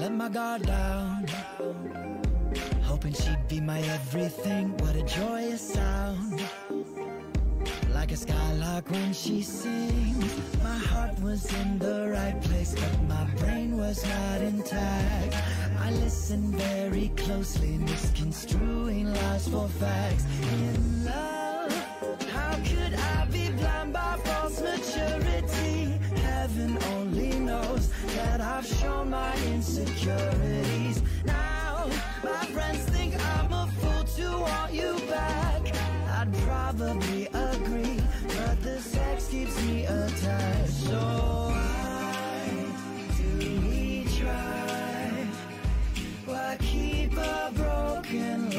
[0.00, 1.26] let my guard down.
[2.84, 4.74] Hoping she'd be my everything.
[4.78, 6.40] What a joyous sound.
[7.92, 10.32] Like a skylark when she sings.
[10.62, 15.36] My heart was in the right place, but my brain was not intact.
[15.78, 20.24] I listened very closely, misconstruing lies for facts.
[20.50, 21.29] In love,
[28.60, 31.02] I've shown my insecurities.
[31.24, 31.88] Now,
[32.22, 35.62] my friends think I'm a fool to want you back.
[36.10, 40.74] I'd probably agree, but the sex keeps me attached.
[40.74, 40.98] So
[41.54, 42.50] I
[43.16, 45.26] do we try?
[46.26, 48.49] Why keep a broken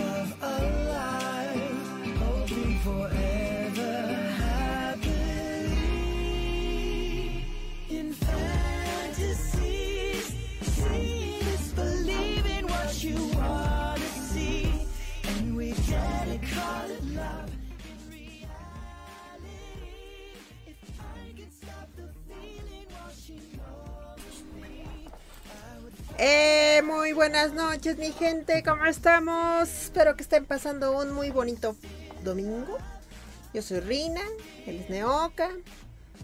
[26.23, 29.67] Eh, muy buenas noches, mi gente, ¿cómo estamos?
[29.67, 31.75] Espero que estén pasando un muy bonito
[32.23, 32.77] domingo.
[33.55, 34.21] Yo soy Rina,
[34.67, 35.49] él es Neoka,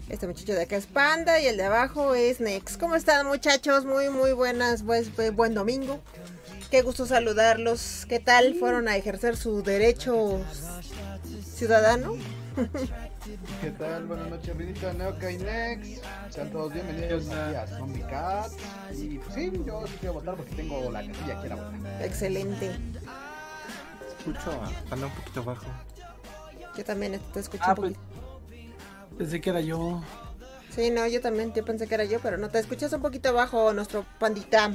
[0.08, 2.76] este muchacho de acá es Panda y el de abajo es Nex.
[2.76, 3.86] ¿Cómo están, muchachos?
[3.86, 5.98] Muy, muy buenas, buen domingo.
[6.70, 8.06] Qué gusto saludarlos.
[8.08, 8.54] ¿Qué tal?
[8.54, 10.38] ¿Fueron a ejercer su derecho
[11.56, 12.14] ciudadano?
[13.60, 14.06] ¿Qué tal?
[14.06, 16.00] Buenas noches, Rinita, Neoca y Nex.
[16.30, 18.50] Sean todos bienvenidos aquí a Zombie Cat.
[18.94, 22.04] Y pues sí, yo sí quiero votar porque tengo la casilla aquí a la boca.
[22.04, 22.70] Excelente.
[24.18, 24.50] Escucho,
[24.90, 25.66] anda un poquito bajo.
[26.76, 29.18] Yo también te escuché Ah, un pues, poquito.
[29.18, 30.02] pensé que era yo.
[30.70, 33.34] Sí, no, yo también, yo pensé que era yo, pero no, te escuchas un poquito
[33.34, 34.72] bajo, nuestro pandita.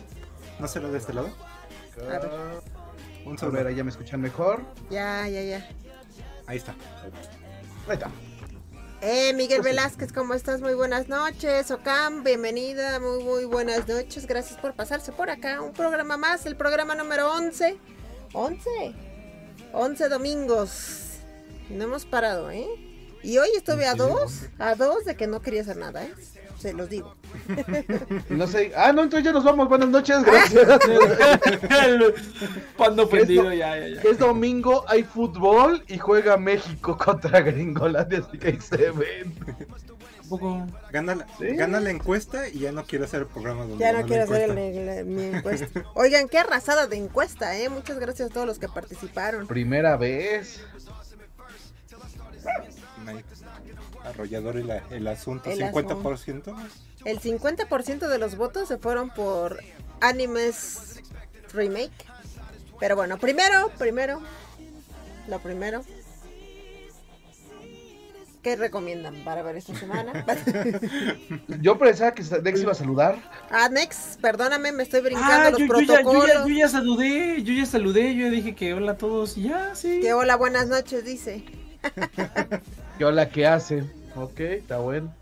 [0.59, 1.29] ¿No será de este lado?
[1.99, 2.29] A ver.
[3.25, 3.51] Un A solo.
[3.53, 4.61] ver, ahí ya me escuchan mejor.
[4.91, 5.69] Ya, ya, ya.
[6.45, 6.75] Ahí está.
[7.87, 8.11] Ahí está.
[9.05, 9.75] Eh, Miguel Pues.
[9.75, 10.61] Velázquez, ¿cómo estás?
[10.61, 11.69] Muy buenas noches.
[11.71, 14.25] Ocam, bienvenida, muy, muy buenas noches.
[14.25, 15.59] Gracias por pasarse por acá.
[15.61, 17.77] Un programa más, el programa número 11.
[18.31, 18.95] 11.
[19.73, 21.17] 11 domingos.
[21.69, 22.65] No hemos parado, ¿eh?
[23.23, 26.13] Y hoy estuve a dos, a dos de que no quería hacer nada, ¿eh?
[26.63, 27.13] Se los digo.
[28.29, 28.71] No sé.
[28.75, 29.67] Ah, no, entonces ya nos vamos.
[29.67, 30.65] Buenas noches, gracias.
[32.77, 34.01] Pando ¿Qué es prendido, lo- ya, ya, ya.
[34.01, 39.33] Es domingo, hay fútbol y juega México contra Gringolandia, así que ahí se ven.
[40.29, 40.65] Poco.
[40.89, 41.47] Gana la, Sí.
[41.55, 44.49] gana la encuesta y ya no quiere hacer el programa donde Ya no quiero hacer
[44.49, 44.61] encuesta.
[44.69, 45.83] el- el- mi encuesta.
[45.95, 47.67] Oigan, qué arrasada de encuesta, ¿eh?
[47.67, 49.47] Muchas gracias a todos los que participaron.
[49.47, 50.63] Primera vez.
[54.05, 55.49] Arrollador el, el asunto.
[55.49, 56.55] El 50%.
[57.05, 59.59] El 50% de los votos se fueron por
[60.01, 61.01] Animes
[61.53, 61.91] Remake.
[62.79, 64.21] Pero bueno, primero, primero,
[65.27, 65.83] lo primero.
[68.41, 70.25] ¿Qué recomiendan para ver esta semana?
[71.61, 73.17] Yo pensaba que Dex iba a saludar.
[73.49, 76.27] ah, Nex, perdóname, me estoy brincando Ah, los yo, yo ya, yo, protocolos.
[76.27, 79.43] ya, yo ya saludé, yo ya saludé, yo ya dije que hola a todos y
[79.43, 80.01] ya, sí.
[80.01, 81.45] Que hola, buenas noches, dice.
[82.97, 83.83] ¿Qué hola que hace?
[84.15, 85.13] Ok, está bueno.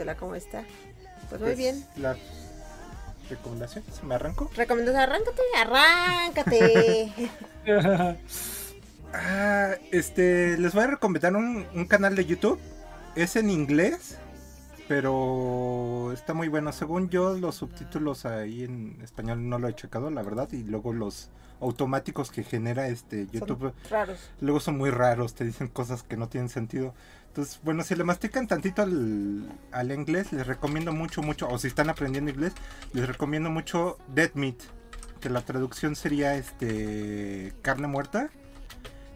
[0.00, 0.64] Hola, ¿cómo está?
[1.28, 1.84] Pues muy Pues, bien.
[1.96, 2.16] La
[3.28, 3.84] recomendación.
[3.92, 4.50] ¿Se me arrancó?
[4.54, 7.12] Recomendación, arráncate, arráncate.
[9.10, 12.60] Ah, este, les voy a recomendar un, un canal de YouTube.
[13.14, 14.18] Es en inglés,
[14.86, 16.72] pero está muy bueno.
[16.72, 20.50] Según yo, los subtítulos ahí en español no lo he checado, la verdad.
[20.52, 24.30] Y luego los automáticos que genera este YouTube, Son raros.
[24.40, 26.94] luego son muy raros, te dicen cosas que no tienen sentido.
[27.28, 31.68] Entonces, bueno, si le mastican tantito al, al inglés, les recomiendo mucho, mucho, o si
[31.68, 32.52] están aprendiendo inglés,
[32.92, 34.56] les recomiendo mucho Dead Meat,
[35.20, 38.30] que la traducción sería este carne muerta.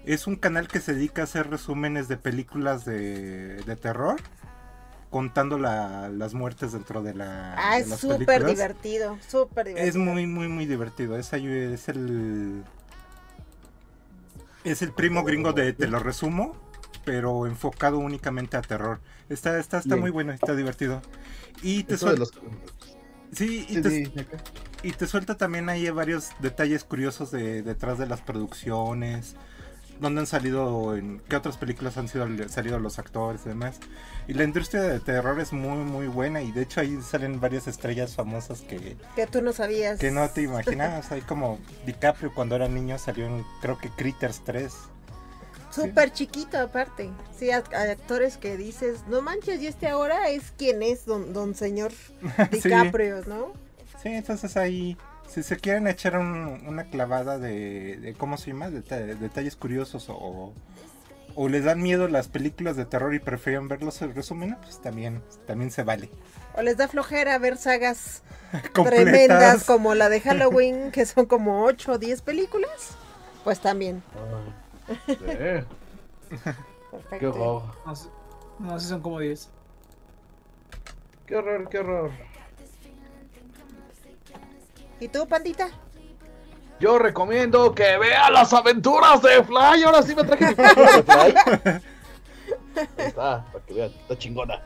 [0.04, 4.20] Es un canal que se dedica a hacer resúmenes de películas de, de terror,
[5.12, 9.88] contando la- las muertes dentro de, la, Ah, de es súper divertido, súper divertido.
[9.88, 11.16] Es muy, muy, muy divertido.
[11.16, 12.64] Es, es el.
[14.64, 16.56] Es el primo gringo de Te lo resumo,
[17.04, 19.00] pero enfocado únicamente a terror.
[19.28, 20.00] Está, está, está Bien.
[20.00, 21.02] muy bueno, está divertido.
[21.62, 22.32] Y te, Eso de suel- los...
[23.32, 24.12] sí, y Sí, te- sí,
[24.84, 29.36] y te suelta también ahí varios detalles curiosos de, detrás de las producciones.
[30.00, 33.78] Dónde han salido, en qué otras películas han sido, salido los actores y demás.
[34.26, 36.42] Y la industria de terror es muy, muy buena.
[36.42, 39.98] Y de hecho ahí salen varias estrellas famosas que, Que tú no sabías.
[40.00, 41.12] que no te imaginabas.
[41.12, 44.72] Ahí como DiCaprio cuando era niño salió en, creo que Critters 3.
[45.70, 47.10] Súper chiquito aparte.
[47.38, 51.32] Sí, a- a actores que dices, no manches, y este ahora es quien es don,
[51.32, 51.92] don señor
[52.52, 52.58] Sí.
[52.68, 53.52] DiCaprio, ¿no?
[54.02, 54.96] Sí, entonces ahí,
[55.32, 58.70] si se quieren echar un- una clavada de, de, ¿cómo se llama?
[58.70, 60.52] De, de detalles curiosos o,
[61.34, 65.22] o les dan miedo las películas de terror y prefieren verlos en resumen, pues también,
[65.46, 66.10] también se vale.
[66.54, 68.22] O les da flojera ver sagas
[68.84, 72.96] tremendas como la de Halloween, que son como 8 o 10 películas.
[73.44, 74.02] Pues también.
[75.06, 75.14] Sí.
[76.90, 77.18] Perfecto.
[77.18, 77.62] Qué horror.
[77.86, 77.94] No,
[78.60, 79.48] no sé, son como 10.
[81.26, 82.10] Qué horror, qué horror.
[85.02, 85.68] ¿Y tú, pandita?
[86.78, 89.82] Yo recomiendo que vea las aventuras de Fly.
[89.82, 91.34] Ahora sí me traje de Fly.
[92.76, 94.62] Ahí está, para que vean, está chingona.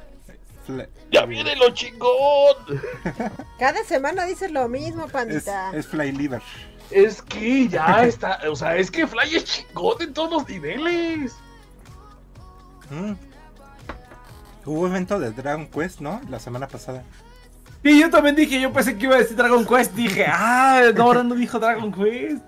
[1.11, 2.83] ¡Ya viene lo chingón!
[3.59, 5.71] Cada semana dices lo mismo, Es, pandita.
[5.75, 6.43] es Fly Liver.
[6.91, 11.35] Es que ya está, o sea, es que Fly es chingón en todos los niveles.
[12.91, 13.13] Mm.
[14.67, 16.21] Hubo evento de Dragon Quest, ¿no?
[16.29, 17.05] La semana pasada.
[17.83, 19.95] Y yo también dije, yo pensé que iba a decir Dragon Quest.
[19.95, 22.43] Dije, ah, no, ahora no dijo Dragon Quest.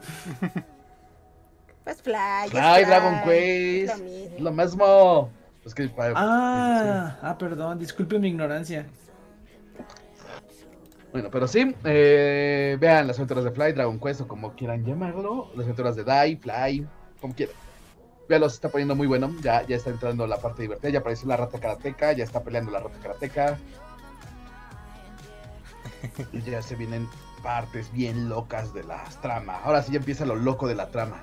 [1.84, 2.50] Pues Fly.
[2.50, 4.38] Fly, Dragon es Quest, lo mismo.
[4.40, 5.30] lo mismo.
[5.64, 8.86] Es que Ah, ah, perdón, disculpen mi ignorancia.
[11.12, 15.50] Bueno, pero sí, eh, vean las aventuras de Fly, Dragon Quest o como quieran llamarlo,
[15.54, 16.86] las aventuras de Dai, Fly,
[17.20, 17.54] como quieran.
[18.28, 21.26] Veanlo, se está poniendo muy bueno, ya, ya está entrando la parte divertida, ya apareció
[21.28, 23.58] la rata karateca, ya está peleando la rata karateca.
[26.32, 27.08] Y ya se vienen
[27.42, 29.60] partes bien locas de las tramas.
[29.64, 31.20] Ahora sí ya empieza lo loco de la trama.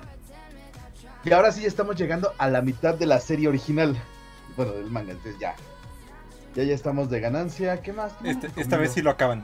[1.24, 3.96] Y ahora sí ya estamos llegando a la mitad de la serie original.
[4.56, 5.54] Bueno, del manga, entonces ya.
[6.54, 7.82] Ya ya estamos de ganancia.
[7.82, 8.12] ¿Qué más?
[8.14, 9.42] ¿Qué más Este- esta vez sí lo acaban.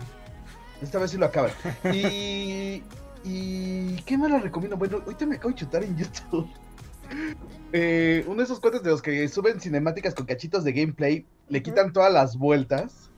[0.81, 1.51] Esta vez sí lo acaban.
[1.93, 2.83] Y.
[3.25, 4.77] ¿Y qué más les recomiendo?
[4.77, 6.49] Bueno, ahorita me acabo de chutar en YouTube.
[7.75, 11.63] Eh, uno de esos cuates de los que suben cinemáticas con cachitos de gameplay, le
[11.63, 13.11] quitan todas las vueltas.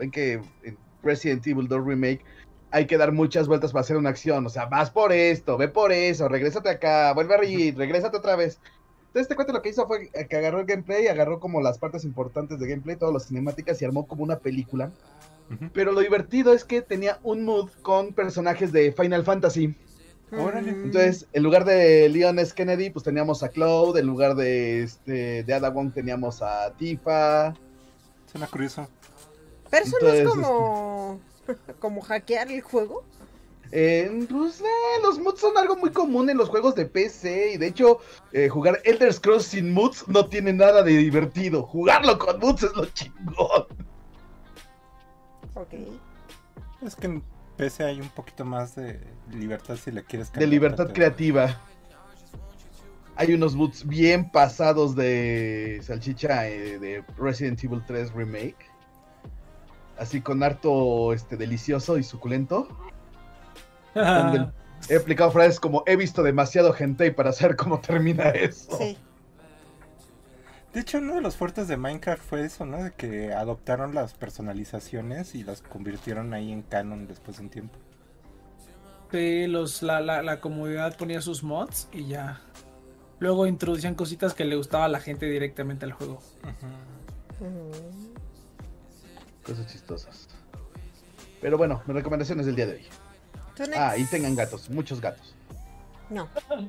[0.00, 2.24] Ven que en Resident Evil 2 Remake
[2.72, 4.46] hay que dar muchas vueltas para hacer una acción.
[4.46, 8.36] O sea, vas por esto, ve por eso, regrésate acá, vuelve a reír, regrésate otra
[8.36, 8.58] vez.
[9.00, 12.04] Entonces este cuate lo que hizo fue que agarró el gameplay, agarró como las partes
[12.04, 14.92] importantes de gameplay, todas las cinemáticas y armó como una película.
[15.72, 19.74] Pero lo divertido es que tenía un mood con personajes de Final Fantasy.
[20.30, 20.70] Órale.
[20.70, 20.84] Mm.
[20.84, 22.54] Entonces, en lugar de Leon S.
[22.54, 23.96] Kennedy, pues teníamos a Cloud.
[23.98, 27.52] En lugar de este de Ada Wong teníamos a Tifa.
[28.26, 28.88] Suena curioso.
[29.70, 31.20] Pero eso no es como.
[31.78, 33.04] como hackear el juego.
[33.72, 34.64] Eh, pues, eh,
[35.02, 37.52] los moods son algo muy común en los juegos de PC.
[37.54, 38.00] Y de hecho,
[38.32, 41.62] eh, jugar Elder Scrolls sin moods no tiene nada de divertido.
[41.62, 43.66] Jugarlo con moods es lo chingón.
[45.54, 45.74] Ok.
[46.82, 47.22] Es que en
[47.56, 49.00] PC hay un poquito más de
[49.30, 50.94] libertad si le quieres De cambiar libertad tanto.
[50.94, 51.60] creativa.
[53.16, 58.69] Hay unos boots bien pasados de salchicha eh, de Resident Evil 3 Remake.
[60.00, 62.66] Así con harto este, delicioso y suculento.
[63.94, 64.48] Donde
[64.88, 68.78] he aplicado frases como he visto demasiado hentai para saber cómo termina eso.
[68.78, 68.96] Sí.
[70.72, 72.82] De hecho, uno de los fuertes de Minecraft fue eso, ¿no?
[72.82, 77.76] De que adoptaron las personalizaciones y las convirtieron ahí en canon después de un tiempo.
[79.10, 82.40] Sí, los, la, la, la comunidad ponía sus mods y ya.
[83.18, 86.22] Luego introducían cositas que le gustaba a la gente directamente al juego.
[89.50, 90.28] Cosas chistosas.
[91.40, 92.86] Pero bueno, mi recomendación es del día de hoy.
[93.76, 95.34] Ah, y tengan gatos, muchos gatos.
[96.08, 96.28] No.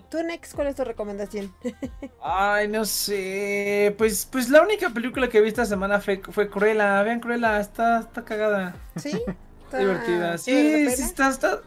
[0.09, 1.53] ¿Tú, Nex, cuál es tu recomendación?
[2.23, 3.93] Ay, no sé.
[3.99, 7.03] Pues, pues la única película que vi esta semana fue, fue Cruella.
[7.03, 8.75] Vean Cruella, está, está cagada.
[8.95, 9.21] ¿Sí?
[9.65, 10.25] Está divertida.
[10.25, 11.61] ¿Vale Sí, sí, está, está,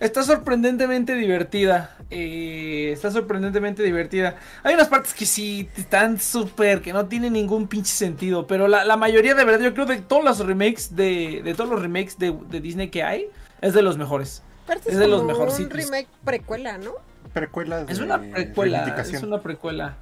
[0.00, 1.96] está sorprendentemente divertida.
[2.10, 4.36] Eh, está sorprendentemente divertida.
[4.64, 8.46] Hay unas partes que sí están súper, que no tienen ningún pinche sentido.
[8.46, 11.70] Pero la, la mayoría, de verdad, yo creo de todos los remakes de, de todos
[11.70, 13.26] los remakes de, de Disney que hay,
[13.60, 14.42] es de los mejores.
[14.86, 15.72] Es de los como mejorcitos.
[15.72, 16.92] Un remake precuela, ¿no?
[17.32, 18.96] Precuelas Es de una precuela.
[18.98, 19.96] Es una precuela.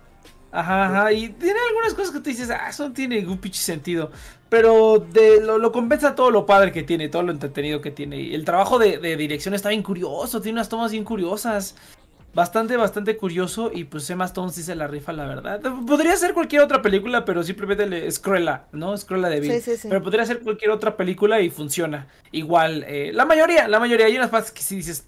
[0.51, 1.13] Ajá, ajá.
[1.13, 4.11] Y tiene algunas cosas que tú dices, ah, eso no tiene ningún pinche sentido.
[4.49, 8.19] Pero de, lo, lo compensa todo lo padre que tiene, todo lo entretenido que tiene.
[8.21, 11.77] Y el trabajo de, de dirección está bien curioso, tiene unas tomas bien curiosas.
[12.35, 13.71] Bastante, bastante curioso.
[13.75, 15.61] Y pues Emma Stone sí se la rifa, la verdad.
[15.87, 18.95] Podría ser cualquier otra película, pero simplemente le, Cruella, ¿no?
[18.99, 19.53] Cruella de Vil.
[19.53, 19.89] Sí, sí, sí.
[19.89, 22.07] Pero podría ser cualquier otra película y funciona.
[22.31, 24.07] Igual, eh, la mayoría, la mayoría.
[24.07, 25.07] Hay unas partes que sí dices.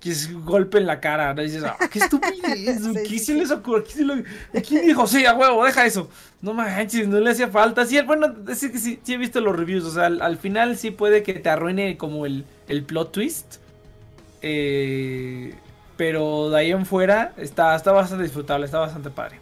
[0.00, 1.42] Que es golpe en la cara, ¿no?
[1.42, 3.34] dices, ah, qué estupidez, Sí, ¿qué sí, se sí.
[3.34, 3.84] les ocurre?
[3.84, 5.06] ¿Quién, se lo- ¿Quién dijo?
[5.06, 6.08] Sí, a huevo, deja eso.
[6.40, 7.84] No manches, no le hacía falta.
[7.84, 10.78] Sí, bueno, es que sí, sí he visto los reviews, o sea, al, al final
[10.78, 13.56] sí puede que te arruine como el, el plot twist.
[14.42, 15.54] Eh,
[15.98, 19.38] pero de ahí en fuera está, está bastante disfrutable, está bastante padre.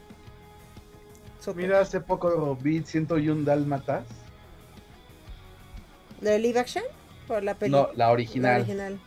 [1.54, 4.04] Mira, hace poco vi 101 Dálmatas.
[6.20, 6.84] ¿De live action?
[7.26, 7.88] Por la No, película.
[7.94, 8.60] la original.
[8.62, 8.98] original.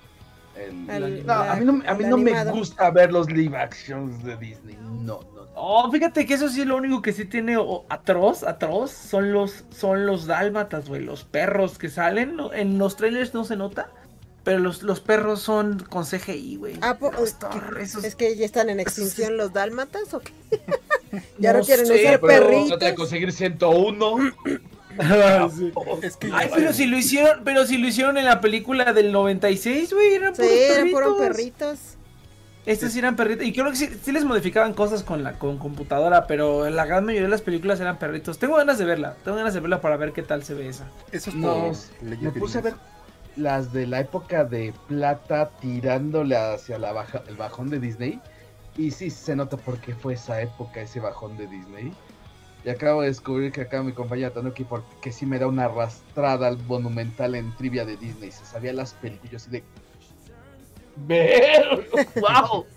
[0.67, 4.23] El- No, a mí no, a mí el no me gusta ver los live actions
[4.23, 4.77] de Disney.
[4.81, 5.51] No, no, no.
[5.55, 7.57] Oh, fíjate que eso sí es lo único que sí tiene
[7.89, 13.33] atroz, atroz, son los, son los dálmatas, güey, los perros que salen, en los trailers
[13.33, 13.89] no se nota,
[14.43, 16.75] pero los, los perros son con CGI, güey.
[16.81, 17.35] Ah, es,
[17.79, 20.31] esos- es que ya están en extinción los dálmatas o qué?
[21.37, 22.67] ya no, No quieren sé, usar perritos.
[22.69, 24.15] trata de conseguir 101.
[24.99, 25.71] Ah, sí.
[26.01, 29.11] Es que Ay, pero si lo hicieron, pero si lo hicieron en la película del
[29.11, 31.01] 96, güey, eran Sí, puros eran perritos.
[31.01, 31.79] puros perritos.
[32.65, 33.45] Estos sí eran perritos.
[33.45, 37.05] Y creo que sí, sí les modificaban cosas con la con computadora, pero la gran
[37.05, 38.37] mayoría de las películas eran perritos.
[38.37, 40.85] Tengo ganas de verla, tengo ganas de verla para ver qué tal se ve esa.
[41.11, 41.71] eso es No,
[42.01, 42.75] me puse a ver
[43.35, 48.19] las de la época de plata tirándole hacia la baja, el bajón de Disney.
[48.77, 51.91] Y sí se nota por qué fue esa época, ese bajón de Disney.
[52.63, 56.47] Y acabo de descubrir que acá mi compañera Tanuki, porque sí me da una arrastrada
[56.47, 58.31] al monumental en trivia de Disney.
[58.31, 59.63] Se sabía las películas así de.
[61.07, 61.87] ¡Ver!
[62.15, 62.65] ¡Wow!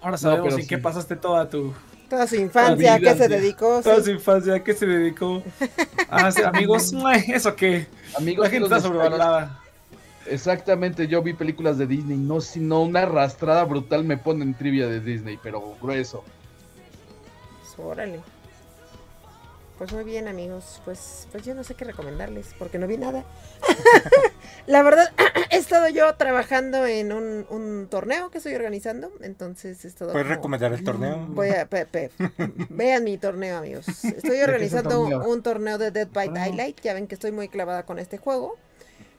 [0.00, 0.80] Ahora sabemos pero en qué sí.
[0.82, 1.74] pasaste toda tu,
[2.08, 3.28] Toda su infancia, ¿a qué se sí.
[3.30, 3.80] dedicó?
[3.82, 4.04] toda Sí.
[4.04, 5.42] su infancia, ¿a qué se dedicó?
[6.08, 7.86] Ah, sí, amigos, ay, eso qué.
[8.16, 9.60] Amigos, La gente está sobrevalorada.
[10.26, 14.86] Exactamente, yo vi películas de Disney, no sino una arrastrada brutal me pone en trivia
[14.86, 16.22] de Disney, pero grueso.
[17.78, 18.20] Órale.
[19.78, 20.80] Pues muy bien, amigos.
[20.86, 23.24] Pues, pues yo no sé qué recomendarles, porque no vi nada.
[24.66, 25.12] La verdad,
[25.50, 30.26] he estado yo trabajando en un, un torneo que estoy organizando, entonces he estado ¿Puedes
[30.28, 31.26] como- recomendar el torneo?
[31.28, 32.10] Voy a, pe- pe-
[32.70, 33.86] vean mi torneo, amigos.
[34.04, 35.28] Estoy organizando torneo?
[35.28, 36.32] un torneo de Dead by Ah.
[36.32, 36.80] Daylight.
[36.80, 38.56] Ya ven que estoy muy clavada con este juego.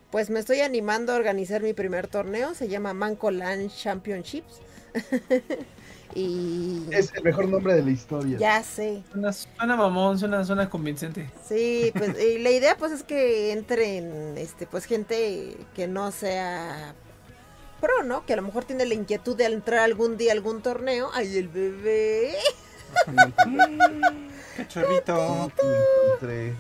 [0.10, 2.56] Pues me estoy animando a organizar mi primer torneo.
[2.56, 4.56] Se llama Manco Land Championships.
[6.20, 8.38] y Es el mejor nombre de la historia.
[8.40, 9.04] ya sé.
[9.12, 11.30] Suena, suena mamón, suena, suena convincente.
[11.48, 16.96] Sí, pues y la idea pues es que entren este pues gente que no sea
[17.80, 18.26] pro, ¿no?
[18.26, 21.12] Que a lo mejor tiene la inquietud de entrar algún día a algún torneo.
[21.14, 22.36] Ay, el bebé.
[24.56, 25.52] ¡Qué chorrito!
[26.14, 26.56] Entre-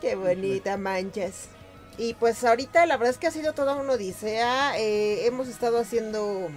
[0.00, 1.48] Qué bonita manchas.
[1.96, 4.78] Y pues ahorita la verdad es que ha sido toda una odisea.
[4.78, 6.48] eh, hemos estado haciendo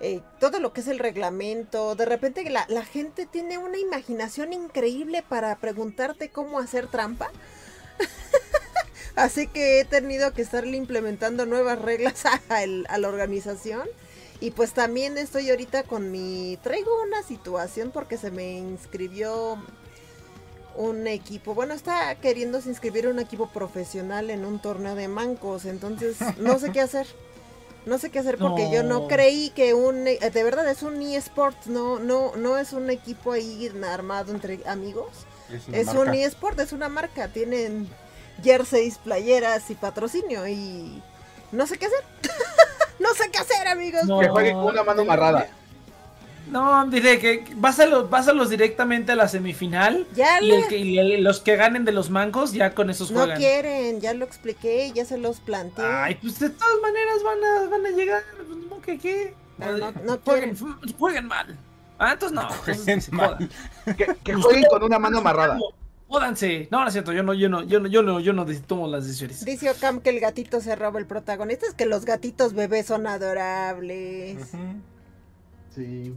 [0.00, 1.94] eh, todo lo que es el reglamento.
[1.94, 7.30] De repente la, la gente tiene una imaginación increíble para preguntarte cómo hacer trampa.
[9.16, 13.88] Así que he tenido que estarle implementando nuevas reglas a, el- a la organización.
[14.42, 16.58] Y pues también estoy ahorita con mi...
[16.62, 19.62] Traigo una situación porque se me inscribió
[20.76, 21.52] un equipo.
[21.54, 25.66] Bueno, está queriéndose inscribir un equipo profesional en un torneo de mancos.
[25.66, 27.06] Entonces, no sé qué hacer.
[27.86, 30.06] No sé qué hacer porque yo no creí que un...
[30.06, 31.64] eh, De verdad, es un eSport.
[31.66, 35.08] No, no, no es un equipo ahí armado entre amigos.
[35.68, 36.00] una Es marca.
[36.02, 37.28] un eSport, es una marca.
[37.28, 37.88] Tienen
[38.42, 40.46] jerseys, playeras y patrocinio.
[40.46, 41.02] Y
[41.52, 42.04] no sé qué hacer.
[42.98, 44.04] no sé qué hacer, amigos.
[44.04, 44.20] No.
[44.20, 45.48] Que juegue con una mano amarrada.
[46.50, 50.06] No, dile que pásalos, pásalos directamente a la semifinal.
[50.14, 53.10] Ya Y, el que, y el- los que ganen de los mancos, ya con esos
[53.12, 53.38] no juegan.
[53.38, 55.84] quieren, ya lo expliqué, ya se los planteé.
[55.84, 58.22] Ay, pues de todas maneras van a, van a llegar.
[58.36, 58.80] pues, ¿no?
[58.82, 59.34] ¿Qué qué?
[59.58, 60.56] Pero no- no jueguen,
[60.98, 61.56] jueguen mal.
[61.98, 62.48] Ah, entonces no.
[62.66, 63.36] Entonces, mal.
[63.96, 65.58] Que, que jueguen con una mano amarrada.
[66.08, 66.66] Jódanse.
[66.72, 67.12] No, no es cierto.
[67.12, 69.44] Yo no, yo no, yo no, yo no, yo no tomo las decisiones.
[69.44, 71.66] Dice Ocam que el gatito se roba el protagonista.
[71.66, 74.38] Es que los gatitos bebés son adorables.
[75.74, 76.14] Sí.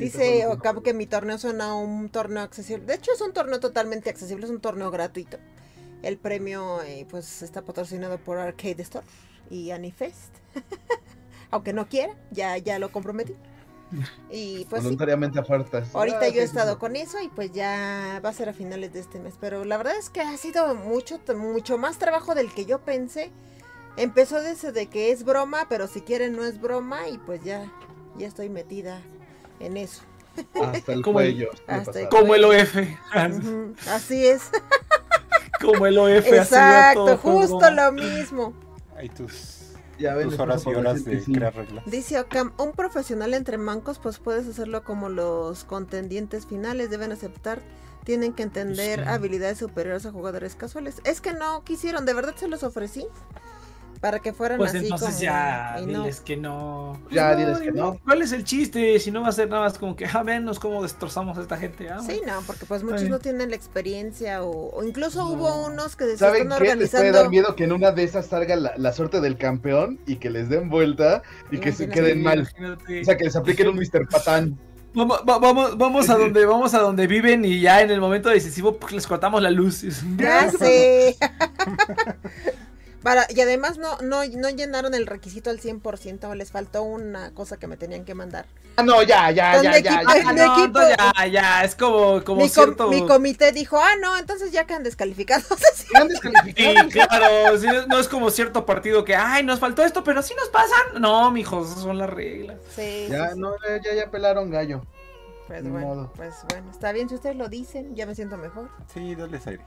[0.00, 2.84] Dice Ocam que mi torneo suena un torneo accesible.
[2.86, 5.38] De hecho, es un torneo totalmente accesible, es un torneo gratuito.
[6.02, 9.06] El premio, eh, pues, está patrocinado por Arcade Store
[9.50, 10.34] y Anifest.
[11.50, 13.34] Aunque no quiera, ya, ya lo comprometí.
[14.30, 15.94] Y pues sí, Voluntariamente a fuerzas.
[15.94, 16.78] ahorita Ah, yo he sí, estado sí.
[16.78, 19.34] con eso y pues ya va a ser a finales de este mes.
[19.40, 23.32] Pero la verdad es que ha sido mucho, mucho más trabajo del que yo pensé.
[23.96, 27.70] Empezó desde de que es broma, pero si quieren no es broma y pues ya,
[28.16, 29.02] ya estoy metida
[29.60, 30.02] en eso.
[30.60, 31.50] Hasta el cuello.
[31.66, 32.76] hasta el- Como el OF.
[32.76, 34.42] Ujú, Así es.
[35.60, 36.26] Como el OF.
[36.26, 38.54] Exacto, todo justo lo mismo.
[38.96, 41.32] Hay tus, Ya ven, tus les horas y horas de sí.
[41.32, 41.84] crear reglas.
[41.86, 47.60] Dice Ocam, un profesional entre mancos, pues puedes hacerlo como los contendientes finales deben aceptar.
[48.04, 49.08] Tienen que entender Sí.
[49.08, 51.02] habilidades superiores a jugadores casuales.
[51.04, 53.06] Es que no quisieron, de verdad se los ofrecí.
[54.00, 55.20] Para que fueran Pues así entonces como.
[55.20, 56.00] ya, y no.
[56.00, 56.98] diles que no.
[57.02, 57.98] Pues Ya, diles que no.
[58.02, 58.98] ¿Cuál es el chiste?
[58.98, 61.58] Si no va a ser nada más como que, ah, venos cómo destrozamos a esta
[61.58, 61.90] gente.
[61.90, 63.08] Ah, Sí, no, porque pues muchos Ay.
[63.10, 65.28] no tienen la experiencia o, o incluso No.
[65.32, 66.76] hubo unos que se ¿Saben qué?
[66.76, 70.00] Les puede dar miedo que en una de esas salga la, la suerte del campeón
[70.06, 72.38] y que les den vuelta y que se queden mal.
[72.58, 73.02] Imagínate.
[73.02, 74.08] O sea, que les apliquen un Mr.
[74.10, 74.58] Patán.
[74.94, 78.28] Vamos, va- vamos, vamos a donde, vamos a donde viven y ya en el momento
[78.30, 79.82] decisivo pues, les cortamos la luz.
[80.16, 81.16] Ya sé.
[83.02, 87.56] Para, y además no, no, no llenaron el requisito al 100%, les faltó una cosa
[87.58, 88.44] que me tenían que mandar.
[88.76, 90.28] Ah, no, ya, ya, ¿Dónde ya, ya, equipo- ya.
[90.28, 90.80] Ah, no, equipo-
[91.16, 92.88] ya, ya, es como, como mi, com- cierto.
[92.88, 95.46] mi comité dijo, ah, no, entonces ya quedan descalificados.
[95.74, 96.92] Sí, descalificados.
[96.92, 100.48] claro, sí, no es como cierto partido que, ay, nos faltó esto, pero sí nos
[100.50, 101.00] pasan.
[101.00, 102.58] No, mijos, esas son las reglas.
[102.76, 103.40] sí, Ya, sí, sí.
[103.40, 104.82] no, ya, ya, ya pelaron gallo.
[105.48, 106.12] Pues bueno, modo.
[106.14, 108.68] pues bueno, está bien si ustedes lo dicen, ya me siento mejor.
[108.94, 109.64] Sí, dales aire.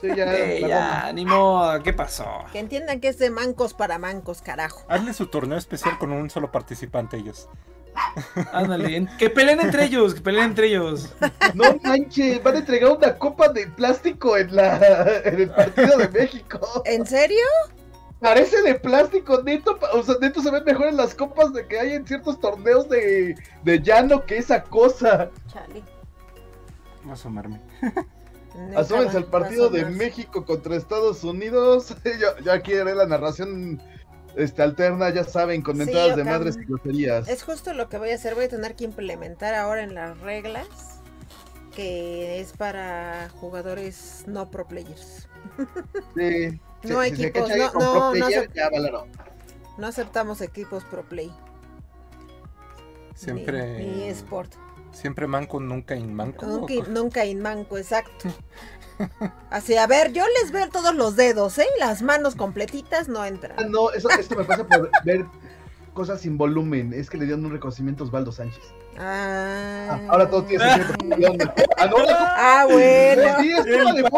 [0.00, 2.44] Sí, ya, Eh, ya, ni modo, ¿qué pasó?
[2.52, 4.84] Que entiendan que es de mancos para mancos, carajo.
[4.88, 7.48] Hazle su torneo especial con un solo participante ellos.
[8.52, 11.12] Ándale, que peleen entre ellos, que peleen entre ellos.
[11.54, 16.08] No manches, van a entregar una copa de plástico en la en el partido de
[16.08, 16.82] México.
[16.84, 17.44] ¿En serio?
[18.20, 21.80] Parece de plástico, neto, o sea, neto se ven mejor en las copas de que
[21.80, 23.34] hay en ciertos torneos de,
[23.64, 25.30] de llano que esa cosa.
[25.50, 25.82] Chale.
[27.02, 27.60] Voy a asomarme.
[28.56, 29.84] Va- al partido de.
[29.86, 31.94] México contra Estados Unidos.
[32.04, 33.80] yo, yo aquí haré la narración
[34.36, 37.28] este, alterna, ya saben, con Sí, entradas de madres y groserías.
[37.28, 38.34] Es justo lo que voy a hacer.
[38.34, 40.66] Voy a tener que implementar ahora en las reglas
[41.74, 45.28] que es para jugadores no pro players.
[46.16, 46.60] Sí.
[46.82, 49.06] No Si- equipos, si no- no, player, ya valaron.
[49.76, 51.30] No aceptamos equipos pro play.
[53.14, 53.78] Siempre.
[53.84, 54.50] Ni, ni esport.
[54.92, 56.44] Siempre manco, nunca inmanco.
[56.46, 58.28] Nunca, nunca inmanco, exacto.
[59.50, 61.66] Así, a ver, yo les veo todos los dedos, ¿eh?
[61.78, 63.70] Las manos completitas no Ah, entran.
[63.70, 65.24] no, eso, esto me pasa por ver
[65.94, 66.92] cosas sin volumen.
[66.92, 68.62] Es que le dieron un reconocimiento a Osvaldo Sánchez.
[68.98, 71.32] Ah, Ah, ahora todo tiene sentido.
[71.78, 73.22] Ah, no, Ah, bueno.
[73.40, 73.52] Sí.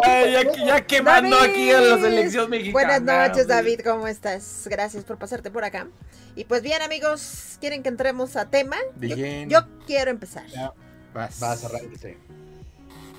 [0.04, 1.50] Ay, ya, ya quemando David.
[1.50, 2.72] aquí a la selección mexicana.
[2.98, 3.46] Buenas noches.
[3.46, 4.66] David, ¿cómo estás?
[4.70, 5.86] Gracias por pasarte por acá.
[6.34, 8.76] Y pues bien, amigos, ¿quieren que entremos a tema?
[9.00, 9.48] Yo, Bien.
[9.48, 10.46] yo quiero empezar.
[10.48, 10.72] Ya.
[11.14, 11.38] Vas.
[11.40, 12.16] Vas, arránquese.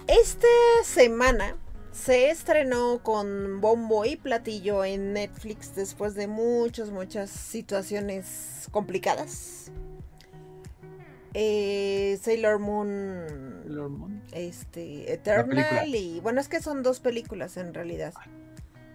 [0.08, 0.48] Esta
[0.84, 1.56] semana
[1.94, 9.72] se estrenó con bombo y platillo en Netflix después de muchas, muchas situaciones complicadas.
[11.36, 14.22] Eh, Sailor Moon, Sailor Moon.
[14.34, 18.14] este, Eternal y bueno, es que son dos películas en realidad,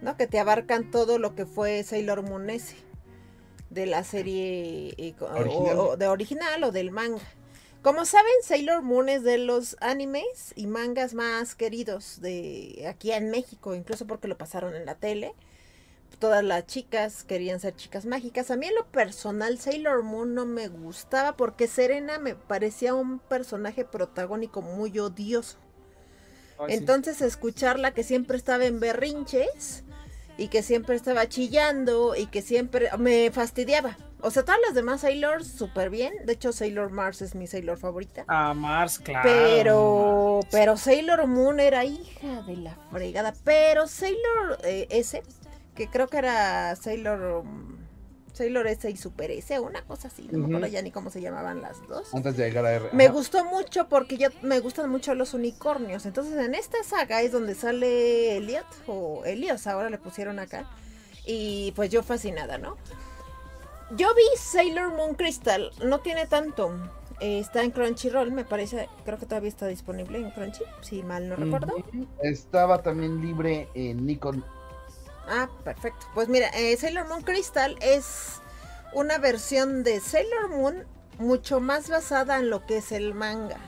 [0.02, 0.16] ¿no?
[0.16, 2.76] Que te abarcan todo lo que fue Sailor Moon ese,
[3.70, 5.78] de la serie eh, o- Original.
[5.78, 7.22] o- de original o del manga.
[7.82, 13.30] Como saben, Sailor Moon es de los animes y mangas más queridos de aquí en
[13.30, 15.32] México, incluso porque lo pasaron en la tele.
[16.18, 18.50] Todas las chicas querían ser chicas mágicas.
[18.50, 23.20] A mí en lo personal Sailor Moon no me gustaba porque Serena me parecía un
[23.20, 25.58] personaje protagónico muy odioso.
[26.58, 26.74] Ay, sí.
[26.74, 29.84] Entonces escucharla que siempre estaba en berrinches
[30.38, 33.98] y que siempre estaba chillando y que siempre me fastidiaba.
[34.20, 36.14] O sea, todas las demás Sailors súper bien.
[36.24, 38.24] De hecho, Sailor Mars es mi Sailor favorita.
[38.28, 39.28] Ah, Mars, claro.
[39.28, 43.34] Pero, pero Sailor Moon era hija de la fregada.
[43.44, 45.22] Pero Sailor eh, S,
[45.74, 47.77] que creo que era Sailor, um,
[48.38, 50.28] Sailor S y Super S, una cosa así.
[50.30, 52.14] No me acuerdo ya ni cómo se llamaban las dos.
[52.14, 52.88] Antes de llegar a R.
[52.92, 53.12] Me Ajá.
[53.12, 56.06] gustó mucho porque ya me gustan mucho los unicornios.
[56.06, 60.70] Entonces en esta saga es donde sale Elliot o Elios, ahora le pusieron acá.
[61.26, 62.76] Y pues yo fascinada, ¿no?
[63.96, 66.72] Yo vi Sailor Moon Crystal, no tiene tanto.
[67.20, 71.28] Eh, está en Crunchyroll, me parece, creo que todavía está disponible en Crunchy, si mal
[71.28, 71.74] no recuerdo.
[72.22, 74.44] Estaba también libre en Nikon.
[75.28, 76.06] Ah, perfecto.
[76.14, 78.40] Pues mira, eh, Sailor Moon Crystal es
[78.92, 80.86] una versión de Sailor Moon
[81.18, 83.58] mucho más basada en lo que es el manga.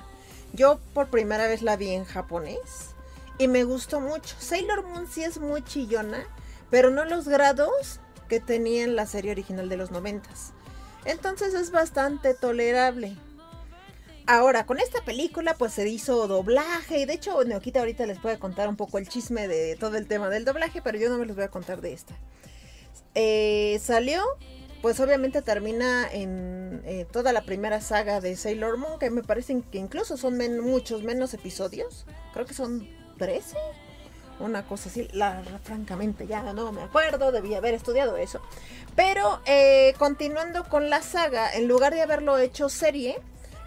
[0.53, 2.95] Yo por primera vez la vi en japonés
[3.39, 4.35] y me gustó mucho.
[4.39, 6.25] Sailor Moon sí es muy chillona,
[6.71, 10.53] pero no los grados que tenía en la serie original de los noventas.
[11.05, 13.17] Entonces es bastante tolerable.
[14.33, 18.39] Ahora, con esta película pues se hizo doblaje y de hecho Neoquita ahorita les puede
[18.39, 21.27] contar un poco el chisme de todo el tema del doblaje, pero yo no me
[21.27, 22.15] los voy a contar de esta.
[23.17, 24.23] Eh, salió,
[24.83, 29.63] pues obviamente termina en eh, toda la primera saga de Sailor Moon, que me parecen
[29.63, 32.89] que incluso son muchos menos episodios, creo que son
[33.19, 33.57] 13,
[34.39, 38.41] una cosa así, la, francamente ya no me acuerdo, debí haber estudiado eso.
[38.95, 43.21] Pero eh, continuando con la saga, en lugar de haberlo hecho serie,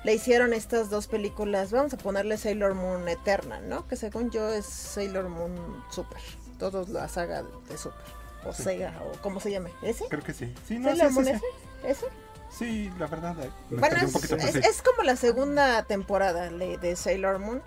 [0.03, 1.71] le hicieron estas dos películas.
[1.71, 3.87] Vamos a ponerle Sailor Moon Eternal, ¿no?
[3.87, 5.53] Que según yo es Sailor Moon
[5.89, 6.19] Super.
[6.59, 8.01] Todos la saga de Super.
[8.45, 8.63] O Sí.
[8.63, 9.71] Sega, o como se llame.
[9.81, 10.05] ¿Ese?
[10.09, 10.53] Creo que sí.
[10.67, 11.31] Sí, no, sí, ¿Sailor sí, Moon sí.
[11.31, 11.91] ese?
[11.91, 12.05] ¿Ese?
[12.51, 13.35] Sí, la verdad.
[13.43, 14.61] eh, Bueno, es, poquito, pero es- sí.
[14.69, 17.61] es como la segunda temporada de Sailor Moon.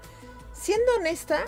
[0.52, 1.40] Siendo honesta,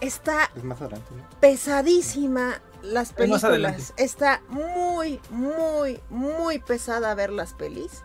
[0.00, 1.24] está Es más adelante, ¿no?
[1.40, 3.78] pesadísima las Es más adelante.
[3.78, 3.94] películas.
[3.96, 8.02] Está muy, muy, muy pesada ver las pelis.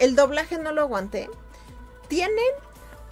[0.00, 1.30] El doblaje no lo aguanté.
[2.08, 2.44] Tienen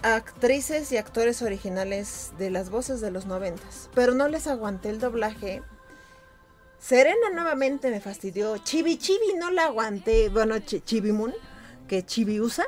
[0.03, 4.99] actrices y actores originales de las voces de los noventas, pero no les aguanté el
[4.99, 5.63] doblaje.
[6.79, 8.57] Serena nuevamente me fastidió.
[8.57, 10.29] Chibi Chibi no la aguanté.
[10.29, 11.33] Bueno, Ch Chibi Moon,
[11.87, 12.65] que Chibi usa.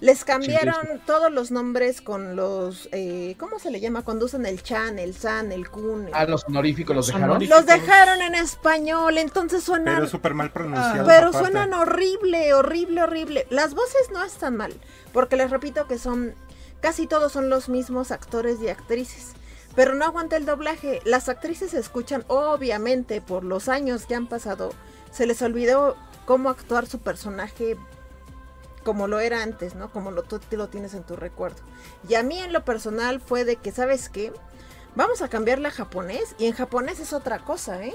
[0.00, 2.88] Les cambiaron todos los nombres con los.
[2.92, 4.02] Eh, ¿Cómo se le llama?
[4.02, 6.08] Cuando usan el Chan, el San, el Kun.
[6.12, 7.30] Ah, los honoríficos los dejaron.
[7.30, 7.58] honoríficos.
[7.58, 9.96] Los dejaron en español, entonces suenan.
[9.96, 11.06] Pero súper mal pronunciado.
[11.06, 11.38] Pero aparte.
[11.38, 13.46] suenan horrible, horrible, horrible.
[13.50, 14.72] Las voces no están mal,
[15.12, 16.34] porque les repito que son,
[16.80, 19.32] casi todos son los mismos actores y actrices.
[19.76, 21.00] Pero no aguanta el doblaje.
[21.04, 24.72] Las actrices se escuchan, obviamente, por los años que han pasado,
[25.12, 27.76] se les olvidó cómo actuar su personaje
[28.84, 29.90] como lo era antes, ¿no?
[29.90, 31.58] Como lo, tú lo tienes en tu recuerdo.
[32.08, 34.32] Y a mí en lo personal fue de que, ¿sabes qué?
[34.94, 37.94] Vamos a cambiarla a japonés y en japonés es otra cosa, ¿eh?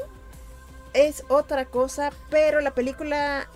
[0.93, 3.49] Es otra cosa, pero la película,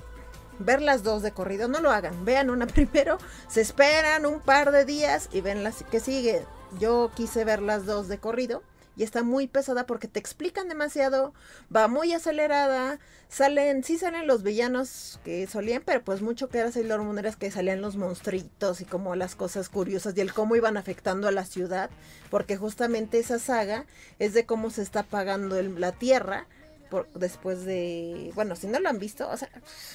[0.60, 2.26] ver las dos de corrido, no lo hagan.
[2.26, 6.46] Vean una primero, se esperan un par de días y ven las que sigue.
[6.80, 8.62] Yo quise ver las dos de corrido
[9.00, 11.34] y está muy pesada porque te explican demasiado,
[11.74, 16.70] va muy acelerada, salen, sí salen los villanos que solían, pero pues mucho que era
[16.70, 20.76] Sailor Moon que salían los monstruitos y como las cosas curiosas y el cómo iban
[20.76, 21.90] afectando a la ciudad,
[22.30, 23.86] porque justamente esa saga
[24.20, 26.48] es de cómo se está apagando el- la tierra
[26.90, 29.50] por, después de, bueno, si no lo han visto, o sea,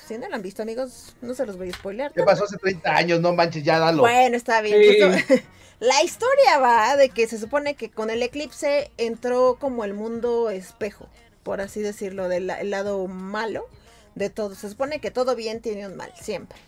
[0.06, 2.12] si no lo han visto amigos, no se los voy a spoilear.
[2.12, 3.20] ¿Qué pasó hace 30 años?
[3.20, 4.02] No manches, ya dalo.
[4.02, 4.78] Bueno, está bien.
[4.80, 5.00] Sí.
[5.00, 5.42] justo-
[5.80, 10.50] la historia va de que se supone que con el eclipse entró como el mundo
[10.50, 11.08] espejo,
[11.42, 13.66] por así decirlo, del la- el lado malo
[14.14, 14.54] de todo.
[14.54, 16.58] Se supone que todo bien tiene un mal, siempre.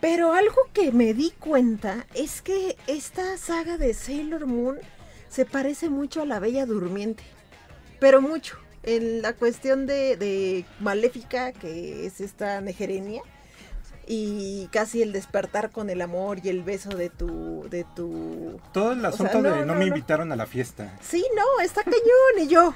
[0.00, 4.78] Pero algo que me di cuenta es que esta saga de Sailor Moon
[5.28, 7.22] se parece mucho a la Bella Durmiente.
[8.00, 8.58] Pero mucho.
[8.84, 13.22] En la cuestión de, de maléfica, que es esta Negerenia
[14.06, 18.92] y casi el despertar con el amor y el beso de tu de tu Todo
[18.92, 19.86] el sea, asunto no, de no, no, me no.
[19.86, 20.98] invitaron a la fiesta.
[21.00, 22.00] sí no está cañón
[22.40, 22.74] y yo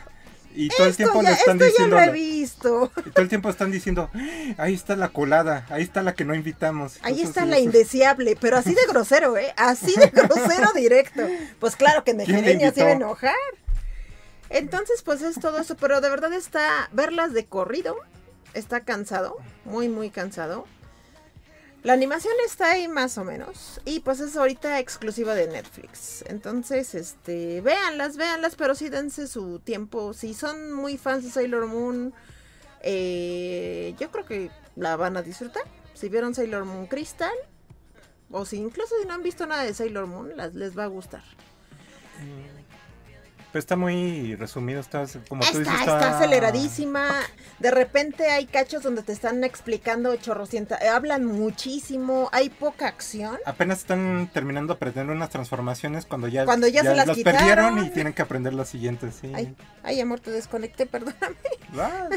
[0.55, 1.97] Y todo el esto tiempo ya, le están esto ya diciendo.
[1.97, 5.67] lo he la- visto y todo el tiempo están diciendo, "Ah, ahí está la colada,
[5.69, 6.99] ahí está la que no invitamos.
[7.03, 7.65] ahí está así, la eso.
[7.65, 11.23] indeseable pero así de grosero eh así de grosero directo
[11.59, 13.35] pues claro que ¿Quién la Negerenia se iba a enojar
[14.51, 17.97] entonces pues es todo eso pero de verdad está verlas de corrido
[18.55, 20.67] está cansado muy muy cansado
[21.87, 23.81] La animación está ahí más o menos.
[23.85, 26.25] Y pues es ahorita exclusiva de Netflix.
[26.27, 30.13] Entonces, este, véanlas, véanlas, pero sí dense su tiempo.
[30.13, 32.13] Si son muy fans de Sailor Moon,
[32.83, 35.63] eh, yo creo que la van a disfrutar.
[35.95, 37.37] Si vieron Sailor Moon Crystal,
[38.33, 41.23] o si incluso si no han visto nada de Sailor Moon, les va a gustar.
[43.57, 45.81] Pero está muy resumido, está como tú Está, dices.
[45.89, 47.09] está aceleradísima.
[47.59, 50.77] De repente hay cachos donde te están explicando chorrocienta.
[50.77, 52.29] eh, Hablan muchísimo.
[52.33, 53.39] Hay poca acción.
[53.47, 57.39] Apenas están terminando de aprender unas transformaciones cuando ya, Cuando ya se las las quitaron.
[57.41, 59.15] perdieron y tienen que aprender las siguientes.
[59.23, 61.37] Sí, Ay, ay, amor, te desconecté, perdóname.
[61.79, 62.11] Ah,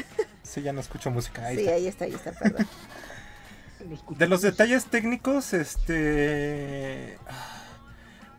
[0.43, 1.45] sí ya no escucho música.
[1.45, 1.73] ahí Sí, está.
[1.75, 2.67] ahí está, ahí está, perdón.
[4.17, 7.17] De los detalles técnicos, este.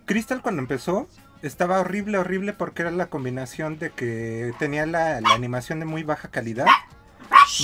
[0.04, 1.08] Crystal cuando empezó
[1.42, 6.02] estaba horrible, horrible porque era la combinación de que tenía la, la animación de muy
[6.02, 6.66] baja calidad.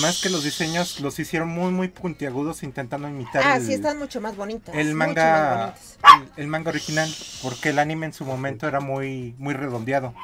[0.01, 3.99] Más que los diseños los hicieron muy, muy puntiagudos intentando imitar Ah, el, sí, están
[3.99, 4.75] mucho más bonitas.
[4.75, 5.75] el mucho más manga
[6.37, 7.09] el, el manga original
[7.43, 10.15] porque el anime en su momento era muy, muy redondeado.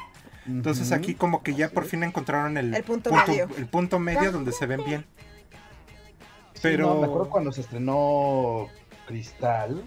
[0.45, 3.47] Entonces aquí como que ya por fin encontraron el, El punto medio.
[3.57, 5.05] el punto medio donde se ven bien.
[6.61, 8.67] Pero No, me acuerdo cuando se estrenó
[9.07, 9.83] Cristal,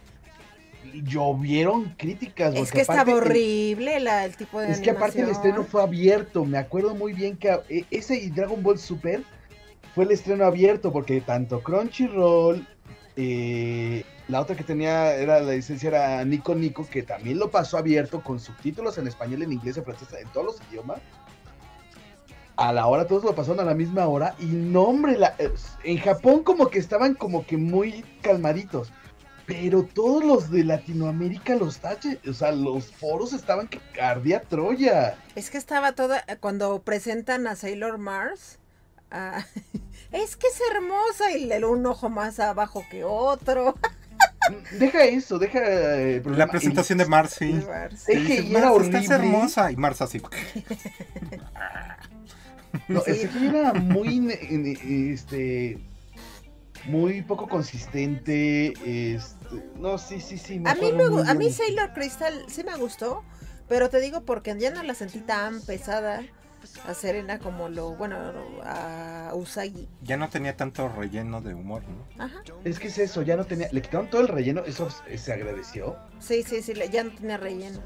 [1.04, 2.54] llovieron críticas.
[2.54, 6.44] Es que estaba horrible la, el tipo de Es que aparte el estreno fue abierto.
[6.44, 9.22] Me acuerdo muy bien que eh, ese y Dragon Ball Super
[9.94, 12.66] fue el estreno abierto porque tanto Crunchyroll,
[13.16, 17.78] eh, la otra que tenía era la licencia era Nico Nico, que también lo pasó
[17.78, 20.98] abierto con subtítulos en español, en inglés, en francés, en todos los idiomas.
[22.58, 24.34] A la hora, todos lo pasaron a la misma hora.
[24.38, 25.50] Y no, hombre, la- eh,
[25.84, 28.90] en Japón como que estaban como que muy calmaditos.
[29.46, 35.16] Pero todos los de Latinoamérica, los taches, o sea, los foros estaban que ardía Troya.
[35.36, 36.24] Es que estaba toda.
[36.40, 38.58] Cuando presentan a Sailor Mars.
[39.12, 39.44] ah,
[40.12, 43.76] es que es hermosa y le un ojo más abajo que otro.
[44.78, 45.60] Deja eso, deja
[45.98, 47.06] eh, la presentación de.
[47.06, 47.40] Mars.
[47.42, 47.64] Es
[48.06, 49.14] que Dices, ya era "Mars, estás horrible".
[49.36, 49.70] hermosa.
[49.72, 50.20] Y Mars así.
[52.88, 53.10] No, Sí.
[53.12, 54.30] el CGI era muy,
[55.12, 55.78] este,
[56.84, 58.74] muy poco consistente.
[59.14, 59.35] Este,
[59.76, 60.60] no, sí, sí, sí.
[60.64, 61.50] A mí, me, a mí.
[61.50, 63.24] Sailor Crystal sí me gustó,
[63.68, 66.22] pero te digo porque ya no la sentí tan pesada.
[66.88, 68.16] a Serena como lo, bueno,
[68.64, 69.88] a Usagi.
[70.02, 72.24] Ya no tenía tanto relleno de humor, ¿no?
[72.24, 72.42] Ajá.
[72.64, 73.68] Es que es eso, ya no tenía.
[73.70, 75.96] Le quitaron todo el relleno, eso se- agradeció.
[76.18, 77.80] Sí, sí, sí, ya no tenía relleno.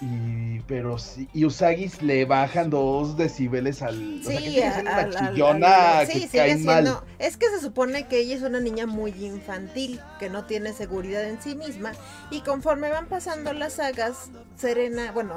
[0.00, 4.20] Y, pero sí, y Usagi le bajan dos decibeles al.
[4.20, 7.00] o sea, que Sí, sigue siendo una chillona al- que sí, cae mal.
[7.18, 11.24] Es que se supone que ella es una niña muy infantil, que no tiene seguridad
[11.24, 11.92] en sí misma.
[12.30, 15.34] Y conforme van pasando las sagas, Serena, bueno,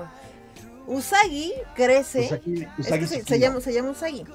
[0.87, 2.25] Usagi crece.
[2.25, 4.25] Usagi, es que se, se llama, se llama Usagi.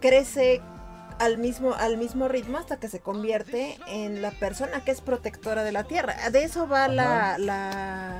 [0.00, 0.60] Crece
[1.18, 5.62] al mismo, al mismo ritmo hasta que se convierte en la persona que es protectora
[5.64, 6.16] de la tierra.
[6.30, 8.16] De eso va la, la,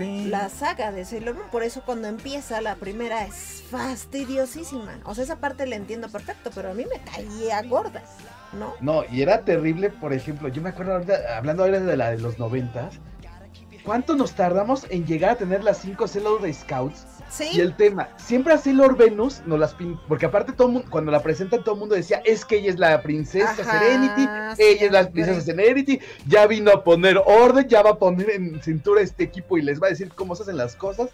[0.00, 0.24] Sí.
[0.30, 1.50] la saga de Sailor Moon.
[1.50, 4.98] Por eso cuando empieza la primera es fastidiosísima.
[5.04, 8.02] O sea, esa parte la entiendo perfecto, pero a mí me caía gorda,
[8.54, 8.72] ¿no?
[8.80, 12.18] No, y era terrible, por ejemplo, yo me acuerdo ahorita, hablando ahora de la de
[12.18, 12.94] los noventas,
[13.84, 17.04] ¿cuánto nos tardamos en llegar a tener las cinco Sailor Scouts?
[17.30, 17.48] Sí.
[17.52, 19.98] Y el tema, siempre a Sailor Venus nos las pin...
[20.08, 22.78] porque aparte todo mundo, cuando la presentan todo el mundo decía, es que ella es
[22.78, 24.22] la princesa Ajá, Serenity,
[24.56, 28.30] sí, ella es la princesa Serenity, ya vino a poner orden, ya va a poner
[28.30, 31.10] en cintura este equipo y les va a decir cómo se hacen las cosas.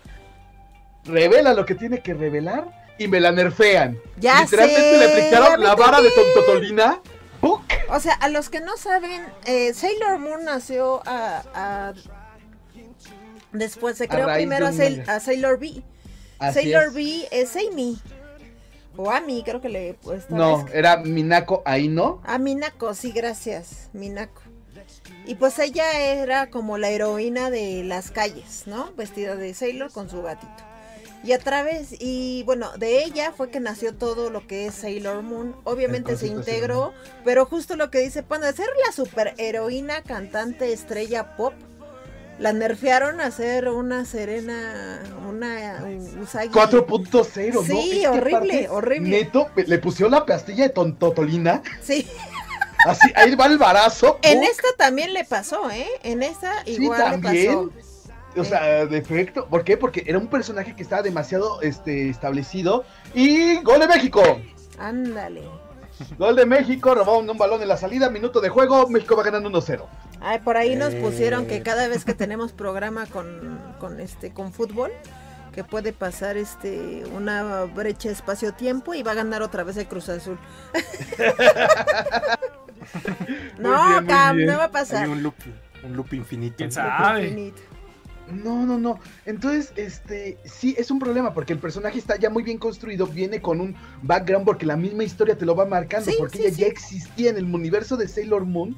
[1.04, 2.66] Revela lo que tiene que revelar
[2.98, 3.98] y me la nerfean.
[4.16, 6.10] Ya Literalmente sé, le aplicaron la vara de.
[6.10, 7.00] Tontotolina.
[7.40, 7.62] ¡puc!
[7.90, 11.92] O sea, a los que no saben, eh, Sailor Moon nació a, a-
[13.52, 15.82] Después se creó primero de a, Sail- a Sailor V.
[16.38, 16.92] Así Sailor es.
[16.94, 17.98] V es Amy.
[18.96, 22.22] O Ami, creo que le pues, tal No, vez- era Minako Aino.
[22.24, 23.90] A Minako, sí, gracias.
[23.92, 24.42] Minako.
[25.26, 28.92] Y pues ella era como la heroína de las calles, ¿no?
[28.96, 30.52] Vestida de Sailor con su gatito.
[31.24, 35.22] Y a través, y bueno, de ella fue que nació todo lo que es Sailor
[35.22, 35.56] Moon.
[35.64, 36.92] Obviamente se integró,
[37.24, 41.52] pero justo lo que dice Panda, ser la super heroína, cantante, estrella pop,
[42.38, 45.84] la nerfearon a ser una Serena, una
[46.22, 46.48] Usagi.
[46.50, 47.62] 4.0, ¿no?
[47.62, 49.08] Sí, Es que horrible, horrible.
[49.08, 51.62] Neto, le pusieron la pastilla de tontotolina.
[51.82, 52.06] Sí,
[52.86, 54.18] Así, ahí va el barazo.
[54.22, 54.48] en ¡puc!
[54.50, 55.86] esta también le pasó, ¿eh?
[56.02, 57.70] En esta Sí, igual le también.
[57.70, 58.40] pasó.
[58.40, 59.46] O sea, de efecto.
[59.48, 59.78] ¿Por qué?
[59.78, 62.84] Porque era un personaje que estaba demasiado este, establecido.
[63.14, 64.22] Y gol de México.
[64.78, 65.42] Ándale.
[66.18, 69.48] Gol de México, robaron un balón en la salida, minuto de juego, México va ganando
[69.50, 69.82] 1-0.
[70.28, 71.62] Ay, por ahí nos pusieron que Eh.
[71.62, 74.90] cada vez que tenemos programa con, con este con fútbol,
[75.54, 80.08] que puede pasar este una brecha espacio-tiempo y va a ganar otra vez el Cruz
[80.08, 80.36] Azul.
[83.58, 85.08] no, bien, Cam, no va a Hay pasar.
[85.08, 85.34] un loop,
[85.84, 86.56] un loop infinito.
[86.58, 87.24] ¿Quién sabe?
[87.24, 87.62] Infinito.
[88.28, 88.98] No, no, no.
[89.24, 93.40] Entonces, este, sí, es un problema porque el personaje está ya muy bien construido, viene
[93.40, 96.54] con un background porque la misma historia te lo va marcando, Sí, porque sí, ella
[96.54, 96.60] sí.
[96.62, 98.76] ya existía en el universo de Sailor Moon.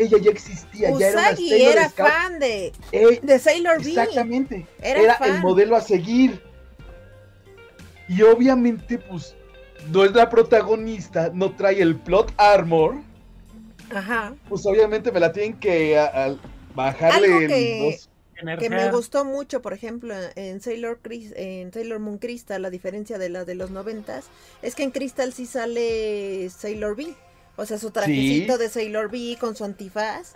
[0.00, 2.08] Ella ya existía, ya era una Sailor era Scout.
[2.08, 3.88] fan de, Eh, de Sailor V.
[3.90, 4.66] Exactamente.
[4.80, 5.34] Era Era, fan.
[5.36, 6.40] el modelo a seguir.
[8.08, 9.36] Y obviamente, pues,
[9.92, 12.96] no es la protagonista, no trae el plot armor.
[13.94, 14.34] Ajá.
[14.48, 16.36] Pues obviamente me la tienen que a- a
[16.74, 18.06] bajarle Algo el que- dos-
[18.58, 23.18] Que me gustó mucho, por ejemplo, en Sailor Cris- en Sailor Moon Crystal, la diferencia
[23.18, 24.24] de la de los noventas,
[24.62, 27.14] es que en Crystal sí sale Sailor V.
[27.60, 30.32] O sea, su trajecito de Sailor V con su antifaz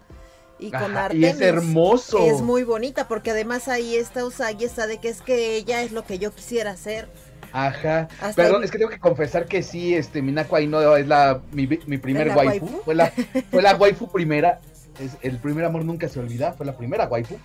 [0.58, 2.18] y con Ajá, y es hermoso.
[2.18, 5.90] Es muy bonita porque además ahí está Usagi, está de que es que ella es
[5.92, 7.08] lo que yo quisiera hacer.
[7.52, 8.08] Ajá.
[8.20, 11.40] Hasta Perdón, ahí- es que tengo que confesar que sí, este, Minako Aino es la,
[11.52, 12.66] mi, mi primer ¿Es la waifu.
[12.66, 12.82] waifu?
[12.84, 13.12] Fue la,
[13.50, 14.60] fue la waifu primera.
[15.00, 17.36] Es, el primer amor nunca se olvida, fue la primera waifu.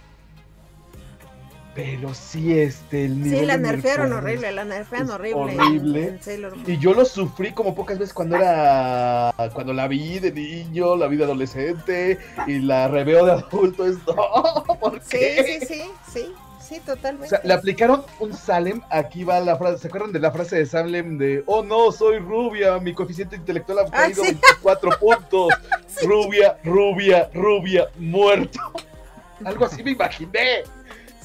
[1.81, 5.39] Pero sí, este, el nivel Sí, la nerfearon nerfear horrible, la nerfean es horrible.
[5.39, 6.19] horrible.
[6.67, 9.33] Y yo lo sufrí como pocas veces cuando era.
[9.53, 13.85] Cuando la vi de niño, la vi de adolescente y la reveo de adulto.
[13.85, 13.95] Es.
[14.07, 15.59] No, ¿por Sí, qué?
[15.61, 17.29] sí, sí, sí, sí, O totalmente.
[17.29, 18.81] sea, le aplicaron un Salem.
[18.89, 19.77] Aquí va la frase.
[19.77, 23.79] ¿Se acuerdan de la frase de Salem de Oh no, soy rubia, mi coeficiente intelectual
[23.79, 24.31] ha Ah, caído sí.
[24.33, 25.53] 24 puntos?
[26.03, 28.59] Rubia, rubia, rubia, muerto.
[29.45, 30.63] Algo así me imaginé.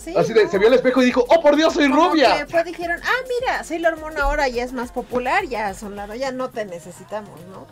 [0.05, 0.51] Sí, Así de, no.
[0.51, 2.39] se vio al espejo y dijo, oh por Dios, soy Como rubia.
[2.39, 6.15] que fue, dijeron, ah, mira, Sailor Moon ahora ya es más popular, ya son lado,
[6.15, 7.67] ya no te necesitamos, ¿no?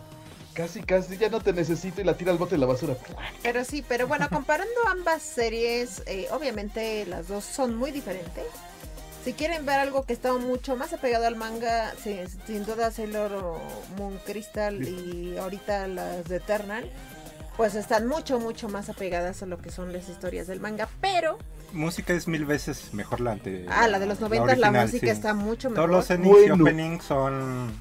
[0.53, 2.95] Casi, casi, ya no te necesito y la tira al bote de la basura.
[3.41, 8.45] Pero sí, pero bueno, comparando ambas series, eh, obviamente las dos son muy diferentes.
[9.25, 13.31] Si quieren ver algo que está mucho más apegado al manga, sí, sin duda Sailor
[13.97, 16.87] Moon Crystal y ahorita las de Eternal,
[17.57, 20.87] pues están mucho, mucho más apegadas a lo que son las historias del manga.
[21.01, 21.37] Pero,
[21.71, 23.65] Música es mil veces mejor la ante.
[23.69, 25.11] ah, la de los 90 la, original, música sí.
[25.11, 25.85] está mucho mejor.
[25.85, 27.71] Todos los endings y openings son.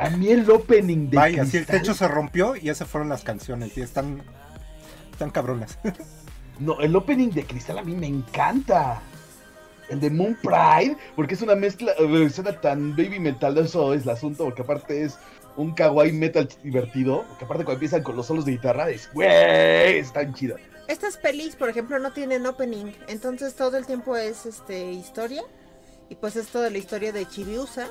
[0.00, 3.08] A mí el opening de Vaya, si el techo se rompió y ya se fueron
[3.08, 4.22] las canciones y están.
[5.12, 5.78] Están cabronas.
[6.58, 9.02] No, el opening de Cristal a mí me encanta.
[9.90, 11.92] El de Moon Pride, porque es una mezcla,
[12.32, 15.18] suena tan baby metal, eso es el asunto, porque aparte es
[15.56, 19.98] un kawaii metal divertido, porque aparte cuando empiezan con los solos de guitarra, es güey,
[19.98, 20.56] es tan chida.
[20.88, 25.42] Estas pelis, por ejemplo, no tienen opening, entonces todo el tiempo es este historia
[26.08, 27.88] y pues es toda la historia de Chibiusa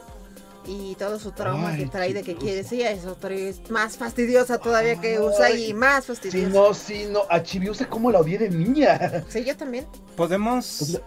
[0.67, 3.97] y todo su trauma Ay, que trae de que quiere sí, es otra es más
[3.97, 6.49] fastidiosa todavía que Usagi, más Sí, fastidiosa.
[6.53, 9.23] no, sí, no, a Chibiusa como la odié de niña.
[9.29, 9.85] Sí, yo también.
[10.15, 10.99] Podemos.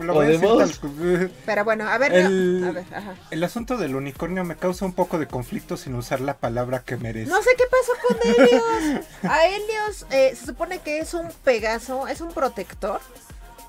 [0.00, 3.14] Lo voy a decir Pero bueno, a ver, El- no, a ver, ajá.
[3.30, 6.96] El asunto del unicornio me causa un poco de conflicto sin usar la palabra que
[6.96, 7.30] merece.
[7.30, 9.06] No sé qué pasó con Helios.
[9.22, 13.00] A Helios eh, se supone que es un Pegaso, es un protector,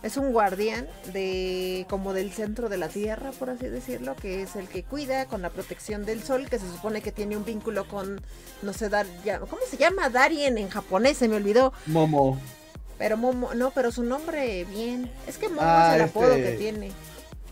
[0.03, 4.55] es un guardián de como del centro de la Tierra, por así decirlo, que es
[4.55, 7.88] el que cuida con la protección del sol, que se supone que tiene un vínculo
[7.88, 8.21] con,
[8.61, 10.09] no sé, Dar, ya- ¿cómo se llama?
[10.09, 11.73] Darien en japonés, se me olvidó.
[11.88, 12.39] Momo.
[12.97, 15.12] Pero Momo, no, pero su nombre bien.
[15.27, 16.91] Es que Momo Ah, es el apodo este- que tiene.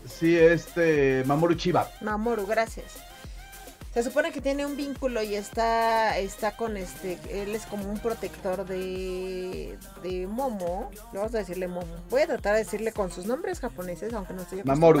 [0.08, 1.90] Sí, este, Mamoru Chiba.
[2.00, 2.92] Mamoru, gracias.
[3.94, 7.98] Se supone que tiene un vínculo y está, está con este, él es como un
[8.00, 10.90] protector de, de Momo.
[11.12, 11.86] Vamos a decirle Momo.
[12.10, 15.00] Voy a tratar de decirle con sus nombres japoneses, aunque no estoy Mamoru.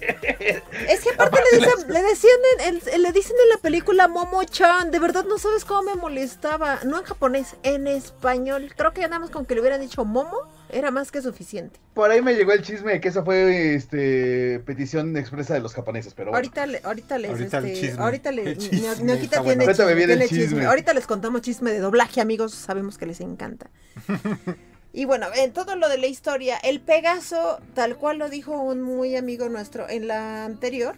[0.88, 4.90] Es que aparte le dicen, le decían en, en- le dicen en la película Momo-chan,
[4.90, 6.80] de verdad no sabes cómo me molestaba.
[6.84, 8.72] No en japonés, en español.
[8.76, 10.38] Creo que nada más con que le hubieran dicho Momo
[10.70, 11.80] era más que suficiente.
[11.94, 15.74] Por ahí me llegó el chisme de que esa fue este petición expresa de los
[15.74, 16.36] japoneses, pero bueno.
[16.36, 18.88] Ahorita, le, ahorita les, Ahorita el este, le, tiene,
[19.42, 20.26] bueno.
[20.28, 20.66] Chisme.
[20.66, 23.68] Ahorita les contamos chisme de doblaje, amigos, sabemos que les encanta.
[24.98, 28.82] y bueno, en todo lo de la historia, el Pegaso, tal cual lo dijo un
[28.82, 30.96] muy amigo nuestro en la anterior,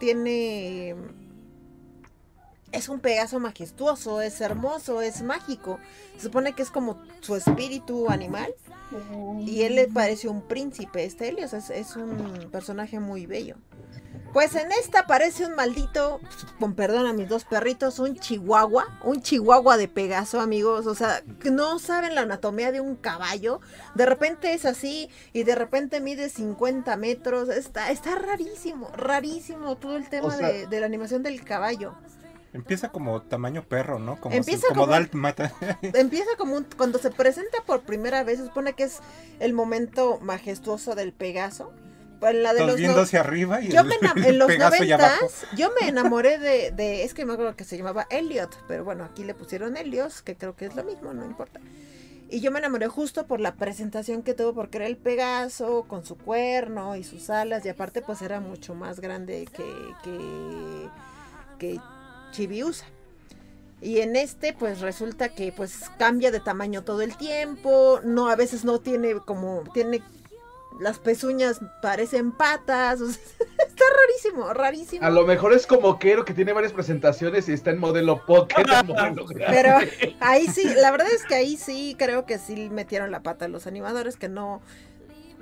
[0.00, 0.94] tiene...
[2.72, 5.78] Es un Pegaso majestuoso, es hermoso, es mágico.
[6.16, 8.54] Se supone que es como su espíritu animal.
[9.40, 13.56] Y él le parece un príncipe, este Helios es, es un personaje muy bello.
[14.34, 16.20] Pues en esta parece un maldito,
[16.58, 20.86] con perdón a mis dos perritos, un chihuahua, un chihuahua de Pegaso, amigos.
[20.86, 23.60] O sea, no saben la anatomía de un caballo.
[23.94, 27.48] De repente es así y de repente mide 50 metros.
[27.48, 31.94] Está, está rarísimo, rarísimo todo el tema O sea- de, de la animación del caballo.
[32.52, 34.20] Empieza como tamaño perro, ¿no?
[34.20, 35.52] Como, Empieza como, como- Dalmata.
[35.82, 38.98] Empieza como un, cuando se presenta por primera vez, se supone que es
[39.40, 41.72] el momento majestuoso del Pegaso.
[42.24, 44.24] Pues la de Todos los viendo no- hacia arriba y Yo el, me enam- el
[44.32, 48.06] en los noventas, yo me enamoré de, de, es que me acuerdo que se llamaba
[48.08, 51.60] Elliot, pero bueno, aquí le pusieron Helios, que creo que es lo mismo, no importa.
[52.30, 56.04] Y yo me enamoré justo por la presentación que tuvo, porque era el Pegaso con
[56.06, 59.64] su cuerno y sus alas, y aparte pues era mucho más grande que,
[60.02, 60.88] que,
[61.58, 61.80] que
[62.32, 62.86] Chibiusa.
[63.82, 68.00] Y en este, pues resulta que pues cambia de tamaño todo el tiempo.
[68.02, 70.02] No, a veces no tiene como, tiene
[70.80, 73.00] las pezuñas parecen patas.
[73.00, 73.22] o sea,
[73.66, 75.04] está rarísimo, rarísimo.
[75.06, 78.56] A lo mejor es como Kero que tiene varias presentaciones y está en modelo pocket.
[78.80, 79.46] en modelo grande.
[79.48, 79.78] Pero
[80.20, 83.66] ahí sí, la verdad es que ahí sí creo que sí metieron la pata los
[83.66, 84.62] animadores que no,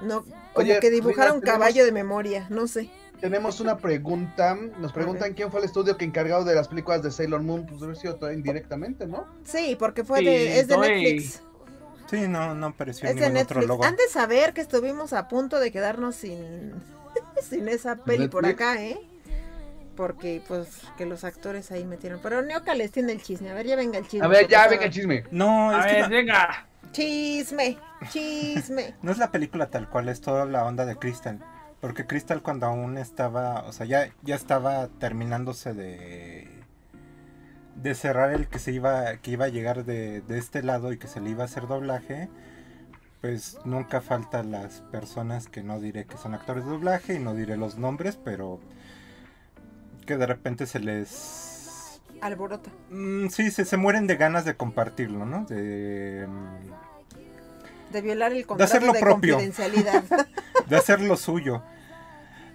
[0.03, 2.91] no, como Oye, que dibujaron tenemos- caballo de memoria, no sé.
[3.21, 4.57] Tenemos una pregunta.
[4.81, 7.65] Nos preguntan quién fue el estudio que encargado de las películas de Sailor Moon.
[7.65, 9.27] Pues debe haber sido todo indirectamente, ¿no?
[9.45, 10.77] Sí, porque fue Sí, de, es de.
[10.77, 11.41] Netflix.
[12.13, 13.85] Sí, no, no apareció Es de ningún otro logo.
[13.85, 16.75] Han de saber que estuvimos a punto de quedarnos sin,
[17.43, 19.01] sin esa peli por acá, ¿eh?
[19.97, 22.21] Porque, pues, que los actores ahí metieron.
[22.23, 23.51] Pero Neoca les tiene el chisme.
[23.51, 24.27] A ver, ya venga el chisme.
[24.27, 25.25] A ver, ya, venga el chisme.
[25.31, 26.67] No, A es que ver, no, venga.
[26.93, 27.79] Chisme,
[28.11, 28.95] chisme.
[29.03, 31.39] no es la película tal cual, es toda la onda de Crystal.
[31.81, 36.62] Porque Crystal cuando aún estaba, o sea, ya, ya estaba terminándose de
[37.77, 40.99] de cerrar el que se iba que iba a llegar de, de este lado y
[40.99, 42.29] que se le iba a hacer doblaje,
[43.21, 47.35] pues nunca faltan las personas que no diré que son actores de doblaje y no
[47.35, 48.61] diré los nombres, pero
[50.07, 51.53] que de repente se les
[52.23, 52.71] Alborota.
[52.91, 55.45] Mm, sí, se, se mueren de ganas de compartirlo, ¿no?
[55.45, 56.29] De,
[57.91, 59.35] De violar el contrato de, hacer lo propio.
[59.35, 60.05] confidencialidad.
[60.69, 61.63] de hacer lo suyo.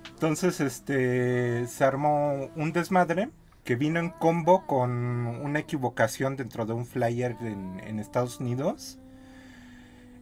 [0.09, 3.29] Entonces, este, se armó un desmadre
[3.67, 4.91] que vino en combo con
[5.27, 8.97] una equivocación dentro de un flyer en, Estados Unidos.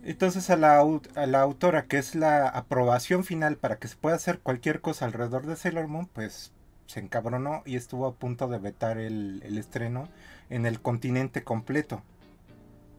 [0.03, 4.15] Entonces a la, a la autora, que es la aprobación final para que se pueda
[4.15, 6.53] hacer cualquier cosa alrededor de Sailor Moon, pues
[6.87, 10.09] se encabronó y estuvo a punto de vetar el, estreno
[10.49, 12.01] en el continente completo.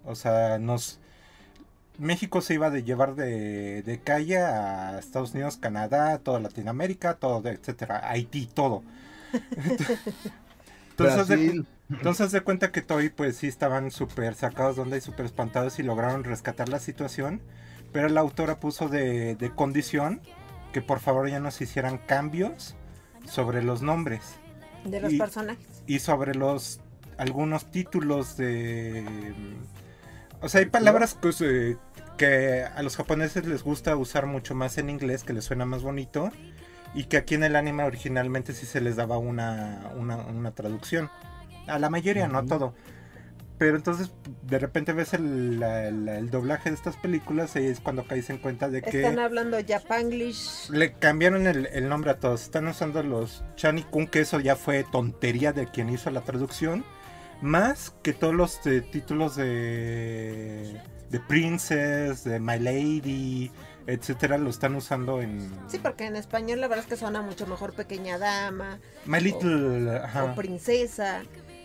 [0.05, 1.01] O sea, nos...
[1.99, 7.49] México se iba a llevar de, de calle a Estados Unidos, Canadá, toda Latinoamérica, todo,
[7.49, 8.85] etcétera, Haití, todo.
[10.91, 11.65] Entonces, de.
[11.91, 15.79] Entonces de cuenta que Toy pues sí estaban súper sacados de onda y súper espantados
[15.79, 17.43] y lograron rescatar la situación.
[17.93, 20.21] Pero la autora puso de, de condición
[20.73, 22.75] que por favor ya no se hicieran cambios
[23.25, 24.23] sobre los nombres
[24.85, 25.83] De los Y- personajes.
[25.87, 26.81] y sobre los
[27.19, 29.05] algunos títulos de
[30.43, 31.79] o sea hay palabras pues, eh,
[32.19, 35.83] que a los japoneses les gusta usar mucho más en inglés que les suena más
[35.83, 36.31] bonito
[36.95, 41.11] y que aquí en el anime originalmente sí se les daba una, una, una traducción
[41.67, 42.75] a la mayoría no a todo
[43.59, 44.11] pero entonces
[44.43, 48.29] de repente ves el, la- la- el doblaje de estas películas y es cuando caes
[48.29, 50.69] en cuenta de que Están hablando Japanglish.
[50.71, 52.43] le cambiaron el, el nombre a todos.
[52.43, 56.85] Están usando los Chani Kun, que eso ya fue tontería de quien hizo la traducción.
[57.41, 60.79] Más que todos los eh, títulos de,
[61.11, 63.51] de Princess, de My Lady,
[63.87, 67.47] etcétera, lo están usando en Sí, porque en español la verdad es que suena mucho
[67.47, 71.23] mejor Pequeña Dama My Little, ajá, o Princesa.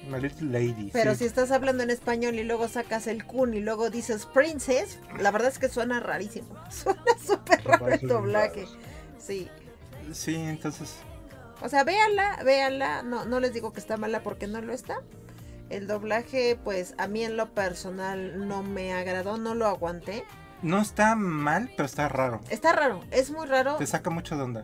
[0.09, 0.89] My Little Lady.
[0.91, 1.19] Pero sí.
[1.19, 5.31] si estás hablando en español y luego sacas el kun y luego dices princess, la
[5.31, 6.55] verdad es que suena rarísimo.
[6.69, 8.65] Suena súper raro el doblaje.
[9.19, 9.47] Sí.
[10.11, 10.95] Sí, entonces
[11.61, 13.03] O sea, véanla, véanla.
[13.03, 15.01] No, no les digo que está mala porque no lo está.
[15.69, 20.25] El doblaje, pues a mí en lo personal no me agradó, no lo aguanté.
[20.61, 22.41] No está mal, pero está raro.
[22.49, 23.75] Está raro, es muy raro.
[23.77, 24.63] Te saca mucho de onda.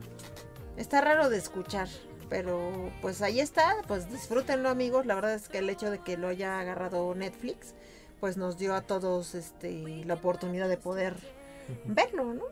[0.75, 1.87] Está raro de escuchar,
[2.29, 5.05] pero pues ahí está, pues disfrútenlo amigos.
[5.05, 7.73] La verdad es que el hecho de que lo haya agarrado Netflix,
[8.19, 11.15] pues nos dio a todos este la oportunidad de poder
[11.85, 12.43] verlo, ¿no?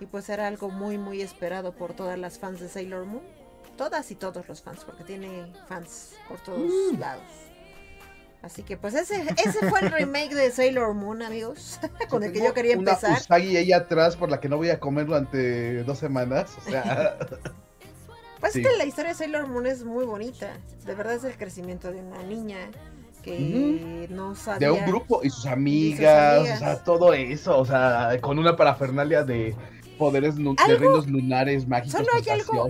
[0.00, 3.22] Y pues era algo muy muy esperado por todas las fans de Sailor Moon,
[3.76, 7.22] todas y todos los fans, porque tiene fans por todos lados.
[8.44, 11.80] Así que pues ese ese fue el remake de Sailor Moon, amigos,
[12.10, 13.18] con el que yo quería Una empezar.
[13.18, 16.54] Usagi ahí atrás por la que no voy a comer durante dos semanas.
[16.66, 17.16] O sea,
[18.40, 18.60] Pues Sí.
[18.60, 20.52] es que la historia de Sailor Moon es muy bonita.
[20.84, 22.58] De verdad es el crecimiento de una niña
[23.22, 24.68] que no sabía.
[24.68, 26.56] de un grupo y sus amigas, amigas.
[26.60, 29.56] o sea, todo eso, o sea, con una parafernalia de
[29.96, 32.68] poderes de reinos lunares mágicos Solo hay algo-.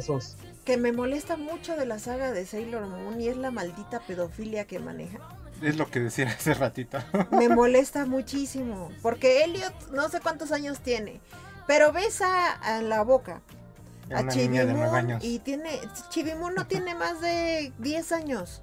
[0.64, 4.66] Que me molesta mucho de la saga de Sailor Moon y es la maldita pedofilia
[4.66, 5.18] que maneja.
[5.62, 6.98] Es lo que decía hace ratito.
[7.30, 8.90] Me molesta muchísimo.
[9.02, 11.20] Porque Elliot no sé cuántos años tiene.
[11.66, 13.40] Pero besa a la boca
[14.12, 15.24] a años.
[15.24, 15.80] y tiene.
[16.10, 18.62] Chibimun no tiene más de 10 años.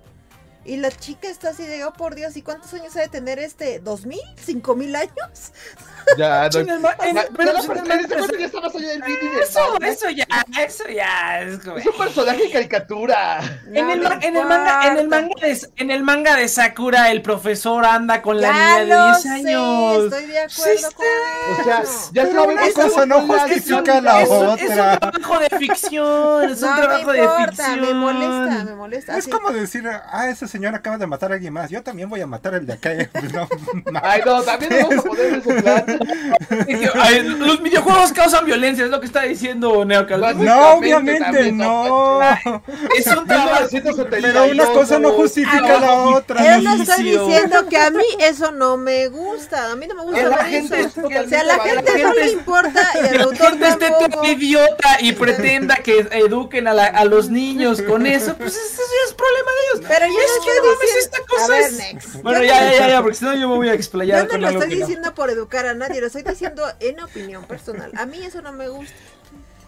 [0.63, 3.39] Y la chica está así de, oh por Dios, ¿y cuántos años ha de tener
[3.39, 3.79] este?
[3.79, 4.19] ¿Dos mil?
[4.43, 5.11] ¿Cinco mil años?
[6.17, 8.15] Ya, no, Sí, en el ma- en- ya- pero ya sí, la en ma- ¿se
[8.15, 10.25] acuerdan que estaba allá del de Eso, eso ya,
[10.65, 11.77] eso ya es como...
[11.77, 13.39] Es un personaje de caricatura.
[13.67, 15.21] En el, en, el manga, en, el importa.
[15.21, 18.85] manga de, en el manga de Sakura, el profesor anda con la Ya niña de
[18.87, 20.03] lo 10 sé, años.
[20.05, 20.91] estoy de Sí acuerdo está.
[20.95, 21.05] con
[21.61, 21.83] O sea,
[22.13, 24.63] ya Pero una cosa no justifica la es, un, otra.
[24.65, 27.81] es un trabajo de ficción, es un no trabajo me de importa, ficción.
[27.81, 29.11] me molesta, me molesta.
[29.13, 29.29] Es así.
[29.29, 31.69] como decir, ah, ese señor acaba de matar a alguien más.
[31.69, 32.91] Yo también voy a matar al de acá.
[33.91, 35.99] No, Ay, no, también nos vamos a poner ese plan.
[36.67, 40.19] Dije, "Ay, los videojuegos causan violencia, es lo que está diciendo Neocal.
[40.21, 42.21] Lo- no, obviamente no.
[42.97, 43.67] Es un trabajo.
[43.71, 46.43] 1972, Pero una cosa no justifica la otra.
[46.43, 49.71] Yo no no estoy diciendo que a mí eso no me gusta.
[49.71, 51.01] A mí no me gusta A la ver gente eso.
[51.09, 53.67] es O sea, a la gente no le importa y Que al la autor gente
[53.67, 54.21] esté tampoco.
[54.21, 58.81] tan idiota y pretenda que eduquen a, la- a los niños con eso, pues eso
[58.81, 59.85] ya es problema de ellos.
[59.87, 62.13] Pero yo Es no estoy no mames, esta cosa a ver, es- next.
[62.23, 64.23] Bueno, ya, no- ya, ya, ya, porque si no yo me voy a explayar Yo
[64.25, 64.85] no con lo algo estoy no.
[64.85, 67.91] diciendo por educar a nadie, lo estoy diciendo en opinión personal.
[67.95, 68.93] A mí eso no me gusta.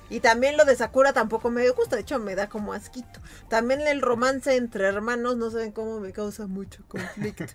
[0.10, 3.20] Y también lo de Sakura tampoco me gusta, de hecho me da como asquito.
[3.50, 7.46] También el romance entre hermanos, no saben cómo me causa mucho conflicto.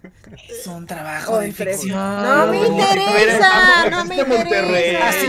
[0.49, 1.97] Es un trabajo O de ficción.
[1.97, 5.09] No me interesa, no me interesa.
[5.09, 5.27] Así,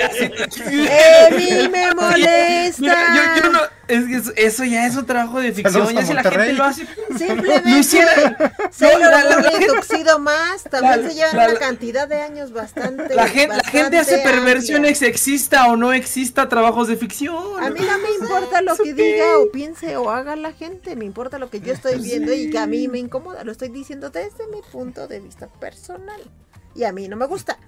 [0.00, 0.86] así.
[0.88, 2.80] Eh, a mí me molesta.
[2.80, 4.04] Mira, yo, yo no, es
[4.34, 5.92] que eso- ya es un trabajo de ficción.
[5.92, 6.86] Ya a si la gente lo hace.
[7.16, 7.84] Simplemente Lo y
[9.52, 13.14] gente- Tuxedo más también la- se llevan la- una la- cantidad de años bastante.
[13.14, 17.62] La gente, la gente hace bastante perversiones, exista o no exista trabajos de ficción.
[17.62, 21.04] A mí no me importa lo que diga o piense o haga la gente, me
[21.04, 23.44] importa lo que yo estoy viendo y que a mí me incomoda.
[23.44, 26.20] Lo estoy diciendo desde mi punto de vista personal.
[26.74, 27.58] Y a mí no me gusta.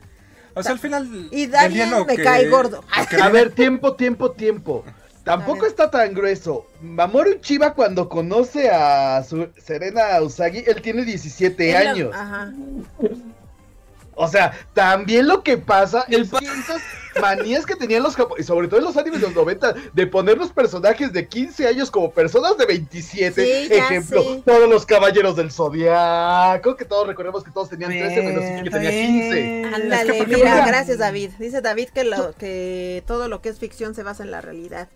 [0.55, 1.29] O sea, al final.
[1.31, 2.83] Y lo me que- cae gordo.
[3.21, 4.85] A ver, tiempo, tiempo, tiempo.
[5.25, 6.67] Tampoco está tan grueso.
[6.83, 12.15] Mamoru Chiba cuando conoce a su Serena Usagi, él tiene 17 Es la- años.
[12.15, 12.53] Ajá.
[14.17, 16.81] O sea, también lo que pasa El es pa- que esas
[17.21, 20.37] manías que tenían los japoneses, sobre todo en los animes de los 90, de poner
[20.39, 23.45] los personajes de 15 años como personas de 27.
[23.45, 28.23] Sí, ya Ejemplo, todos los caballeros del zodiaco, que todos recordemos que todos tenían 13,
[28.23, 29.65] menos que tenía 15.
[29.75, 31.31] Ándale, Es que, por mira, gracias David.
[31.39, 34.89] Dice David que, lo, que todo lo que es ficción se basa en la realidad.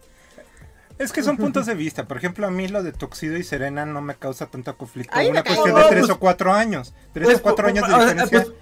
[0.99, 2.09] Es que son puntos de vista.
[2.09, 5.13] Por ejemplo, a mí lo de Tuxedo y Serena no me causa tanto conflicto.
[5.15, 6.93] Ay, Una cuestión de tres Pues- o cuatro años.
[7.13, 8.43] Tres pues, o cuatro pues, años de diferencia.
[8.43, 8.53] pues-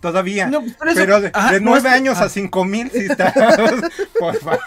[0.00, 0.46] Todavía.
[0.46, 2.24] No, pues, eso- pero de, ajá, de no, nueve que- años ah.
[2.24, 3.32] a cinco mil sí está.
[4.18, 4.60] Por favor.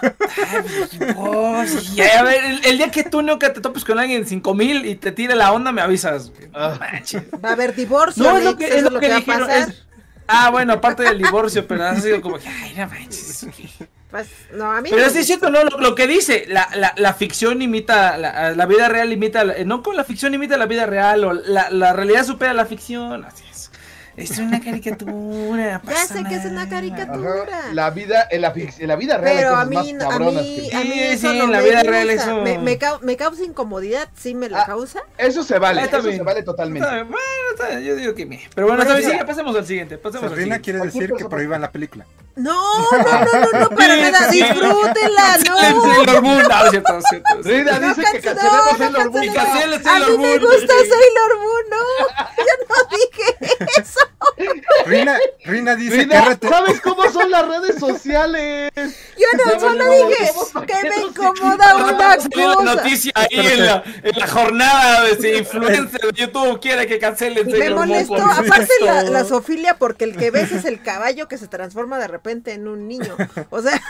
[1.18, 4.22] Oh, sí, ya, a ver, el, el día que tú nunca te topes con alguien
[4.22, 6.32] en 5000 y te tire la onda, me avisas.
[6.52, 7.24] No manches.
[7.44, 8.24] Va a haber divorcio.
[8.24, 9.50] No, es lo que, es lo que a dijeron.
[9.50, 9.84] es-
[10.28, 13.46] Ah, bueno, aparte del divorcio, pero ha sido como que, ay, no manches.
[14.10, 15.64] Pues, no, a mí Pero no es cierto, ¿no?
[15.64, 19.56] Lo, lo que dice, la, la, la ficción imita, la, la vida real imita, la-
[19.66, 23.26] no con la ficción imita la vida real, o la, la realidad supera la ficción,
[23.26, 23.70] así es.
[24.16, 25.82] Es una caricatura.
[25.88, 27.44] Ya sé que es una caricatura.
[27.48, 30.68] Ajá, La vida, en la, en la vida real Pero a mí, más a mí,
[30.70, 32.24] que- a mí Sí, eso sí, no en la me vida real gusta.
[32.24, 35.02] eso- Me, me cau- me causa incomodidad, sí me la Ah, causa.
[35.18, 36.88] Eso se vale, Ah, eso se vale totalmente.
[36.88, 37.18] Está Bueno,
[37.56, 38.42] está bien, yo digo que me.
[38.54, 39.98] Pero bueno, eso- sí, ya pasemos al siguiente.
[39.98, 40.64] Pasemos al Sabrina siguiente.
[40.64, 42.06] quiere decir que prohíban la película.
[42.36, 42.52] No,
[42.92, 44.28] no, no, no, no, para nada.
[44.30, 45.60] Disfrútenla, no.
[45.60, 46.44] Sailor Moon.
[46.44, 47.42] No, cierto, cierto.
[47.44, 49.18] Rina dice que cancel- cancelemos Sailor Moon.
[49.18, 50.74] A mí me gusta.
[50.74, 51.78] Sailor Moon, no.
[52.38, 54.00] Yo no dije eso.
[54.86, 58.72] Rina, Rina dice Rina, ¿sabes cómo son las redes sociales?
[58.76, 62.64] Yo no solo dije ¿cómo que me incomoda una cosa.
[62.64, 67.48] noticia ahí en la, en la jornada de si influencer de YouTube quiere que cancelen
[67.48, 71.48] Me molestó, aparte la, la zoofilia, porque el que ves es el caballo que se
[71.48, 73.16] transforma de repente en un niño.
[73.50, 73.82] O sea,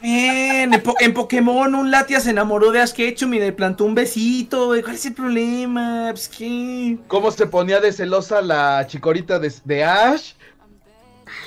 [0.00, 3.84] Bien, en, Po- en Pokémon un Latia se enamoró de Ash Ketchum y le plantó
[3.84, 4.82] un besito, güey.
[4.82, 6.08] ¿Cuál es el problema?
[6.12, 6.98] Pues qué.
[7.06, 10.32] ¿Cómo se ponía de celosa la chicorita de, de Ash?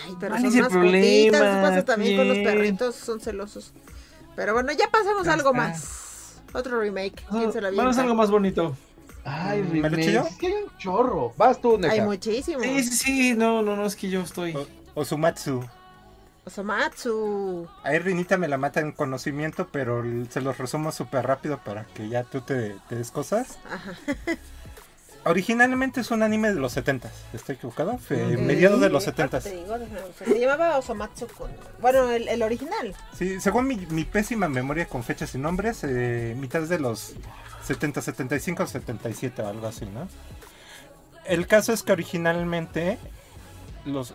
[0.06, 1.62] ay, pero ¿Cuál son es el eso problema?
[1.62, 3.74] pasa también con los perritos, son celosos.
[4.36, 6.42] Pero bueno, ya pasamos a algo más.
[6.54, 8.76] Otro remake, ¿quién se lo Vamos a algo más bonito.
[9.26, 10.22] Ay, ¿Me lo yo?
[10.28, 11.34] Es que hay un chorro.
[11.38, 11.94] Vas tú, Neca.
[11.94, 12.62] Hay muchísimos.
[12.64, 14.54] Sí, sí, sí, no, no, no, es que yo estoy.
[14.56, 15.64] O- Osumatsu.
[16.46, 17.68] Osomatsu.
[17.84, 22.10] Ahí Rinita me la mata en conocimiento, pero se los resumo súper rápido para que
[22.10, 23.58] ya tú te, te des cosas.
[23.72, 23.94] Ajá.
[25.26, 27.98] Originalmente es un anime de los 70s, ¿estoy equivocado?
[27.98, 29.44] Fue mediados de los Ahorita 70s.
[29.44, 30.28] te digo, déjame buscar.
[30.28, 31.50] Se llamaba Osomatsu con.
[31.80, 32.94] Bueno, el, el original.
[33.18, 37.14] Sí, según mi, mi pésima memoria con fechas y nombres, eh, mitad de los
[37.64, 40.10] 70, 75 o 77 o algo así, ¿no?
[41.26, 42.98] El caso es que originalmente
[43.86, 44.14] los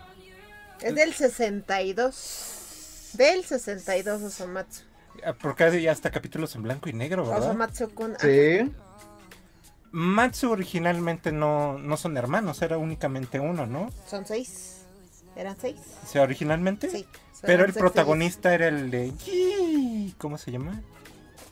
[0.82, 3.10] Es del 62.
[3.14, 4.82] Del 62 Osomatsu.
[5.24, 7.48] ah, porque hay hasta capítulos en blanco y negro, ¿verdad?
[7.48, 8.16] Osomatsu kun.
[8.20, 8.70] Sí.
[9.90, 13.90] Matsu originalmente no, no son hermanos, era únicamente uno, ¿no?
[14.06, 14.82] Son seis.
[15.34, 15.76] ¿Eran seis?
[16.04, 16.90] O sea, originalmente.
[16.90, 17.06] Sí.
[17.40, 19.12] Pero el seis protagonista era el de...
[20.18, 20.82] ¿Cómo se llama?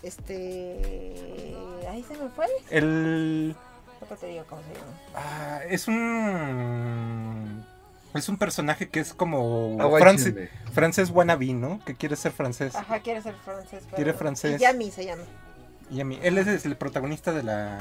[0.03, 1.57] Este.
[1.91, 2.47] Ahí se me fue.
[2.71, 3.57] El...
[4.01, 4.93] Ahorita te digo cómo se llama.
[5.15, 7.66] ah, es un...
[8.19, 10.33] Es un personaje que es como france-
[10.73, 11.81] francés wannabe, ¿no?
[11.85, 12.75] Que quiere ser francés.
[12.75, 13.83] Ajá, quiere ser francés.
[13.85, 14.61] pero- Quiere francés.
[14.61, 15.23] Y Yami se llama.
[15.91, 17.79] Y a mí, él es el protagonista de la,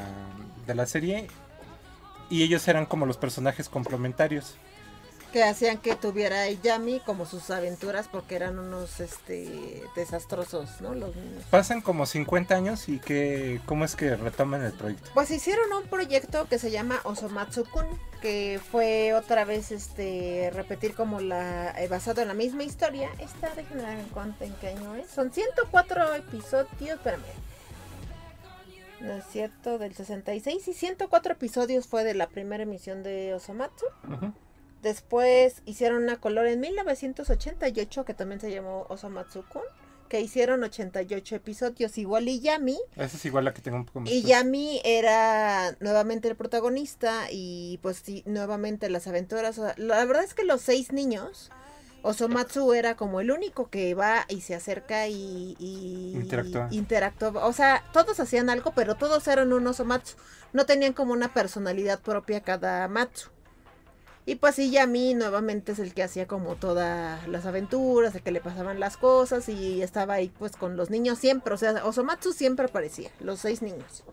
[0.68, 1.28] de la serie.
[2.30, 4.56] Y ellos eran como los personajes complementarios.
[5.36, 10.96] Que hacían que tuviera a Yami como sus aventuras porque eran unos este desastrosos, ¿no?
[10.96, 11.44] Los niños.
[11.50, 15.12] Pasan como 50 años y que cómo es que retoman el proyecto.
[15.14, 17.86] Pues hicieron un proyecto que se llama Osomatsu-kun,
[18.22, 23.10] que fue otra vez este repetir como la eh, basado en la misma historia.
[23.20, 25.10] Esta, déjenme ver en cuánto en qué año es.
[25.10, 27.24] Son 104 episodios, espérame.
[29.02, 33.86] No es cierto, del 66 y 104 episodios fue de la primera emisión de Osomatsu.
[34.86, 39.64] Después hicieron una color en 1988 que también se llamó Osomatsu-kun,
[40.10, 42.78] que hicieron 88 episodios igual y Yami.
[42.96, 44.12] Esa es igual la que tengo un poco más.
[44.12, 49.60] Y Yami era nuevamente el protagonista y pues sí, nuevamente las aventuras.
[49.78, 51.50] La verdad es que los seis niños,
[52.04, 56.68] Osomatsu era como el único que va y se acerca y, y Interactúa.
[56.70, 57.48] interactuaba.
[57.48, 60.16] O sea, todos hacían algo, pero todos eran un Osomatsu.
[60.54, 63.32] No tenían como una personalidad propia cada Matsu.
[64.28, 68.32] Y pues sí, Yami nuevamente es el que hacía como todas las aventuras, de que
[68.32, 71.54] le pasaban las cosas y estaba ahí pues con los niños siempre.
[71.54, 74.04] O sea, Osomatsu siempre aparecía, los seis niños.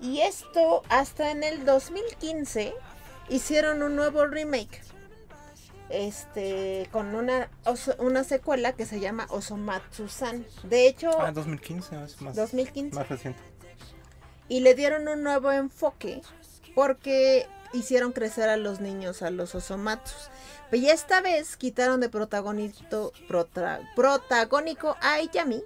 [0.00, 2.74] Y esto hasta en el 2015
[3.28, 4.80] hicieron un nuevo remake.
[5.88, 7.48] Este, con una,
[7.98, 10.44] una secuela que se llama Osomatsu-san.
[10.64, 13.40] De hecho, Ah, 2015, es más, 2015 más reciente.
[14.48, 16.22] y le dieron un nuevo enfoque
[16.74, 20.28] porque hicieron crecer a los niños, a los osomatsus.
[20.72, 22.96] Y esta vez quitaron de protagonista,
[23.28, 25.62] protra- protagónico a Yami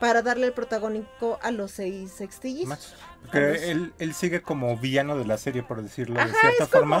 [0.00, 2.94] para darle el protagónico a los seis sextillizos.
[3.22, 6.98] Porque él, él sigue como villano de la serie, por decirlo de cierta es como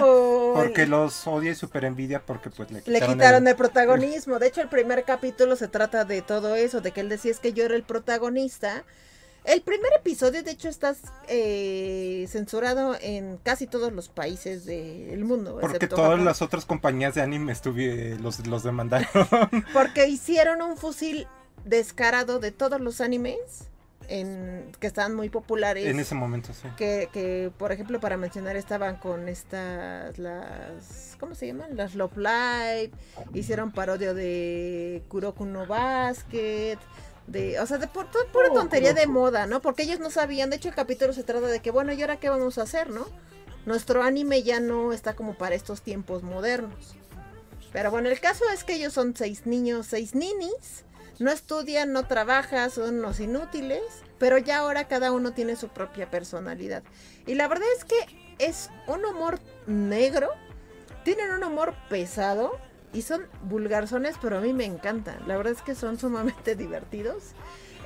[0.60, 4.38] Porque los odia y super envidia porque pues le Le quitaron, quitaron el- el protagonismo.
[4.40, 7.38] De hecho, el primer capítulo se trata de todo eso, de que él decía es
[7.38, 8.84] que yo era el protagonista.
[9.48, 10.94] El primer episodio, de hecho, está
[11.26, 15.56] eh, censurado en casi todos los países del mundo.
[15.58, 16.26] Porque todas Japón.
[16.26, 19.08] las otras compañías de anime estuve, los, los demandaron.
[19.72, 21.26] Porque hicieron un fusil
[21.64, 23.70] descarado de todos los animes
[24.08, 25.86] en, que estaban muy populares.
[25.86, 26.68] en ese momento, sí.
[26.76, 31.74] que, que, por ejemplo, para mencionar, estaban con estas, las, ¿cómo se llaman?
[31.74, 32.90] Las Love Live,
[33.32, 36.78] hicieron parodia de Kuroku no Basket,
[37.28, 39.60] de, o sea, de por, toda pura tontería de moda, ¿no?
[39.60, 42.18] Porque ellos no sabían, de hecho el capítulo se trata de que, bueno, ¿y ahora
[42.18, 43.06] qué vamos a hacer, no?
[43.66, 46.94] Nuestro anime ya no está como para estos tiempos modernos.
[47.72, 50.84] Pero bueno, el caso es que ellos son seis niños, seis ninis,
[51.18, 53.82] no estudian, no trabajan, son unos inútiles,
[54.18, 56.82] pero ya ahora cada uno tiene su propia personalidad.
[57.26, 60.30] Y la verdad es que es un humor negro,
[61.04, 62.58] tienen un humor pesado
[62.92, 65.16] y son vulgarzones, pero a mí me encantan.
[65.26, 67.34] La verdad es que son sumamente divertidos.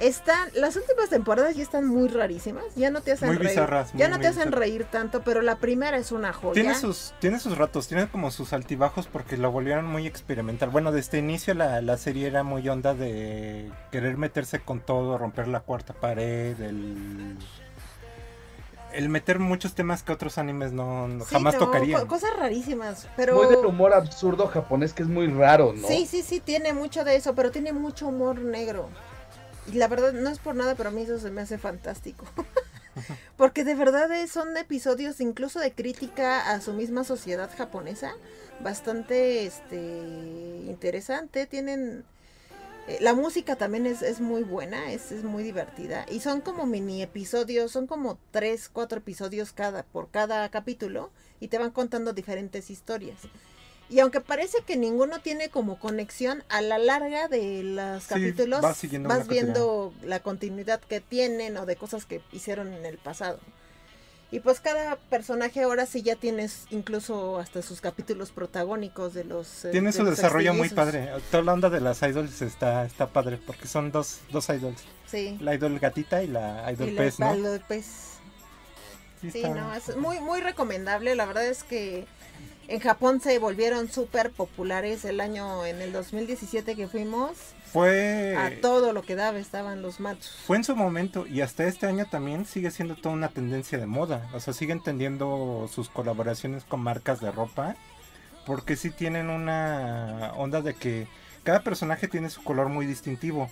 [0.00, 3.92] Están, las últimas temporadas ya están muy rarísimas, ya no te hacen Muy reír, bizarras,
[3.92, 4.59] ya no te hacen bizarras.
[4.59, 6.55] reír tanto, pero la primera es una joya.
[6.55, 10.70] Tiene sus, tiene sus ratos, tiene como sus altibajos porque lo volvieron muy experimental.
[10.70, 15.46] Bueno, desde inicio la, la serie era muy onda de querer meterse con todo, romper
[15.46, 17.36] la cuarta pared, el,
[18.95, 22.01] el meter muchos temas que otros animes no, no- Sí, jamás no, tocarían.
[22.03, 23.36] co- Cosas rarísimas, pero...
[23.36, 25.86] Muy del humor absurdo japonés que es muy raro, ¿no?
[25.88, 28.88] Sí, sí, sí, tiene mucho de eso, pero tiene mucho humor negro.
[29.72, 32.24] Y la verdad, no es por nada, pero a mí eso se me hace fantástico.
[33.36, 38.12] Porque de verdad es- son episodios incluso de crítica a su misma sociedad japonesa.
[38.61, 39.76] Bastante este
[40.66, 41.47] interesante.
[41.47, 42.05] Tienen.
[42.89, 46.07] Eh, la música también es, es muy buena, es, es muy divertida.
[46.11, 51.11] Y son como mini episodios, son como tres, cuatro episodios cada, por cada capítulo.
[51.41, 53.18] Y te van contando diferentes historias.
[53.89, 58.62] Y aunque parece que ninguno tiene como conexión, a la larga de los Sí, capítulos
[58.62, 63.39] vas vas viendo la continuidad que tienen o de cosas que hicieron en el pasado.
[64.33, 69.66] Y pues cada personaje ahora sí ya tienes incluso hasta sus capítulos protagónicos de los...
[69.66, 71.11] eh, Tiene de su los desarrollo muy padre.
[71.30, 74.80] Toda la onda de las idols está, está padre porque son dos, dos idols.
[75.07, 75.37] Sí.
[75.41, 77.35] La idol gatita y la idol Y la- pez, ¿no?
[77.35, 77.85] la de pez.
[79.30, 81.14] Sí, no, es muy, muy recomendable.
[81.14, 82.07] La verdad es que
[82.68, 87.33] en Japón se volvieron súper populares el año, en el 2017 que fuimos.
[87.73, 88.37] Fue...
[88.37, 90.31] A todo lo que daba estaban los machos.
[90.47, 93.87] Fue en su momento y hasta este año también sigue siendo toda una tendencia de
[93.87, 94.29] moda.
[94.35, 97.77] O sea, siguen tendiendo sus colaboraciones con marcas de ropa.
[98.45, 101.07] Porque sí tienen una onda de que
[101.45, 103.49] cada personaje tiene su color muy distintivo.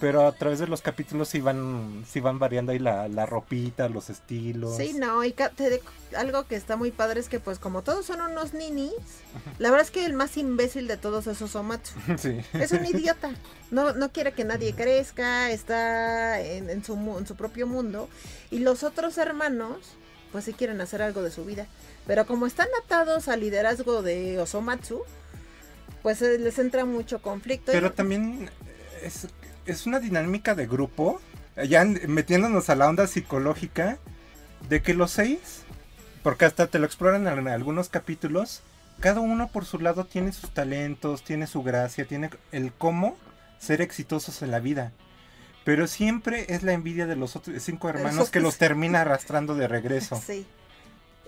[0.00, 3.88] Pero a través de los capítulos sí van, sí van variando ahí la, la ropita,
[3.88, 4.76] los estilos.
[4.76, 5.82] Sí, no, y te de-
[6.16, 8.92] algo que está muy padre es que pues como todos son unos ninis,
[9.58, 11.94] la verdad es que el más imbécil de todos esos Omatsu.
[12.16, 12.40] Sí.
[12.52, 13.30] Es un idiota.
[13.70, 18.08] No, no quiere que nadie crezca, está en, en su, en su propio mundo.
[18.50, 19.76] Y los otros hermanos,
[20.32, 21.66] pues sí quieren hacer algo de su vida.
[22.06, 25.02] Pero como están atados al liderazgo de Osomatsu,
[26.02, 27.72] pues eh, les entra mucho conflicto.
[27.72, 28.48] Pero Y- también
[29.02, 29.26] es,
[29.68, 31.20] es una dinámica de grupo,
[31.68, 33.98] ya en- metiéndonos a la onda psicológica,
[34.68, 35.62] de que los seis,
[36.22, 38.62] porque hasta te lo exploran en algunos capítulos,
[39.00, 43.16] cada uno por su lado tiene sus talentos, tiene su gracia, tiene el cómo
[43.58, 44.92] ser exitosos en la vida.
[45.64, 49.68] Pero siempre es la envidia de los otros cinco hermanos que los termina arrastrando de
[49.68, 50.20] regreso.
[50.26, 50.46] Sí.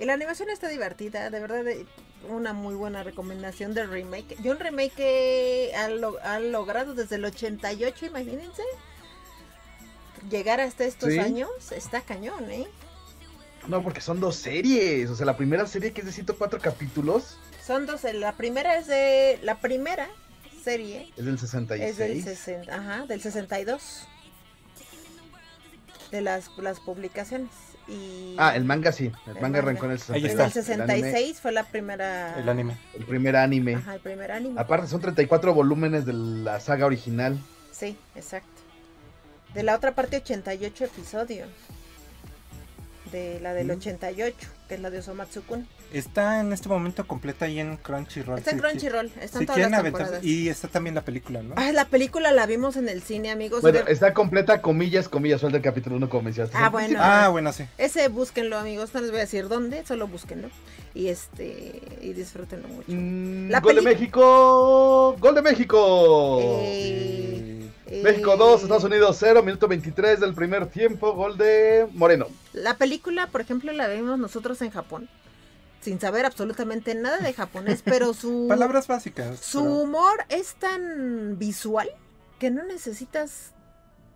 [0.00, 1.86] Y la animación está divertida, de verdad, de-
[2.28, 4.36] una muy buena recomendación de remake.
[4.42, 8.62] Yo un remake que han, lo- han logrado desde el 88, imagínense.
[10.30, 11.18] Llegar hasta estos Sí.
[11.18, 12.66] años está cañón, ¿eh?
[13.68, 15.08] No, porque son dos series.
[15.10, 17.36] O sea, la primera serie que es de 104 capítulos
[17.66, 20.08] Son dos, eh, la primera es de, la primera
[20.64, 21.90] serie es del 66.
[21.90, 24.06] es del 60, ajá, del 62.
[26.10, 27.50] De las, las publicaciones.
[27.90, 29.10] Y Ah, el manga sí.
[29.26, 30.24] El, El manga arrancó en el Ahí 66.
[30.24, 30.44] en está.
[30.94, 32.38] el 66 fue la primera...
[32.38, 32.76] El anime.
[32.94, 33.74] El primer anime.
[33.74, 34.60] Ajá, el primer anime.
[34.60, 37.38] Aparte son 34 volúmenes de la saga original.
[37.72, 38.48] Sí, exacto.
[39.54, 41.48] De la otra parte 88 episodios.
[43.12, 43.70] De la del Mm.
[43.72, 44.36] 88,
[44.70, 45.66] que es la de Osomatsu-kun.
[45.92, 48.38] Está en este momento completa ahí en Crunchyroll.
[48.38, 50.24] Está en si Crunchyroll, están Si todas quieren las temporadas.
[50.24, 51.54] Y está también la película, ¿no?
[51.56, 53.62] Ah, la película la vimos en el cine, amigos.
[53.62, 56.56] Bueno, De- está completa, comillas, comillas, suelta el capítulo 1 como mencionaste.
[56.56, 57.00] Ah, bueno.
[57.02, 57.64] Ah, bueno, sí.
[57.78, 58.94] Ese búsquenlo, amigos.
[58.94, 60.50] No les voy a decir dónde, solo búsquenlo.
[60.94, 62.86] Y este y disfrútenlo mucho.
[62.92, 65.16] Mm, La ¡Gol de México!
[65.18, 66.38] ¡Gol de México!
[66.62, 67.56] Eh,
[67.92, 72.28] Eh, México 2, Estados Unidos 0, minuto 23 del primer tiempo, gol de Moreno.
[72.52, 75.08] La película, por ejemplo, la vimos nosotros en Japón,
[75.80, 79.38] sin saber absolutamente nada de japonés, pero su, Palabras básicas.
[79.40, 81.90] su pero- humor es tan visual
[82.38, 83.52] que no necesitas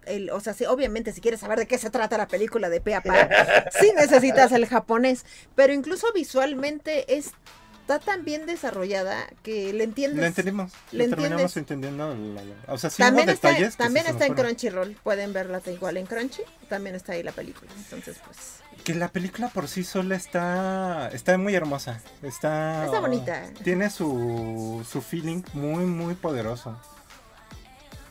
[0.07, 2.80] el, o sea, sí, obviamente si quieres saber de qué se trata la película de
[2.82, 3.28] pe a pa,
[3.80, 5.24] sí necesitas el japonés,
[5.55, 10.20] pero incluso visualmente está tan bien desarrollada que le entiendes.
[10.20, 10.72] Lo entendimos.
[10.92, 12.14] ¿Le Lo terminamos entendiendo.
[12.14, 13.76] la- la- o sea, sí también está, detalles.
[13.78, 14.34] también está en.
[14.34, 18.36] Crunchyroll, pueden verla igual en Crunchy, también está ahí la película, entonces pues
[18.85, 22.01] Que la película por sí sola está está muy hermosa.
[22.22, 23.43] Está Está bonita.
[23.62, 26.78] Tiene su su feeling muy muy poderoso.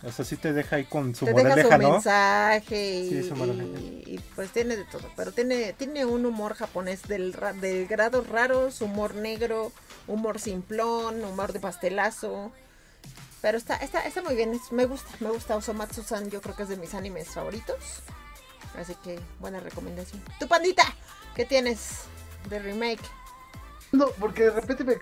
[0.05, 1.91] O sea, sí te deja ahí con su te deja su moraleja, ¿no?
[1.93, 3.79] mensaje y, Sí, su moraleja.
[3.79, 8.21] y- y, pues tiene de todo, pero tiene, tiene un humor japonés del, del grado
[8.21, 9.71] raros, humor negro,
[10.07, 12.51] humor simplón, humor de pastelazo.
[13.41, 16.69] Pero está, está, está muy bien, me gusta, me gusta Osomatsu-san, yo creo que es
[16.69, 17.77] de mis animes favoritos.
[18.79, 20.21] Así que buena recomendación.
[20.39, 20.83] Tu pandita,
[21.35, 22.05] ¿qué tienes
[22.49, 23.01] de remake?
[23.93, 24.95] No, porque de repente me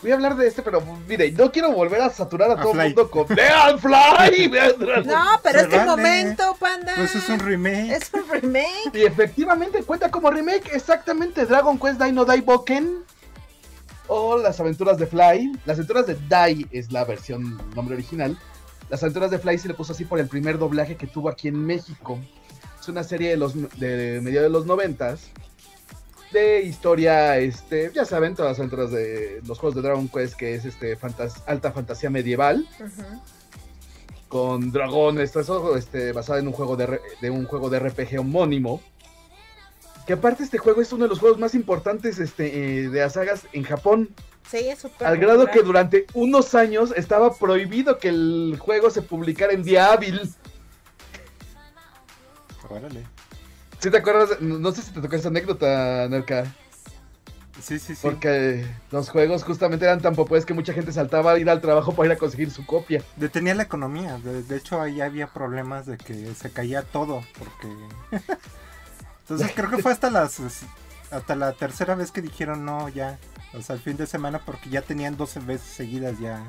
[0.00, 2.72] voy a hablar de este, pero mire, no quiero volver a saturar a, A todo
[2.72, 4.48] el mundo con ¡Vean Fly!
[4.50, 5.90] ¡Vean Dragon No, pero Se es tu vale.
[5.90, 6.94] momento, panda.
[6.96, 7.92] Pues es un remake.
[7.92, 8.90] Es un remake.
[8.94, 13.04] Y efectivamente cuenta como remake exactamente Dragon Quest Dino Daiboken
[14.06, 15.52] o Las aventuras de Fly.
[15.66, 18.38] Las aventuras de Dai es la versión nombre original.
[18.88, 21.48] Las aventuras de Fly se le puso así por el primer doblaje que tuvo aquí
[21.48, 22.18] en México.
[22.88, 25.28] Es una serie de los de mediados de los noventas
[26.32, 30.64] de historia, este, ya saben, todas las de los juegos de Dragon Quest que es
[30.64, 32.66] este fantas- alta fantasía medieval
[34.28, 36.98] con dragones, todo eso, este, basado en un juego de,
[37.30, 38.80] un juego de RPG homónimo.
[40.06, 42.46] Que aparte este juego es uno de los juegos más importantes este,
[42.84, 44.08] eh, de las sagas en Japón,
[44.50, 45.54] Sí, es súper al grado popular.
[45.54, 50.22] que durante unos años estaba prohibido que el juego se publicara en día hábil.
[52.68, 53.04] Órale.
[53.78, 54.40] ¿Sí te acuerdas?
[54.40, 56.44] No sé si te tocó esa anécdota, Nerka.
[57.62, 58.00] Sí, sí, sí.
[58.02, 61.92] Porque los juegos justamente eran tan populares que mucha gente saltaba a ir al trabajo
[61.94, 63.02] para ir a conseguir su copia.
[63.16, 64.18] Detenía la economía.
[64.18, 67.24] De, de hecho, ahí había problemas de que se caía todo.
[67.38, 67.68] Porque.
[69.22, 70.40] Entonces creo que fue hasta las
[71.10, 73.18] hasta la tercera vez que dijeron no, ya.
[73.54, 76.42] O sea, el fin de semana, porque ya tenían 12 veces seguidas, ya.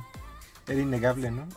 [0.67, 1.47] Era innegable, ¿no?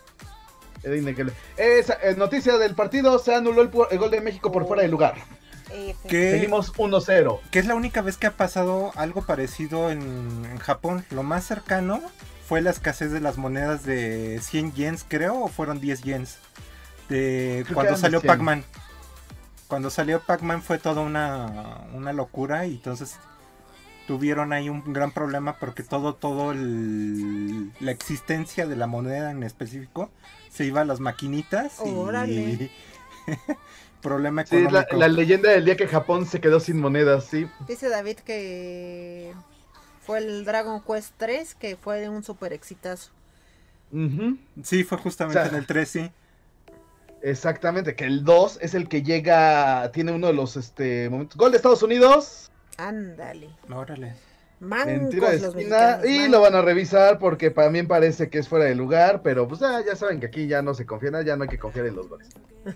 [1.56, 5.14] Esa, eh, noticia del partido, se anuló el, gol de México por fuera de lugar.
[5.70, 6.08] Eh, sí.
[6.08, 7.40] Que, Seguimos 1-0.
[7.50, 10.00] que es la única vez que ha pasado algo parecido en,
[10.50, 11.04] en Japón.
[11.10, 12.02] Lo más cercano
[12.46, 16.38] fue la escasez de las monedas de 100 yens, creo, o fueron 10 yens.
[17.08, 18.28] De Creo cuando salió 100.
[18.28, 18.64] Pac-Man.
[19.68, 23.16] Cuando salió Pac-Man fue toda una, una locura y entonces
[24.06, 29.42] tuvieron ahí un gran problema porque todo, todo el, la existencia de la moneda en
[29.42, 30.10] específico
[30.50, 32.70] se iba a las maquinitas y Órale.
[33.24, 33.36] Sí,
[34.00, 34.72] problema económico.
[34.72, 37.48] la, la leyenda del día que Japón se quedó sin monedas, sí.
[37.68, 39.32] Dice David que
[40.00, 43.12] fue el Dragon Quest 3 que fue un super exitazo.
[44.62, 46.10] Sí, fue justamente O sea, en el 3, sí.
[47.22, 51.36] Exactamente, que el 2 es el que llega, tiene uno de los este, momentos.
[51.36, 53.50] Gol de Estados Unidos, Ándale.
[53.72, 54.14] Órale.
[54.60, 56.06] Mancos los esquina, mexicanos.
[56.06, 56.30] y mancos.
[56.30, 59.60] lo van a revisar porque para mí parece que es fuera de lugar, pero pues
[59.60, 61.96] ya, ya saben que aquí ya no se confía, ya no hay que confiar en
[61.96, 62.28] los goles.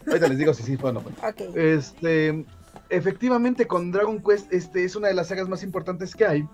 [0.07, 1.13] Ahorita les digo si sí fue o no fue.
[1.29, 1.55] Ok.
[1.57, 2.45] Este,
[2.89, 6.49] efectivamente, con Dragon Quest, este es una de las sagas más importantes que hay.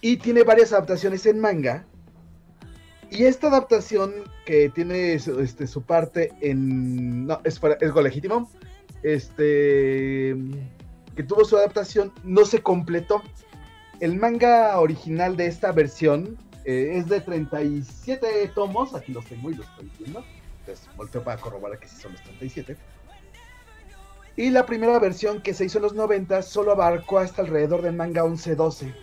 [0.00, 1.84] Y tiene varias adaptaciones en manga.
[3.10, 4.12] Y esta adaptación
[4.46, 7.26] que tiene su, este, su parte en.
[7.26, 8.48] No, es, fuera- es go legítimo.
[9.02, 10.36] Este.
[11.18, 13.24] Que tuvo su adaptación, no se completó.
[13.98, 18.94] El manga original de esta versión eh, es de 37 tomos.
[18.94, 20.24] Aquí los tengo y los estoy viendo.
[20.60, 22.76] Entonces, volteo para corroborar que sí son los 37.
[24.36, 27.96] Y la primera versión que se hizo en los 90 solo abarcó hasta alrededor del
[27.96, 28.94] manga 11-12.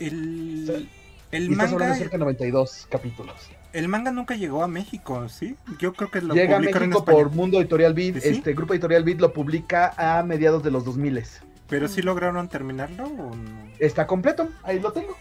[0.00, 0.88] El,
[1.30, 3.36] el Y estás hablando manga, de cerca de 92 capítulos.
[3.72, 5.56] El manga nunca llegó a México, ¿sí?
[5.78, 8.20] Yo creo que lo Llega a México por Mundo Editorial Beat.
[8.20, 8.28] ¿Sí?
[8.28, 11.24] Este Grupo Editorial Beat lo publica a mediados de los 2000.
[11.68, 13.68] Pero sí lograron terminarlo o no?
[13.78, 15.16] Está completo, ahí lo tengo.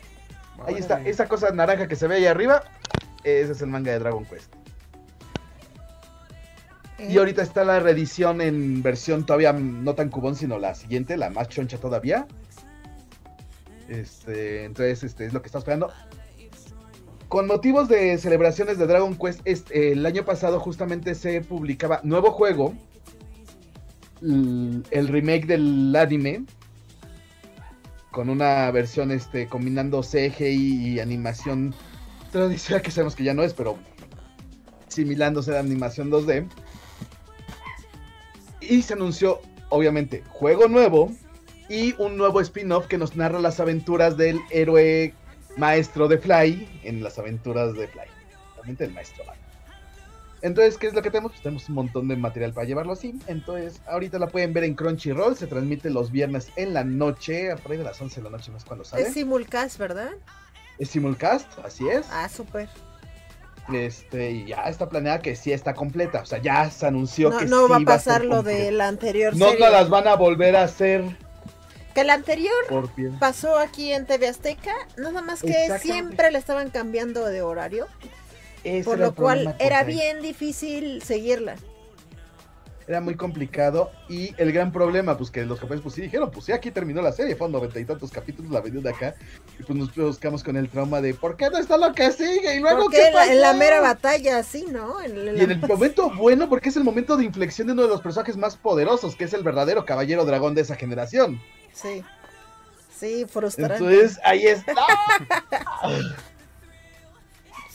[0.65, 2.63] Ahí está, esa cosa naranja que se ve ahí arriba.
[3.23, 4.53] Ese es el manga de Dragon Quest.
[6.97, 11.17] Eh, Y ahorita está la reedición en versión todavía no tan cubón, sino la siguiente,
[11.17, 12.27] la más choncha todavía.
[13.87, 15.91] Este, entonces, este es lo que está esperando.
[17.29, 22.73] Con motivos de celebraciones de Dragon Quest, el año pasado justamente se publicaba nuevo juego,
[24.21, 26.45] el remake del anime,
[28.11, 31.75] con una versión este, combinando CGI y animación
[32.31, 33.77] tradicional, que sabemos que ya no es, pero
[34.87, 36.47] asimilándose la animación 2D.
[38.61, 41.11] Y se anunció, obviamente, juego nuevo
[41.69, 45.13] y un nuevo spin-off que nos narra las aventuras del héroe
[45.57, 48.03] maestro de Fly en las aventuras de Fly.
[48.55, 49.23] Realmente el maestro.
[50.43, 51.31] Entonces, ¿qué es lo que tenemos?
[51.31, 53.19] Pues tenemos un montón de material para llevarlo así.
[53.27, 55.35] Entonces, ahorita la pueden ver en Crunchyroll.
[55.35, 57.51] Se transmite los viernes en la noche.
[57.51, 59.01] A ahí de las 11 de la noche no es cuando sale.
[59.03, 60.11] Es simulcast, ¿verdad?
[60.77, 62.05] Es simulcast, así es.
[62.11, 62.69] Ah, súper.
[63.73, 66.21] Este, y ya está planeada que sí está completa.
[66.21, 68.63] O sea, ya se anunció No, que no sí va a pasar lo completa.
[68.63, 69.69] de la anterior No serie.
[69.71, 71.03] las van a volver a hacer
[71.97, 72.53] Que la anterior
[73.19, 77.87] pasó aquí en TV Azteca, nada más que siempre le estaban cambiando de horario,
[78.63, 81.55] Ese por lo el cual era bien difícil seguirla.
[82.87, 83.91] Era muy complicado.
[84.07, 87.01] Y el gran problema, pues que los japoneses pues sí dijeron, pues sí, aquí terminó
[87.01, 89.13] la serie, fueron noventa y tantos capítulos, la vendió de acá.
[89.59, 92.55] Y pues nos buscamos con el trauma de ¿por qué no está lo que sigue?
[92.55, 93.59] Y luego ¿qué en la, en la pasó?".
[93.59, 95.01] mera batalla, sí, ¿no?
[95.01, 97.81] En la- Y en el momento bueno, porque es el momento de inflexión de uno
[97.83, 101.41] de los personajes más poderosos, que es el verdadero caballero dragón de esa generación.
[101.73, 102.03] Sí.
[102.97, 103.75] Sí, frustrante.
[103.75, 104.73] Entonces, ahí está.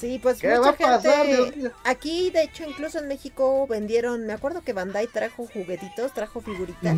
[0.03, 1.73] sí, pues ¿Qué mucha va a pasar, gente- Dios mío?
[1.85, 6.97] Aquí, de hecho, incluso en México vendieron, me acuerdo que Bandai trajo juguetitos, trajo figuritas.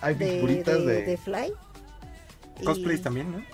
[0.00, 1.02] Hay de, figuritas de- de...
[1.02, 1.52] de Fly.
[2.60, 3.44] Y Cosplays también, ¿no?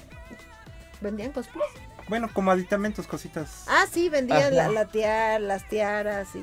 [1.01, 1.71] ¿Vendían cosplays?
[2.09, 3.65] Bueno, como aditamentos, cositas.
[3.69, 6.43] Ah, sí, vendían la, la tiara, las tiaras y...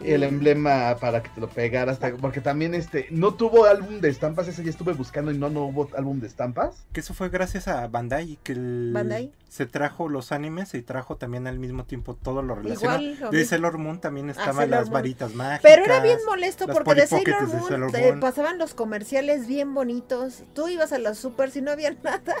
[0.00, 4.46] el emblema para que te lo pegaras, porque también este no tuvo álbum de estampas,
[4.48, 6.84] ese ya estuve buscando y no no hubo álbum de estampas.
[6.92, 9.32] Que eso fue gracias a Bandai, que el- Bandai.
[9.48, 13.00] se trajo los animes y trajo también al mismo tiempo todo lo relacionado.
[13.00, 13.50] Igual, lo de mismo.
[13.50, 14.92] Sailor Moon también estaban Sailor las Moon.
[14.94, 15.60] varitas mágicas.
[15.62, 18.20] Pero era bien molesto porque de Sailor de Moon Sailor Moon.
[18.20, 20.44] pasaban los comerciales bien bonitos.
[20.54, 22.36] Tú ibas a las super si no había nada.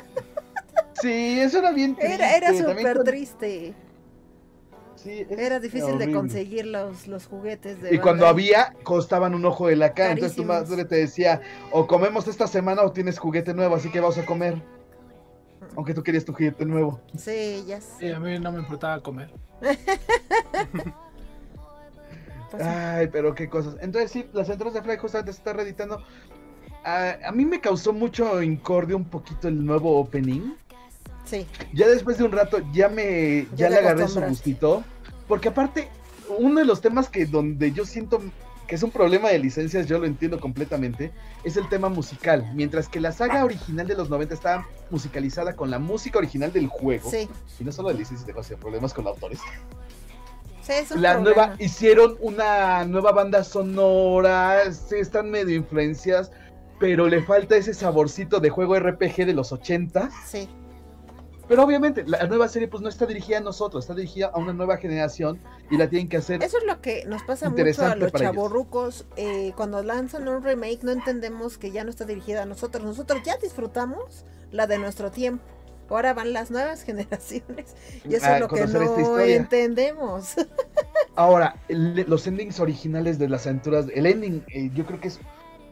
[1.00, 2.14] Sí, eso era bien triste.
[2.14, 3.74] Era, era súper triste.
[4.98, 6.12] Sí, es Era difícil de horrible.
[6.14, 10.12] conseguir los, los juguetes de Y cuando había, costaban un ojo de la cara.
[10.12, 11.40] Entonces tu madre te decía,
[11.70, 14.60] o comemos esta semana o tienes juguete nuevo, así que vamos a comer.
[15.76, 17.00] Aunque tú querías tu juguete nuevo.
[17.16, 17.92] Sí, ya sé.
[17.98, 19.30] Sí, a mí no me importaba comer.
[22.50, 22.62] Pues.
[22.62, 23.76] Ay, pero qué cosas.
[23.80, 26.02] Entonces sí, las entradas de Fly justamente se está reeditando.
[26.84, 30.54] Ah, a mí me causó mucho incordio un poquito el nuevo opening.
[31.28, 31.46] Sí.
[31.72, 34.82] Ya después de un rato ya me ya, Ya le agarré su gustito.
[35.26, 35.88] Porque aparte,
[36.38, 38.22] uno de los temas que donde yo siento
[38.66, 41.10] que es un problema de licencias, yo lo entiendo completamente,
[41.42, 42.50] es el tema musical.
[42.54, 46.66] Mientras que la saga original de los 90 estaba musicalizada con la música original del
[46.68, 47.10] juego.
[47.10, 47.28] Sí.
[47.58, 49.40] Y no solo de licencias, de problemas con autores.
[50.62, 51.46] Sí, es un La problema.
[51.46, 56.30] nueva, hicieron una nueva banda sonora, sí, están medio influencias,
[56.78, 60.10] pero le falta ese saborcito de juego RPG de los 80.
[60.26, 60.46] Sí.
[61.48, 64.52] Pero obviamente, la nueva serie pues no está dirigida a nosotros, está dirigida a una
[64.52, 65.40] nueva generación
[65.70, 66.42] y la tienen que hacer.
[66.42, 69.06] Eso es lo que nos pasa mucho a los chavorrucos.
[69.16, 72.84] eh, cuando lanzan un remake no entendemos que ya no está dirigida a nosotros.
[72.84, 75.42] Nosotros ya disfrutamos la de nuestro tiempo.
[75.88, 77.74] Ahora van las nuevas generaciones.
[78.04, 80.34] Y eso a es lo que no entendemos.
[81.16, 85.18] Ahora, el- los endings originales de las aventuras, el ending, eh, yo creo que es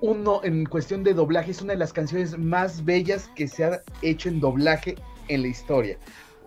[0.00, 3.82] uno en cuestión de doblaje, es una de las canciones más bellas que se ha
[4.02, 4.96] hecho en doblaje
[5.28, 5.98] en la historia.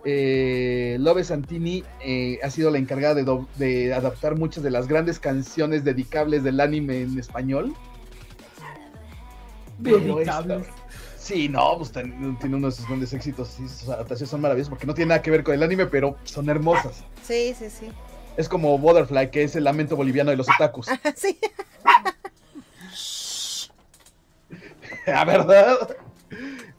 [0.04, 5.84] Eh, Love Santini eh, ha sido la encargada de, adaptar muchas de las grandes canciones
[5.84, 7.74] dedicables del anime en español.
[9.78, 10.66] Dedicables.
[10.66, 10.80] esta-
[11.18, 13.48] Sí, no, pues tiene uno de sus grandes éxitos.
[13.48, 16.16] Sí, sus adaptaciones son maravillosas porque no tiene nada que ver con el anime, pero
[16.24, 17.04] son hermosas.
[17.22, 17.88] Sí, sí, sí.
[18.36, 20.88] Es como Butterfly, que es el lamento boliviano de los otakus.
[21.16, 21.38] Sí.
[25.06, 25.96] La verdad.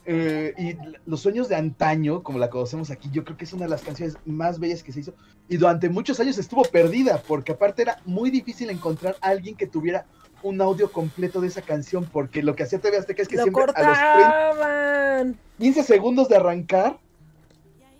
[0.04, 0.76] Eh, y
[1.08, 3.82] Los sueños de antaño, como la conocemos aquí, yo creo que es una de las
[3.82, 5.14] canciones más bellas que se hizo.
[5.48, 9.66] Y durante muchos años estuvo perdida, porque aparte era muy difícil encontrar a alguien que
[9.66, 10.06] tuviera
[10.42, 13.42] un audio completo de esa canción, porque lo que hacía TV Azteca es que Lo
[13.44, 15.38] siempre a los 30, cortaban.
[15.58, 16.98] 15 segundos de arrancar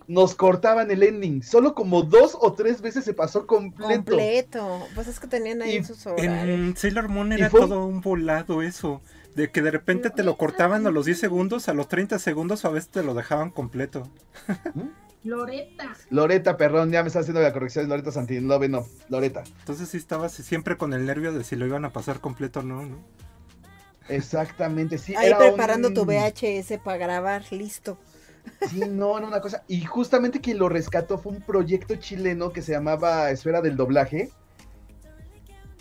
[0.08, 1.42] nos cortaban el ending.
[1.44, 3.94] Solo como dos o tres veces se pasó completo.
[3.94, 4.80] Completo.
[4.96, 6.34] Pues es que tenían ahí Y sus horarios.
[6.48, 9.00] En Sailor Moon era fue- todo un volado eso.
[9.34, 12.64] De que de repente te lo cortaban a los 10 segundos, a los 30 segundos
[12.64, 14.10] a veces te lo dejaban completo.
[15.24, 15.94] Loreta.
[16.10, 19.44] Loreta, perdón, ya me está haciendo la corrección, Loreta Santinlove, no, Loreta.
[19.60, 22.62] Entonces sí estabas siempre con el nervio de si lo iban a pasar completo o
[22.64, 22.98] no, ¿no?
[24.08, 25.14] Exactamente, sí.
[25.16, 27.98] Ahí era preparando un- tu VHS para grabar, listo.
[28.68, 29.62] Sí, no, era una cosa.
[29.68, 34.32] Y justamente quien lo rescató fue un proyecto chileno que se llamaba Esfera del Doblaje,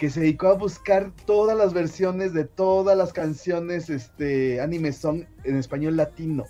[0.01, 5.25] que se dedicó a buscar todas las versiones de todas las canciones este, anime song
[5.43, 6.45] en español latino.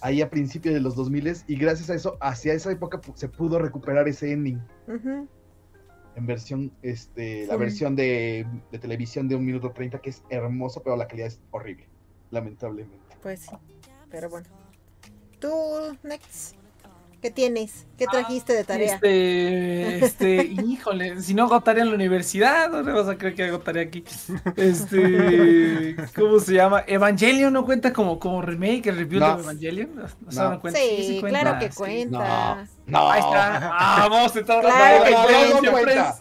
[0.00, 3.60] Ahí a principios de los 2000 y gracias a eso, hacia esa época se pudo
[3.60, 4.60] recuperar ese ending.
[6.16, 10.82] En versión, este, la versión de, de televisión de un minuto 30, que es hermoso,
[10.82, 11.86] pero la calidad es horrible,
[12.32, 12.98] lamentablemente.
[13.22, 13.56] Pues sí,
[14.10, 14.48] pero bueno.
[15.38, 15.48] Tú,
[16.02, 16.56] Next,
[17.22, 17.86] ¿qué tienes?
[17.98, 18.94] ¿Qué trajiste de tarea?
[18.94, 23.34] Este, este, híjole, si no hago tarea en la universidad, no le vas a creer
[23.34, 24.04] que hago tarea aquí.
[24.56, 26.84] Este, ¿cómo se llama?
[26.86, 29.36] Evangelion no cuenta como, como remake, el review No.
[29.36, 29.94] de Evangelion.
[29.94, 30.50] ¿No, ¿No se No.
[30.50, 30.80] dan cuenta?
[30.80, 31.40] Sí, cuenta.
[31.40, 31.76] claro que Sí.
[31.76, 32.68] cuenta.
[32.86, 33.68] No, Ahí está.
[34.08, 35.04] Vamos, está Claro
[35.62, 36.16] que cuenta.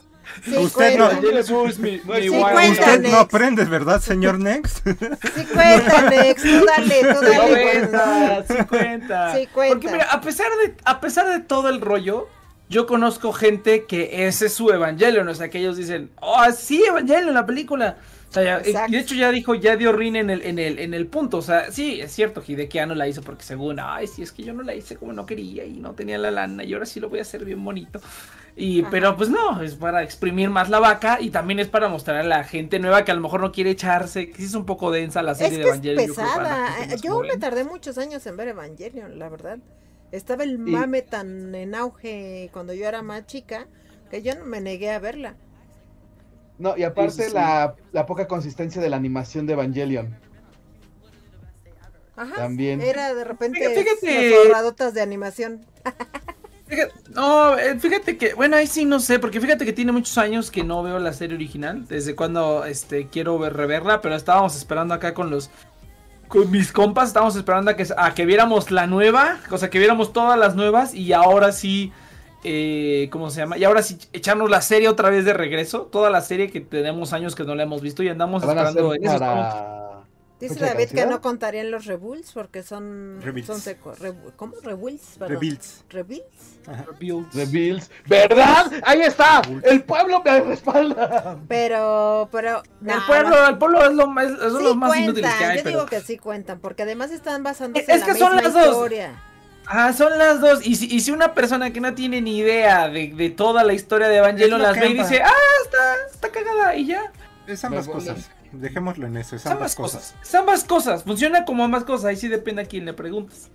[0.48, 0.52] No.
[0.52, 2.82] Sí, Usted no- es mi, mi Sí wild- cuenta.
[2.82, 4.86] Usted no aprende, ¿verdad, señor Next?
[4.88, 6.44] Sí cuenta, Next.
[6.46, 7.64] Tú dale, tú dale.
[7.64, 9.36] cuenta, sí cuenta.
[9.36, 9.74] Sí cuenta.
[9.76, 12.28] Porque mira, a pesar de, a pesar de todo el rollo,
[12.70, 16.84] yo conozco gente que ese es su Evangelion, o sea, que ellos dicen, oh, sí,
[16.84, 17.98] Evangelion, la película.
[18.30, 18.90] O sea, ya- Exacto.
[18.92, 21.38] y de hecho ya dijo, ya dio Rin en el, en el, en el punto,
[21.38, 24.44] o sea, sí, es cierto, Hideki no la hizo porque según, ay, sí, es que
[24.44, 27.00] yo no la hice como no quería y no tenía la lana y ahora sí
[27.00, 28.02] lo voy a hacer bien bonito.
[28.58, 28.90] Y, Ajá.
[28.90, 32.24] pero pues no, es para exprimir más la vaca y también es para mostrar a
[32.24, 34.92] la gente nueva que a lo mejor no quiere echarse, que sí es un poco
[34.92, 36.08] densa la Es serie de que es Evangelion.
[36.08, 36.96] yo creo, para la pesada.
[36.96, 39.60] Yo me tardé muchos años en ver Evangelion, la verdad.
[40.14, 43.68] Estaba el Y- mame tan en auge cuando yo era más chica
[44.10, 45.36] que yo no me negué a verla.
[46.58, 47.34] No, y aparte Sí, sí, sí.
[47.34, 50.16] La, la poca consistencia de la animación de Evangelion.
[52.16, 52.36] Ajá.
[52.36, 52.80] También.
[52.80, 55.66] Era de repente Fíjate- fíjate- las borradotas de animación.
[56.68, 60.18] Fíjate- no, eh, fíjate que, bueno, ahí sí no sé, porque fíjate que tiene muchos
[60.18, 64.56] años que no veo la serie original, desde cuando este quiero ver, reverla, pero estábamos
[64.56, 65.52] esperando acá con los
[66.28, 69.78] con mis compas, estábamos esperando a que, a que viéramos la nueva, o sea, que
[69.78, 71.92] viéramos todas las nuevas y ahora sí,
[72.44, 73.60] eh, ¿cómo se llama?
[73.60, 77.14] Y ahora sí echarnos la serie otra vez de regreso, toda la serie que tenemos
[77.14, 78.44] años que no la hemos visto y andamos
[78.74, 79.14] esperando eso.
[79.14, 79.95] estamos-.
[80.40, 83.22] Dice ¿Fecha de David que no contarían los Rebulls porque son.
[83.22, 83.48] Rebuilds.
[83.48, 84.52] son secu- rebu- ¿Cómo?
[84.54, 84.72] Perdón.
[84.72, 85.18] Rebuilds.
[85.20, 85.84] Rebuilds.
[87.00, 87.32] Rebuilds.
[87.32, 87.90] The Bills.
[88.06, 88.72] ¿Verdad?
[88.84, 89.42] Ahí está.
[89.64, 91.38] El pueblo me respalda.
[91.48, 92.64] Pero, pero.
[92.86, 95.58] El pueblo, el pueblo es lo más, son Sí los más cuentan, inútiles que hay,
[95.58, 95.78] yo pero...
[95.78, 98.68] digo que sí cuentan, porque además están basándose Es en la que son las dos.
[98.68, 99.22] historia.
[99.68, 100.66] Ah, son las dos.
[100.68, 103.74] Y si, y si una persona que no tiene ni idea de, de toda la
[103.74, 105.32] historia de Evangelion Es las ve y dice, ah,
[105.64, 107.12] está, está cagada y ya.
[107.48, 108.30] Es ambas cosas.
[108.60, 110.02] Dejémoslo en eso, es ambas ambas cosas.
[110.14, 110.28] cosas.
[110.28, 111.04] Es ambas cosas.
[111.04, 112.06] Funciona como ambas cosas.
[112.06, 113.50] Ahí sí depende a quién le preguntes.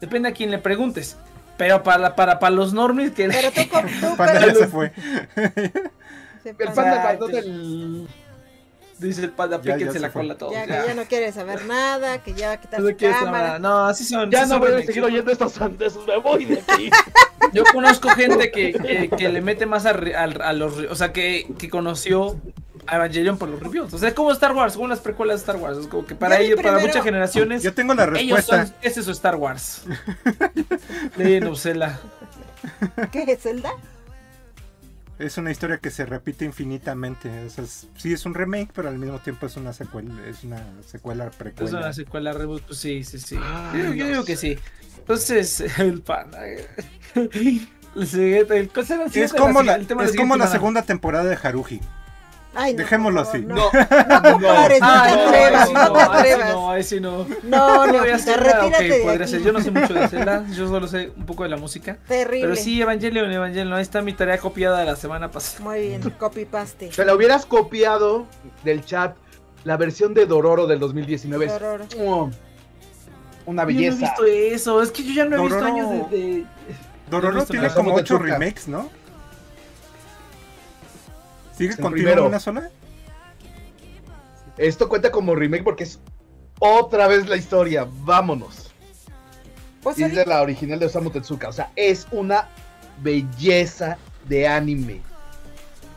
[0.00, 1.16] Depende a quién le preguntes.
[1.56, 3.28] Pero para, para, para los normies que...
[3.28, 3.60] Pero tú,
[4.00, 4.92] tú Panda ya se fue.
[6.44, 8.08] El panda, cuando del...
[8.98, 10.52] Dice el panda, píquense se la cola a todos.
[10.52, 10.94] Ya que ya.
[10.94, 13.58] no quiere saber nada, que ya va a quitar No su cámara.
[13.58, 14.30] No, así son.
[14.30, 16.90] Ya no son voy a seguir oyendo estos sandesos, me voy de aquí.
[17.52, 20.78] Yo conozco gente que, que, que le mete más a, a los...
[20.90, 22.36] O sea, que, que conoció
[22.88, 23.92] a Evangelion por los reviews.
[23.92, 25.78] O sea, es como Star Wars, como las precuelas de Star Wars.
[25.78, 27.62] Es como que para ellos, para muchas generaciones...
[27.62, 28.66] Yo tengo la Ellos respuesta.
[28.66, 29.82] son, ese es su Star Wars.
[31.16, 32.00] De Nocela.
[33.12, 33.70] ¿Qué es Zelda?
[35.18, 37.28] Es una historia que se repite infinitamente.
[37.46, 40.44] O sea, es- sí es un remake, pero al mismo tiempo es una secuela, es
[40.44, 41.78] una secuela Es precuela.
[41.78, 43.36] una secuela reboot, pues sí, sí, sí.
[43.42, 44.56] Ay, yo, digo que sí.
[44.98, 46.40] Entonces, el panda.
[47.14, 51.36] El siguiente, el, ¿cuál será el Es como La- es como la segunda temporada de
[51.42, 51.80] Haruhi.
[52.54, 53.38] Ay, no, Dejémoslo así.
[53.40, 56.52] No, No, no no, te no, atrevas, no, te atrevas.
[56.54, 57.26] No, ese no.
[57.44, 59.42] No, no, ser, retírate podría ser.
[59.42, 61.98] Yo no sé mucho de Zelda, yo solo sé un poco de la música.
[62.08, 62.40] Terrible.
[62.48, 65.62] Pero sí, Evangelion, Evangelion, ahí está mi tarea copiada de la semana pasada.
[65.64, 66.88] Muy bien, copy paste.
[66.88, 68.26] Te la hubieras copiado
[68.64, 69.14] del chat
[69.64, 71.44] la versión de Dororo del 2019.
[71.46, 71.84] Es Dororo.
[71.86, 72.32] una
[73.46, 73.98] Yo no he belleza.
[73.98, 76.16] visto eso, es que yo ya no he visto Dororo- años de...
[76.18, 76.46] de-
[77.10, 77.74] Dororo visto tiene nada.
[77.76, 78.88] como ocho remakes, ¿no?
[81.58, 82.26] ¿Sigue continuo primero.
[82.26, 82.70] una sola?
[84.56, 85.98] Esto cuenta como remake porque es
[86.60, 87.86] otra vez la historia.
[88.04, 88.70] Vámonos.
[89.82, 91.48] Pues es de la original de Osamu Tezuka.
[91.48, 92.48] O sea, es una
[93.02, 93.98] belleza
[94.28, 95.00] de anime.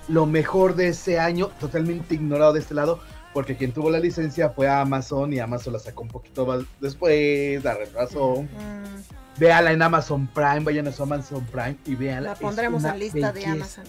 [0.08, 3.00] Lo mejor de ese año, totalmente ignorado de este lado,
[3.34, 7.64] porque quien tuvo la licencia fue Amazon y Amazon la sacó un poquito más después,
[7.64, 8.42] la retrasó.
[8.42, 12.30] Mm, Véala en Amazon Prime, vayan a su Amazon Prime y véala.
[12.30, 13.46] la pondremos en lista de.
[13.46, 13.86] Amazon.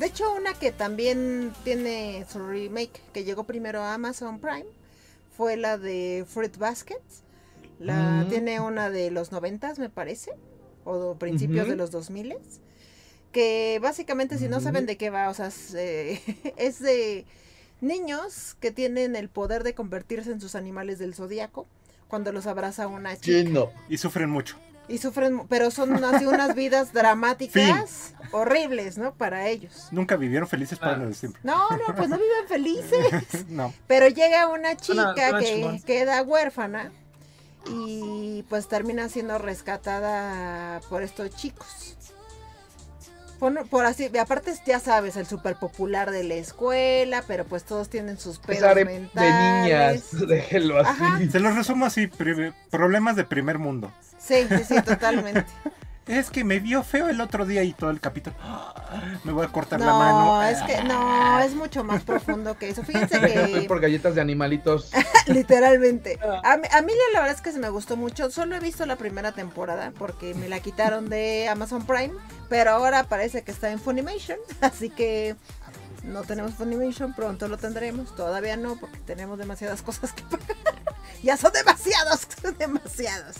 [0.00, 4.64] De hecho, una que también tiene su remake, que llegó primero a Amazon Prime,
[5.36, 7.22] fue la de Fruit Baskets.
[7.78, 8.28] La, Mm.
[8.30, 10.32] Tiene una de los noventas, me parece,
[10.84, 12.34] o principios de los 2000
[13.30, 16.22] que básicamente si no saben de qué va, o sea, es, eh,
[16.56, 17.26] es de
[17.82, 21.66] niños que tienen el poder de convertirse en sus animales del zodiaco
[22.08, 23.26] cuando los abraza una chica.
[23.90, 24.56] Y sufren mucho.
[24.90, 29.14] Y sufren, pero son así unas vidas dramáticas, horribles, ¿no?
[29.14, 29.86] Para ellos.
[29.92, 31.40] Nunca vivieron felices para lo de siempre.
[31.44, 33.46] No, no, pues no viven felices.
[33.48, 33.72] no.
[33.86, 35.80] Pero llega una chica que chingón.
[35.82, 36.90] queda huérfana
[37.66, 41.96] y pues termina siendo rescatada por estos chicos.
[43.38, 47.88] Por, por así, aparte ya sabes, el súper popular de la escuela, pero pues todos
[47.88, 50.12] tienen sus pedos de mentales.
[50.12, 50.90] niñas, déjenlo así.
[50.90, 51.20] Ajá.
[51.30, 52.08] Se los resumo así,
[52.70, 53.90] problemas de primer mundo.
[54.20, 55.46] Sí, sí, sí, totalmente.
[56.06, 58.34] Es que me vio feo el otro día y todo el capítulo.
[59.22, 60.42] Me voy a cortar la No, mano.
[60.42, 62.82] es que no, es mucho más profundo que eso.
[62.82, 64.90] Fíjense Es que por galletas de animalitos.
[65.26, 66.18] literalmente.
[66.42, 68.28] A mí, a mí la verdad es que se me gustó mucho.
[68.32, 72.14] Solo he visto la primera temporada porque me la quitaron de Amazon Prime,
[72.48, 75.36] pero ahora parece que está en Funimation, así que
[76.02, 78.16] no tenemos Funimation, pronto lo tendremos.
[78.16, 80.56] Todavía no porque tenemos demasiadas cosas que pagar.
[81.22, 83.36] ya son demasiados, son demasiados.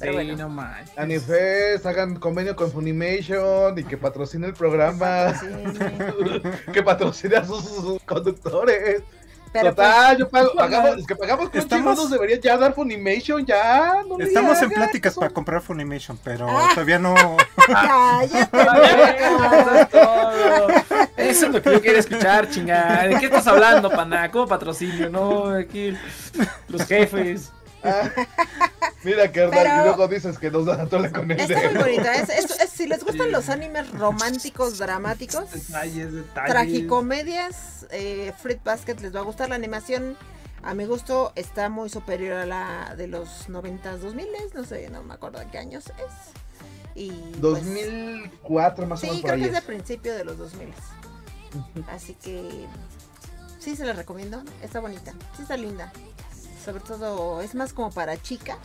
[0.00, 0.36] Pero sí, bueno.
[0.36, 0.96] no manches.
[0.98, 5.32] Anifest, hagan convenio con Funimation y que patrocine el programa.
[6.72, 9.02] Que patrocine a sus, sus conductores.
[9.52, 12.74] pero pues, Total, yo pago, pagamos, los que pagamos Crunchyroll Estamos- nos deberían ya dar
[12.74, 14.02] Funimation, ya.
[14.06, 16.68] No Estamos en pláticas para comprar Funimation, pero Ah.
[16.74, 17.14] todavía no.
[18.22, 20.68] Eso es todo.
[21.16, 23.04] Eso es lo que yo quería escuchar, chingada.
[23.08, 24.30] ¿De qué estás hablando, panda?
[24.30, 25.10] ¿Cómo patrocinio?
[25.10, 25.96] No, aquí
[26.68, 27.52] los jefes.
[27.84, 28.10] Ah,
[29.04, 31.68] mira, carnal, Pero- y luego dices que nos dan a toda con el Está muy
[31.68, 31.80] dedo.
[31.80, 32.14] bonita.
[32.16, 36.50] Es- es- es- si les gustan los animes románticos, dramáticos, Detalles, detalles.
[36.50, 39.48] tragicomedias, eh, Fruit Basket les va a gustar.
[39.48, 40.16] La animación,
[40.62, 45.02] a mi gusto, está muy superior a la de los 90s, 2000 no sé, no
[45.02, 46.32] me acuerdo de qué años es.
[46.94, 50.72] Y, pues, 2004 más o menos Sí, creo que es de principio de los 2000.
[51.92, 52.66] Así que
[53.60, 54.42] sí se la recomiendo.
[54.62, 55.92] Está bonita, sí está linda.
[56.68, 58.58] Sobre todo es más como para chicas,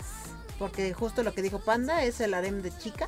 [0.60, 3.08] porque justo lo que dijo Panda es el harem de chica.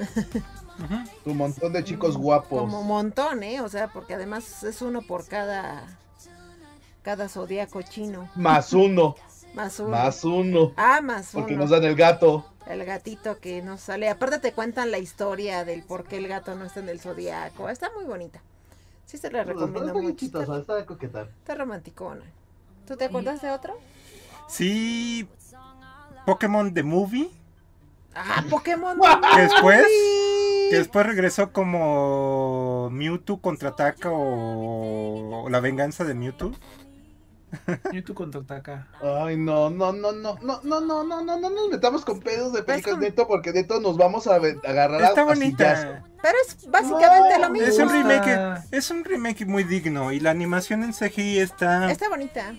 [0.00, 1.10] Ujú.
[1.24, 2.58] Tu montón de chicos guapos.
[2.58, 3.60] Como un montón, ¿eh?
[3.60, 5.84] O sea, porque además es uno por cada
[7.02, 8.30] cada zodiaco chino.
[8.34, 9.14] Más uno,
[9.52, 9.90] Más uno.
[9.90, 10.72] más uno.
[10.78, 11.64] Ah, más Porque uno.
[11.64, 12.46] nos dan el gato.
[12.66, 14.08] El gatito que nos sale.
[14.08, 17.68] Aparte te cuentan la historia del por qué el gato no está en el zodiaco.
[17.68, 18.40] Está muy bonita.
[19.04, 20.24] Sí se la recomiendo mucho.
[20.24, 21.22] Está, está coqueta.
[21.40, 22.22] está romanticona.
[22.86, 23.78] ¿Tú te acuerdas de otro?
[24.48, 25.28] Sí.
[26.26, 27.30] Pokémon The Movie.
[28.14, 28.98] Ah, Pokémon.
[29.34, 29.86] Que después.
[29.86, 30.68] Sí.
[30.70, 36.52] Que después regresó como Mewtwo contraataca o, o la venganza de Mewtwo.
[37.92, 38.88] YouTube contraataca.
[39.02, 42.52] Ay, no, no, no, no, no, no, no, no, no, no nos metamos con pedos
[42.52, 46.02] de películas como- neto porque neto nos vamos a agarrar Está a bonita.
[46.22, 47.68] Pero es básicamente No, lo mismo.
[47.68, 52.08] Es un remake, es un remake muy digno y la animación en CGI está, Está
[52.08, 52.54] bonita.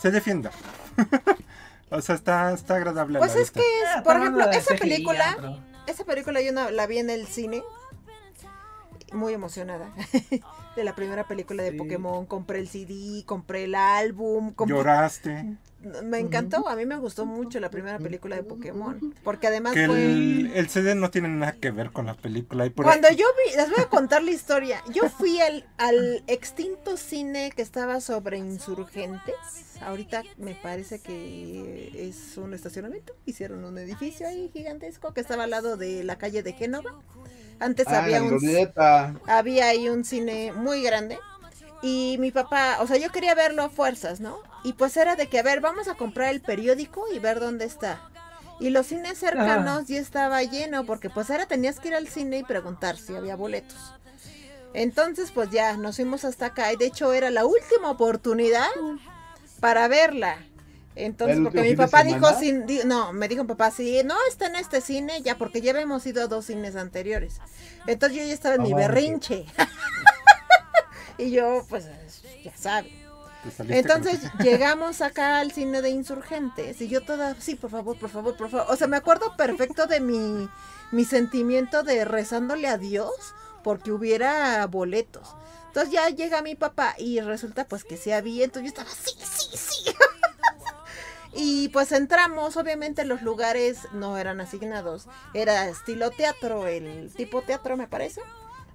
[0.00, 0.50] se defiende.
[1.90, 3.18] o sea, está, está agradable.
[3.18, 3.60] Pues es vista.
[3.60, 6.70] que, es, Ah, por está ejemplo, de esa CGI, película, pero- esa película yo no-
[6.70, 7.62] la vi en el cine.
[9.12, 9.92] Muy emocionada.
[10.76, 11.76] De la primera película de Sí.
[11.78, 12.26] Pokémon.
[12.26, 14.52] Compré el CD, compré el álbum.
[14.52, 15.56] compré- Lloraste.
[16.02, 19.14] Me encantó, a mí me gustó mucho la primera película de Pokémon.
[19.22, 20.04] Porque además Que fue.
[20.04, 22.66] el, el CD no tiene nada que ver con la película.
[22.66, 24.82] Y por Cuando yo vi, les voy a contar la historia.
[24.92, 29.34] Yo fui al, al extinto cine que estaba sobre insurgentes.
[29.80, 33.14] Ahorita me parece que es un estacionamiento.
[33.24, 36.94] Hicieron un edificio ahí gigantesco que estaba al lado de la calle de Génova.
[37.58, 39.14] Antes Ah, había un glorieta.
[39.26, 41.18] había ahí un cine muy grande.
[41.82, 44.38] Y mi papá, o sea, yo quería verlo a fuerzas, ¿no?
[44.64, 47.64] Y pues era de que, a ver, vamos a comprar el periódico y ver dónde
[47.66, 48.00] está.
[48.58, 52.38] Y los cines cercanos ya estaba lleno, porque pues ahora tenías que ir al cine
[52.38, 53.76] y preguntar si había boletos.
[54.72, 56.72] Entonces, pues ya nos fuimos hasta acá.
[56.72, 58.66] Y de hecho, era la última oportunidad
[59.60, 60.38] para verla.
[60.96, 64.46] Entonces, ¿El porque mi papá dijo, sin, di- no, me dijo papá, si no está
[64.46, 67.40] en este cine, ya, porque ya habíamos ido a dos cines anteriores.
[67.86, 69.44] Entonces yo ya estaba en mi Ah, berrinche.
[71.18, 71.86] y yo, pues,
[72.42, 72.90] ya sabe.
[73.56, 78.08] con- Entonces llegamos acá al cine de insurgentes y yo toda, sí, por favor, por
[78.10, 78.66] favor, por favor.
[78.72, 80.48] O sea, me acuerdo perfecto de mi,
[80.92, 83.12] mi sentimiento de rezándole a Dios
[83.62, 85.34] porque hubiera boletos.
[85.68, 89.12] Entonces ya llega mi papá y resulta pues que sí había, entonces yo estaba, sí,
[89.22, 89.94] sí, sí.
[91.36, 97.76] y pues entramos, obviamente los lugares no eran asignados, era estilo teatro, el tipo teatro
[97.76, 98.22] me parece.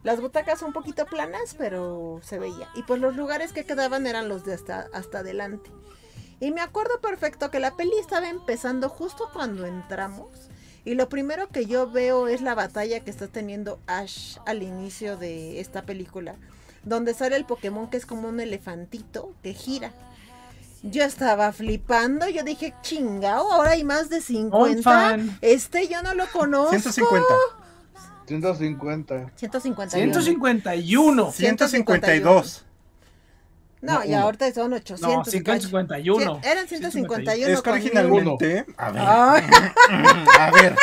[0.03, 2.69] Las butacas un poquito planas, pero se veía.
[2.75, 5.69] Y pues los lugares que quedaban eran los de hasta, hasta adelante.
[6.39, 10.29] Y me acuerdo perfecto que la peli estaba empezando justo cuando entramos.
[10.85, 15.17] Y lo primero que yo veo es la batalla que está teniendo Ash al inicio
[15.17, 16.35] de esta película.
[16.83, 19.93] Donde sale el Pokémon que es como un elefantito que gira.
[20.83, 24.81] Yo estaba flipando, yo dije, chingao, ahora hay más de 50.
[24.81, 25.37] fan.
[25.41, 26.71] Este yo no lo conozco.
[26.71, 27.25] 150.
[28.27, 29.29] 150.
[29.35, 31.31] 151.
[31.31, 31.31] 151.
[31.31, 32.65] 152.
[33.81, 34.19] No, No, y uno.
[34.21, 35.01] ahorita son 800.
[35.17, 36.39] No, 151.
[36.41, 37.47] Cien- Eran 151.
[37.53, 38.65] Es que originalmente.
[38.77, 39.01] A ver.
[40.39, 40.75] A ver.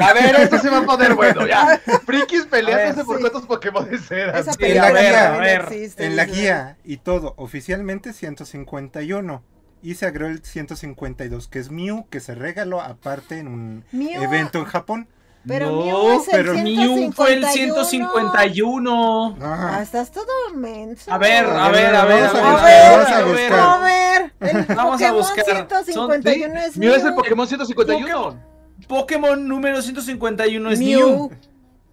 [0.00, 1.80] A ver, esto se va a poner bueno, ya.
[2.06, 3.20] Frikis peleándose ver, por sí.
[3.22, 4.36] cuántos Pokémon eran.
[4.36, 8.12] Esa Sí, película a ver, también a ver, existe, En la guía y todo, oficialmente
[8.12, 9.42] 151.
[9.84, 14.22] Y se agregó el 152, que es Mew, que se regaló aparte en un Mew,
[14.22, 15.08] evento en Japón.
[15.44, 17.84] Pero no, Mew es el pero Mew fue el 151.
[17.84, 19.38] 151.
[19.42, 20.24] Ah, estás todo
[20.54, 21.12] menso.
[21.12, 23.26] A ver, a A ver, a ver, vamos a a ver, a a ver.
[23.26, 23.58] buscar.
[23.60, 25.44] A ver, el Vamos a Pokémon buscar.
[25.44, 27.16] 151 es Mew es el Mew.
[27.16, 28.51] Pokémon 151.
[28.88, 30.88] Pokémon número 151 es Mew.
[31.00, 31.30] Mew.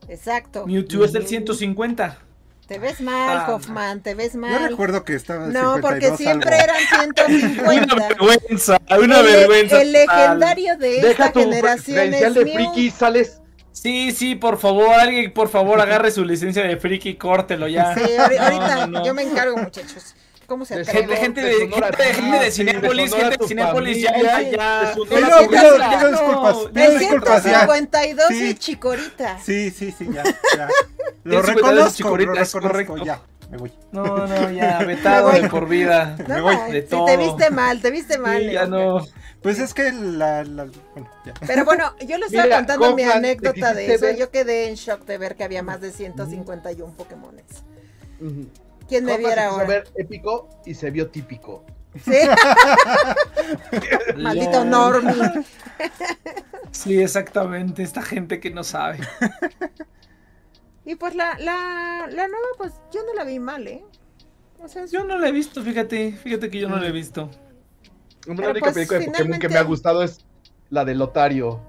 [0.08, 0.66] Exacto.
[0.66, 2.18] Mewtwo es el 150.
[2.68, 3.52] Te ves mal, Ah.
[3.54, 4.70] Hoffman, te ves yo mal.
[4.70, 6.74] recuerdo que estaba en No, porque 52 siempre algo.
[6.74, 6.78] eran
[7.10, 7.96] Una 150.
[8.08, 9.82] vergüenza, una el, vergüenza.
[9.82, 12.54] el legendario de Deja esta tu generación es de Mew.
[12.54, 13.42] friki, sales.
[13.72, 17.96] Sí, sí, por favor, alguien, por favor, agarre su licencia de friki y córtelo ya.
[17.96, 19.06] Sí, No, ahorita no, no.
[19.06, 20.16] yo me encargo, muchachos.
[20.50, 21.00] ¿Cómo se De atreve?
[21.16, 26.56] Gente, gente Te de, gente, de- Cinépolis, gente de Cinépolis, ya, ya, Pido, pido- disculpas.
[26.58, 27.60] No, pido disculpas ya.
[27.68, 28.50] 152 Sí.
[28.50, 29.40] y Chicorita.
[29.40, 30.24] Sí, sí, sí, ya.
[30.24, 30.68] ya.
[31.24, 33.06] Lo 152 reconozco, chicorita, lo reconozco, correcto.
[33.06, 33.22] ya.
[33.50, 33.72] Me voy.
[33.92, 36.16] No, no, ya, vetado de por vida.
[36.28, 37.06] No, Me voy ma, de si todo.
[37.06, 38.40] te viste mal, te viste mal.
[38.42, 39.06] Sí, ya no.
[39.42, 41.34] Pues es que la, la- bueno, ya.
[41.48, 44.06] Pero bueno, yo les estaba Mira, contando mi anécdota de eso.
[44.06, 47.46] ver- Yo quedé en shock de ver que había más de 151 Pokémones.
[48.20, 48.48] Ujú.
[48.90, 49.66] ¿Quién me viera se ahora?
[49.68, 51.64] ver épico y se vio típico.
[52.04, 52.12] Sí.
[54.18, 54.70] Maldito Lol.
[54.70, 55.46] Normie.
[56.72, 59.00] Sí, exactamente, esta gente que no sabe.
[60.86, 63.84] Y pues la, la, la nueva, pues yo no la vi mal, ¿eh?
[64.62, 66.92] O sea, es- Yo no la he visto, fíjate, fíjate que yo no la he
[66.92, 67.30] visto.
[68.28, 70.26] Una Pero, única pues, película de Pokémon que me ha gustado es
[70.70, 71.62] la de Lotario.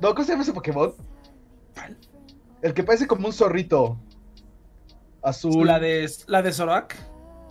[0.00, 0.14] ¿No?
[0.14, 0.94] ¿Cómo se llama ese Pokémon?
[2.62, 3.98] El que parece como un zorrito.
[5.24, 5.66] Azul.
[5.66, 6.96] La de la de Zorak.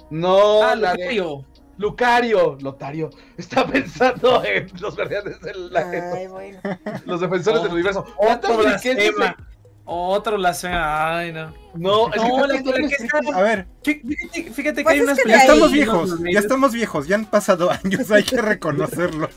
[0.10, 1.38] No, ah, la Lucario.
[1.38, 2.58] de Lucario.
[2.62, 3.10] Lotario.
[3.38, 6.60] Está pensando en los guardianes del Ay, bueno.
[7.06, 8.02] los defensores del universo.
[8.02, 9.48] Otro ¿Cuántos friquenses blasfema.
[9.86, 11.18] Otro blasfema.
[11.18, 11.54] Ay, no.
[11.74, 14.94] No, es que No, la, ¿cuántos la que está- A ver, Fíjate, fíjate que Pues
[14.96, 18.40] hay unas que ya estamos viejos, ya estamos viejos, ya han pasado años, hay que
[18.42, 19.28] reconocerlo.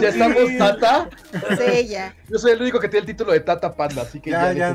[0.00, 1.10] Ya estamos Tata.
[1.58, 2.14] Sí, ya.
[2.30, 4.74] Yo soy el único que tiene el título de Tata Panda, así que Ya, ya.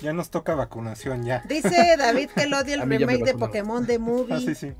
[0.00, 1.42] Ya, nos toca vacunación, ya.
[1.48, 3.34] Dice David que él odia el remake de.
[3.34, 4.34] Pokémon de Movie.
[4.34, 4.72] Ah, sí, sí.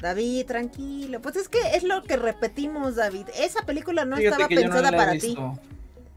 [0.00, 1.20] David, tranquilo.
[1.20, 3.28] Pues es que es lo que repetimos, David.
[3.38, 5.36] Esa película no Fíjate estaba no pensada para ti.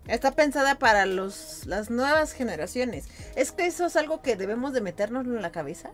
[0.07, 3.07] Está pensada para los, las nuevas generaciones.
[3.35, 5.91] Es que eso es algo que debemos de meternos en la cabeza.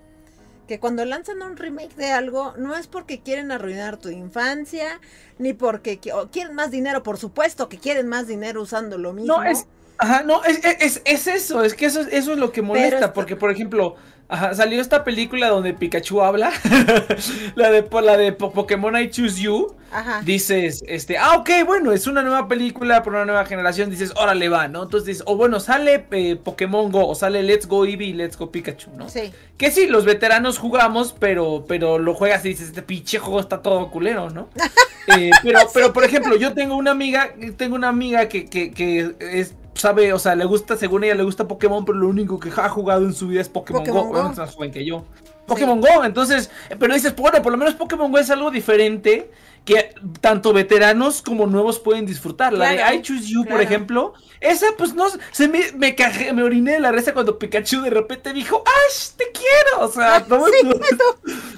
[0.68, 5.00] Que cuando lanzan un remake de algo, no es porque quieren arruinar tu infancia,
[5.38, 9.38] ni porque quieren más dinero, por supuesto que quieren más dinero usando lo mismo.
[9.38, 9.66] No, es,
[10.02, 13.14] ajá, no, es, es, es eso, es que eso, es- eso es lo que molesta,
[13.14, 13.96] porque por ejemplo,
[14.28, 16.52] ajá, salió esta película donde Pikachu habla,
[17.56, 20.22] la de la de Po- Pokémon I Choose You, Ajá.
[20.24, 24.50] dices, este, ah, ok, bueno, es una nueva película para una nueva generación, dices, órale
[24.50, 24.84] va, ¿no?
[24.84, 28.38] Entonces dices, o bueno, sale eh, Pokémon Go, o sale Let's Go Eevee y Let's
[28.38, 29.10] Go Pikachu, ¿no?
[29.10, 29.32] Sí.
[29.58, 33.62] Que sí, los veteranos jugamos, pero, pero lo juegas y dices, este pinche juego está
[33.62, 34.50] todo culero, ¿no?
[35.08, 39.16] Eh, pero, pero, por ejemplo, yo tengo una amiga, tengo una amiga que, que, que
[39.20, 42.50] es, sabe, o sea, le gusta, según ella, le gusta Pokémon, pero lo único que
[42.56, 44.22] ha jugado en su vida es Pokémon, Pokémon Go.
[44.22, 44.32] Go.
[44.32, 45.04] Es más joven que yo.
[45.48, 46.50] Pokémon Go, entonces,
[46.80, 49.32] pero dices, bueno, por lo menos Pokémon Go es algo diferente
[49.66, 52.52] que tanto veteranos como nuevos pueden disfrutar.
[52.54, 56.34] La Claro, de I Choose You, por ejemplo, esa pues no, se me, me cajé,
[56.34, 59.86] me oriné de la risa cuando Pikachu de repente dijo, ¡Ash, te quiero!
[59.86, 60.50] O sea, no me-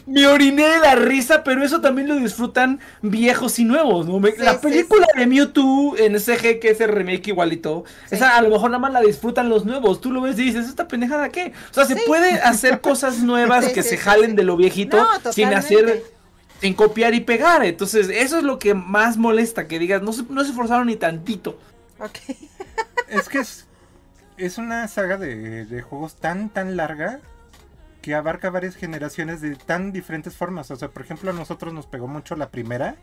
[0.05, 4.19] me oriné de la risa, pero eso también lo disfrutan viejos y nuevos, ¿no?
[4.19, 8.15] Me- Sí, la sí, película de Mewtwo en CG, que es el remake igualito, Sí.
[8.15, 10.01] esa a lo mejor nada más la disfrutan los nuevos.
[10.01, 11.53] Tú lo ves y dices, ¿esta pendejada qué?
[11.71, 12.01] O sea, se Sí.
[12.05, 14.35] puede hacer cosas nuevas Sí, que sí, se sí, jalen sí.
[14.35, 16.03] de lo viejito No, sin hacer,
[16.64, 17.65] sin copiar y pegar.
[17.65, 20.95] Entonces, eso es lo que más molesta, que digas, no se, no se esforzaron ni
[20.95, 21.60] tantito.
[21.99, 22.18] Ok.
[23.10, 23.68] Es que es,
[24.38, 27.19] es una saga de, de juegos tan, tan larga
[28.02, 30.72] que abarca varias generaciones de tan diferentes formas.
[30.72, 32.95] O sea, por ejemplo, a nosotros nos pegó mucho la primera,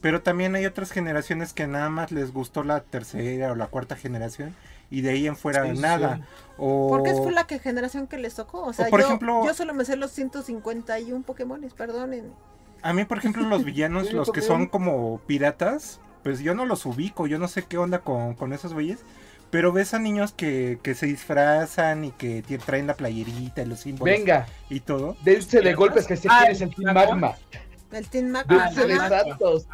[0.00, 3.96] pero también hay otras generaciones que nada más les gustó la tercera o la cuarta
[3.96, 4.54] generación
[4.90, 5.82] y de ahí en fuera Sí, sí.
[5.82, 6.20] nada.
[6.56, 6.88] O...
[6.88, 8.62] Porque fue la que generación que les tocó.
[8.62, 12.32] O sea, por yo, ejemplo- yo solo me sé los 151 Pokémones, perdonen.
[12.88, 16.86] A mí, por ejemplo, los villanos, los que son como piratas, pues yo no los
[16.86, 19.00] ubico, yo no sé qué onda con, con esos güeyes.
[19.50, 23.80] Pero ves a niños que, que se disfrazan y que traen la playerita y los
[23.80, 25.16] símbolos Venga, y todo.
[25.22, 27.04] dense de golpes que sé Ah, el Team ¿Magma?
[27.04, 27.34] Magma.
[27.92, 28.34] El Team.
[28.36, 29.18] Ah, Dulce de Magma.
[29.22, 29.66] Santos.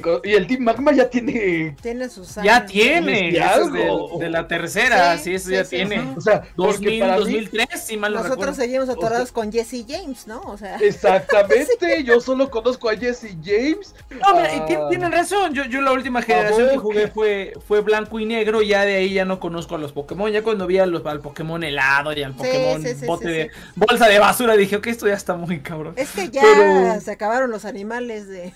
[0.00, 1.76] Que y el Team Magma ya tiene.
[1.82, 2.70] Tiene sus Ya años.
[2.72, 4.18] tiene, ¿Y eso es de, algo?
[4.18, 6.14] de la tercera, Sí, sí, eso sí, ya sí, tiene.
[6.16, 7.20] O sea, porque 2000, para mí.
[7.20, 8.54] 2003, si mal no Nosotros recuerdo.
[8.62, 10.40] seguimos atorados con Jesse James, ¿no?
[10.42, 13.94] O sea, Exactamente, yo solo conozco a Jesse James.
[14.10, 14.66] No, mira, y Ah.
[14.66, 15.52] ti- tienen razón.
[15.54, 18.62] Yo, yo la última generación que jugué fue, fue blanco y negro.
[18.62, 20.30] Ya de ahí ya no conozco a los Pokémon.
[20.32, 23.30] Ya cuando vi a los, al Pokémon helado y al Pokémon sí, sí, bote sí,
[23.32, 25.94] de bolsa de basura, dije, ok, esto ya está muy cabrón.
[25.96, 28.52] es que ya Pero- se acabaron los animales de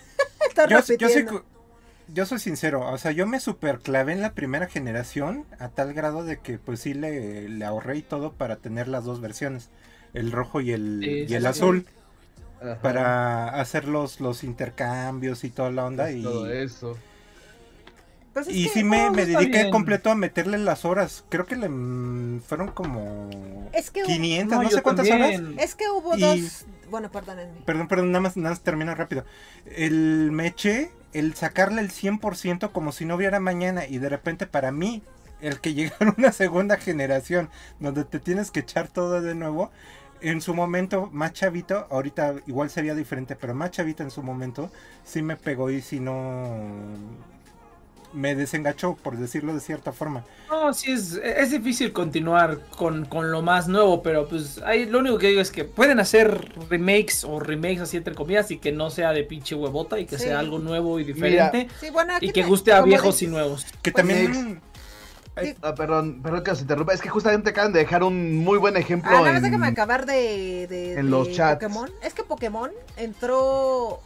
[0.68, 1.26] Yo, yo, soy,
[2.08, 5.92] yo soy sincero, o sea, yo me super clavé en la primera generación a tal
[5.92, 9.70] grado de que pues sí le, le ahorré y todo para tener las dos versiones,
[10.14, 11.48] el rojo y el, Sí, y sí, el sí.
[11.48, 11.86] azul,
[12.60, 16.08] Ajá, para hacer los, los intercambios y toda la onda.
[16.10, 16.96] es Y, Todo eso.
[18.32, 19.70] Pues es y que- sí me, me dediqué bien.
[19.70, 23.30] completo a meterle las horas, creo que le mm, fueron como
[23.72, 25.40] Es que- 500, no, sé cuántas horas.
[25.58, 26.66] Es que hubo Y- dos.
[26.90, 27.60] Bueno, perdónenme.
[27.64, 29.24] Perdón, perdón, nada más, nada más termino rápido.
[29.66, 34.46] El me eché el sacarle el 100% como si no hubiera mañana y de repente
[34.46, 35.02] para mí,
[35.40, 37.50] el que llegara una segunda generación
[37.80, 39.70] donde te tienes que echar todo de nuevo,
[40.20, 44.70] en su momento más chavito, ahorita igual sería diferente, pero más chavito en su momento,
[45.04, 46.46] sí me pegó y si no
[48.16, 50.24] me desengachó, por decirlo de cierta forma.
[50.50, 55.00] No, sí, es, es difícil continuar con, con lo más nuevo, pero pues ahí lo
[55.00, 58.72] único que digo es que pueden hacer remakes o remakes así entre comillas y que
[58.72, 60.24] no sea de pinche huevota y que Sí.
[60.24, 63.66] sea algo nuevo y diferente Sí, bueno, y que guste a viejos y nuevos.
[63.82, 64.60] Que Pues, también...
[65.60, 66.94] Ah, perdón, perdón que os interrumpa.
[66.94, 69.10] Es que justamente acaban de dejar un muy buen ejemplo.
[69.12, 71.62] Ah, en- déjame acabar de, de, en de los chats.
[71.62, 71.90] Pokémon.
[72.02, 74.00] Es que Pokémon entró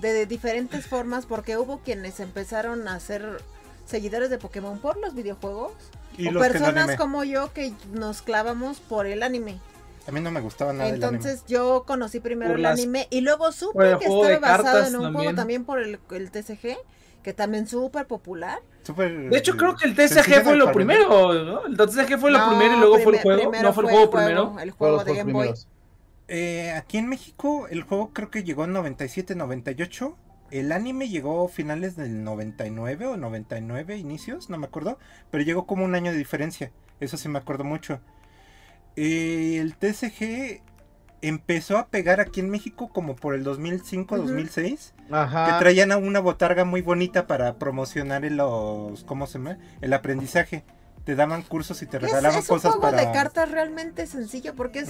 [0.00, 3.42] de, de diferentes formas porque hubo quienes empezaron a ser
[3.86, 5.72] seguidores de Pokémon por los videojuegos.
[6.16, 9.58] Y o los que no personas como yo que nos clavamos por el anime.
[10.06, 11.06] A mí no me gustaba nada el anime.
[11.18, 14.88] Entonces yo conocí primero Por el las- anime y luego supe que estaba basado cartas
[14.88, 15.64] en un juego también.
[15.64, 16.76] por el, el TCG,
[17.22, 18.58] que también súper popular.
[18.96, 21.66] De hecho, creo que el TCG fue lo primero, ¿no?
[21.66, 23.40] El TCG fue lo No, primero y luego fue el juego.
[23.42, 24.56] primero No fue el juego primero.
[24.60, 25.42] El juego de Game Boy.
[25.42, 25.68] primeros.
[26.28, 30.16] Eh, aquí en México el juego creo que llegó en 97, 98.
[30.50, 34.98] El anime llegó a finales del 99 o 99 inicios, no me acuerdo.
[35.30, 36.70] Pero llegó como un año de diferencia.
[37.00, 38.00] Eso sí me acuerdo mucho.
[38.96, 40.62] Eh, el TCG
[41.20, 44.24] empezó a pegar aquí en México como por el 2005, Ujú.
[44.24, 44.94] 2006.
[45.08, 45.58] Que Ajá.
[45.58, 49.58] traían a una botarga muy bonita para promocionar el, los, ¿cómo se llama?
[49.80, 50.64] El aprendizaje.
[51.04, 53.06] Te daban cursos y te Es, regalaban es un cosas juego para...
[53.06, 54.88] de cartas realmente sencillo porque es.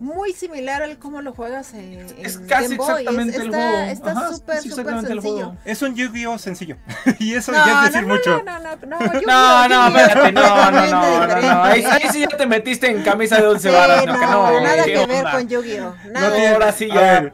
[0.00, 2.88] Muy similar al cómo lo juegas en, Es en casi Game Boy.
[2.88, 3.82] Es- exactamente el está, juego.
[3.90, 5.44] Está Ajá, súper, es súper exactamente el sencillo.
[5.46, 5.56] juego.
[5.64, 6.76] Es un Yu-Gi-Oh sencillo.
[7.18, 8.42] y eso No, ya es no, decir no, mucho.
[8.44, 11.64] no, no, no, no, No, no, espérate, no, no, no, completamente no, no, no.
[11.64, 14.60] Ahí, sí ya te metiste en camisa de once Sí, varas, no, que no, no,
[14.60, 15.94] nada ¿qué que ver con Yu-Gi-Oh.
[16.06, 16.30] No Nada.
[16.34, 17.00] tiene- Ahora sí A ya.
[17.20, 17.32] ver,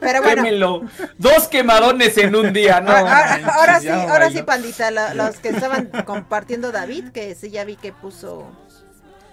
[0.00, 0.82] Pero bueno, Quémelo.
[1.18, 2.92] Dos quemadones en un día, no.
[2.92, 7.76] ahora, ahora sí, ahora sí, pandita, los que estaban compartiendo David, que sí ya vi
[7.76, 8.50] que puso,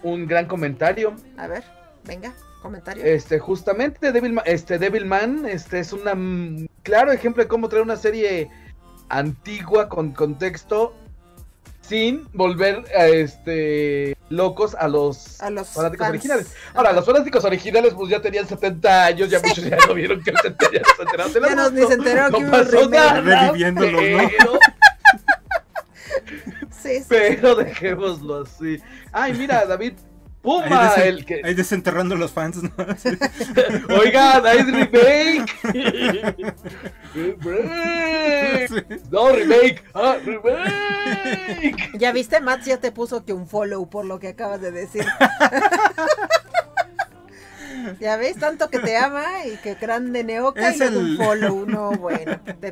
[0.03, 1.15] Un gran comentario.
[1.37, 1.63] a ver,
[2.07, 3.03] venga, comentario.
[3.03, 8.49] Este, justamente Devilman, este, Devilman, este es un claro ejemplo de cómo traer una serie
[9.09, 10.95] antigua con contexto
[11.81, 16.09] sin volver a este locos a los, a los fanáticos fans.
[16.09, 16.53] originales.
[16.73, 20.31] Ahora, los fanáticos originales pues ya tenían 70 años, ya muchos ya no vieron que
[20.31, 22.49] el 70 ya no se enteraron de Ya la nos ni se enteraron que no
[22.49, 23.53] hubo un pasó nada, ¿no?
[23.79, 23.99] pero,
[26.83, 27.05] Sí, sí.
[27.09, 28.79] pero dejémoslo así.
[29.11, 29.93] Ay, mira, David
[30.47, 32.71] Puma, ahí, desen- el que ahí desenterrando los fans, ¿no?
[32.97, 33.09] Sí.
[33.89, 35.53] Oigan, hay remake.
[37.13, 38.67] remake.
[38.67, 38.75] Sí.
[39.11, 39.83] No, remake.
[39.93, 41.89] Ah, remake.
[41.99, 45.05] Ya viste, Mats ya te puso que un follow por lo que acabas de decir.
[47.99, 51.65] ya ves, tanto que te ama y que grande Neoca Es y el- un follow.
[51.65, 52.71] No, bueno, te, te-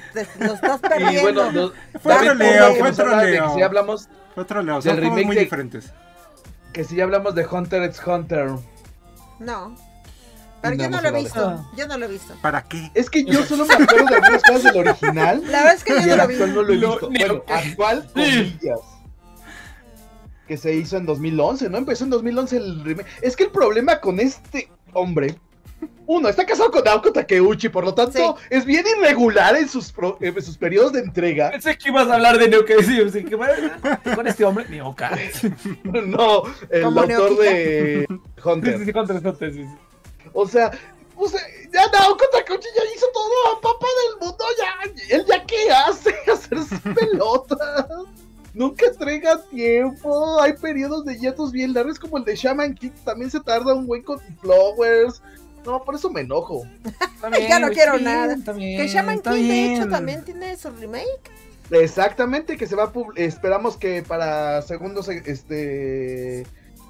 [0.00, 1.22] te- lo estás Y perdiendo.
[1.22, 1.72] bueno, nos-
[2.02, 3.54] Fue troleo, fue troleo.
[3.54, 5.92] si hablamos, Otro leo, Del son remake muy de- diferentes.
[6.76, 8.50] Que si hablamos de Hunter x Hunter.
[9.38, 9.74] No.
[10.60, 11.66] Pero No yo no lo he visto.
[11.74, 12.34] Yo no lo he visto.
[12.42, 12.90] ¿Para qué?
[12.92, 15.42] Es que yo solo me acuerdo de algunas cosas del original.
[15.46, 16.36] La verdad es que yo no lo vi.
[16.36, 17.08] no lo he visto.
[17.10, 18.80] ni Bueno, actual, comillas.
[20.46, 21.78] Que se hizo en 2011, ¿no?
[21.78, 23.08] Empezó en 2011 el remake.
[23.22, 25.34] Es que el problema con este hombre.
[26.08, 30.16] Uno, está casado con Naoko Takeuchi, por lo tanto, es bien irregular en sus, pro-
[30.20, 31.50] en sus periodos de entrega.
[31.50, 32.74] Pensé que ibas a hablar de Neoka.
[32.80, 33.36] sí, sí, que
[34.14, 35.10] Con este hombre, Neoka.
[35.84, 38.84] No, el ¿Como autor de Sí, sí, Hunter.
[38.84, 39.66] sí, contra- contra- sí, sí.
[40.32, 40.70] O sea,
[41.16, 41.40] o sea,
[41.72, 46.76] ya Naoko Takeuchi ya hizo todo, papá del mundo, ya, él ya qué hace, hacerse
[46.94, 47.86] pelotas.
[48.54, 53.30] Nunca entrega tiempo, hay periodos de hiatos bien largos como el de Shaman King, también
[53.30, 55.20] se tarda un buen con Flowers.
[55.66, 56.62] No, por eso me enojo.
[57.48, 58.36] Ya no quiero bien, nada.
[58.54, 61.30] que Shaman King, de hecho, también tiene su remake.
[61.70, 66.46] Exactamente, que se va a pub- esperamos que para segundo se- este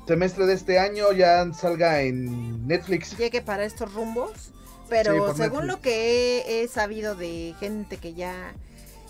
[0.06, 3.16] semestre de este año ya salga en Netflix.
[3.16, 4.52] Llegue para estos rumbos.
[4.88, 5.66] Pero según Netflix.
[5.66, 8.52] lo que he, he sabido de gente que ya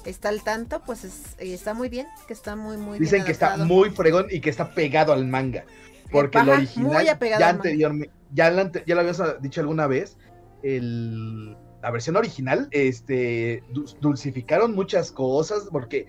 [0.04, 3.26] está al tanto, pues es- eh, está muy bien, que está muy, muy Dicen bien
[3.26, 5.64] que está muy fregón y que está pegado al manga.
[6.12, 7.48] Porque el Ajá, original ya al manga.
[7.48, 10.16] anteriormente, ya, la ya lo habías dicho alguna vez,
[10.62, 16.06] el- la versión original, este, dul- dulcificaron muchas cosas porque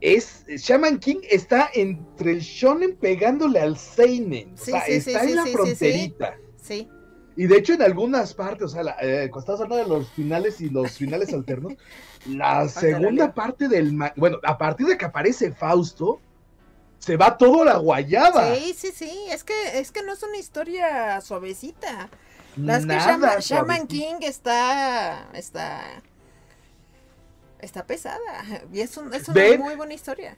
[0.00, 5.24] es Shaman King está entre el shonen pegándole al seinen, Sí, o sea, sí, está
[5.24, 6.36] sí, en la fronterita.
[6.56, 6.88] Sí,
[7.36, 10.10] Y de hecho en algunas partes, o sea, la- eh, cuando estás hablando de los
[10.10, 11.74] finales y los finales alternos,
[12.26, 16.20] la segunda parte del bueno, a partir de que aparece Fausto,
[17.00, 18.54] se va todo a la guayaba.
[18.54, 19.24] sí, sí, sí.
[19.30, 22.08] Es que, es que no es una historia suavecita.
[22.56, 23.06] La es que Nada
[23.40, 23.86] Shaman, Shaman.
[23.88, 25.26] King está.
[25.34, 25.80] está.
[27.60, 28.20] está pesada.
[28.72, 29.60] Y es, un- es una ¿Ven?
[29.60, 30.36] muy buena historia.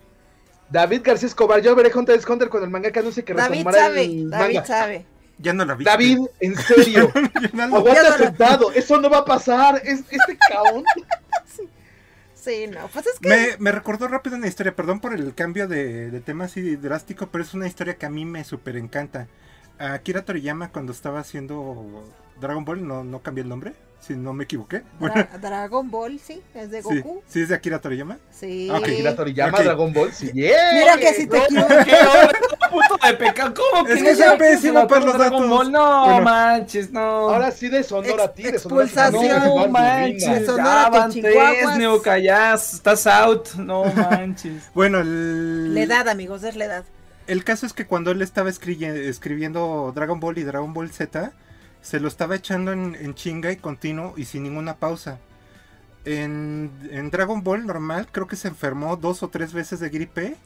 [0.71, 4.05] David García Escobar, yo veré Hunter x Hunter cuando el mangaka anuncie que David sabe,
[4.05, 4.65] el David manga.
[4.67, 5.07] sabe.
[5.39, 5.85] Ya no la vi.
[5.85, 7.13] David, en serio,
[7.53, 10.85] no aguanta no la- sentado, eso no va a pasar, es, este caón.
[11.55, 11.69] Sí,
[12.69, 12.89] no.
[12.89, 13.29] Pues es que.
[13.29, 17.29] Me, me recordó rápido una historia, perdón por el cambio de, de tema así drástico,
[17.29, 19.29] pero es una historia que a mí me súper encanta.
[19.79, 22.05] Akira Toriyama cuando estaba haciendo
[22.41, 23.73] Dragon Ball, no, no el nombre,
[24.03, 24.83] si no me equivoqué.
[24.99, 27.23] Bueno, Dra- Dragon Ball, sí, es de sí, Goku.
[27.29, 28.19] sí es de Akira Toriyama.
[28.33, 28.69] Sí.
[28.71, 29.65] Ah, que Akira Toriyama, Ok.
[29.65, 30.73] Dragon Ball, sí, yeah.
[30.75, 31.85] Mira que si te No, equivoqué.
[31.85, 32.69] ¿Qué onda?
[32.71, 33.55] punto de pecado.
[33.55, 35.49] ¿Cómo Es que que no soy sabes pésimo que para los Dragon datos.
[35.51, 35.73] Ball?
[35.73, 36.23] No Bueno.
[36.25, 37.01] manches, no.
[37.01, 40.47] Ahora sí deshonora a ti, Ex- deshonora a expulsación, no manches.
[41.13, 41.79] Chihuahuas.
[41.79, 43.51] Neoca, ya estás out.
[43.57, 44.65] No manches.
[44.75, 46.85] Bueno, el, La edad, amigos, es la edad.
[47.29, 51.33] el caso es que cuando él estaba escribi- escribiendo Dragon Ball y Dragon Ball Z,
[51.83, 55.19] se lo estaba echando en, en chinga y continuo y sin ninguna pausa.
[56.05, 60.37] En, en Dragon Ball normal creo que se enfermó dos o tres veces de gripe.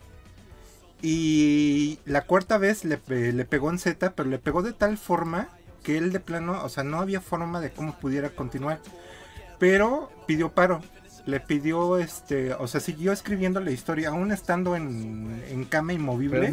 [1.03, 5.49] Y la cuarta vez le, le pegó en Z, pero le pegó de tal forma
[5.83, 8.81] que él de plano, o sea, no había forma de cómo pudiera continuar.
[9.59, 10.81] Pero pidió paro.
[11.27, 16.53] Le pidió, este, o sea, siguió escribiendo la historia, aún estando en, en cama inmovible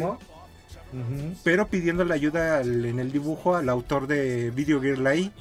[1.42, 5.32] Pero pidiendo la ayuda al- en el dibujo al autor de Video Girl ahí.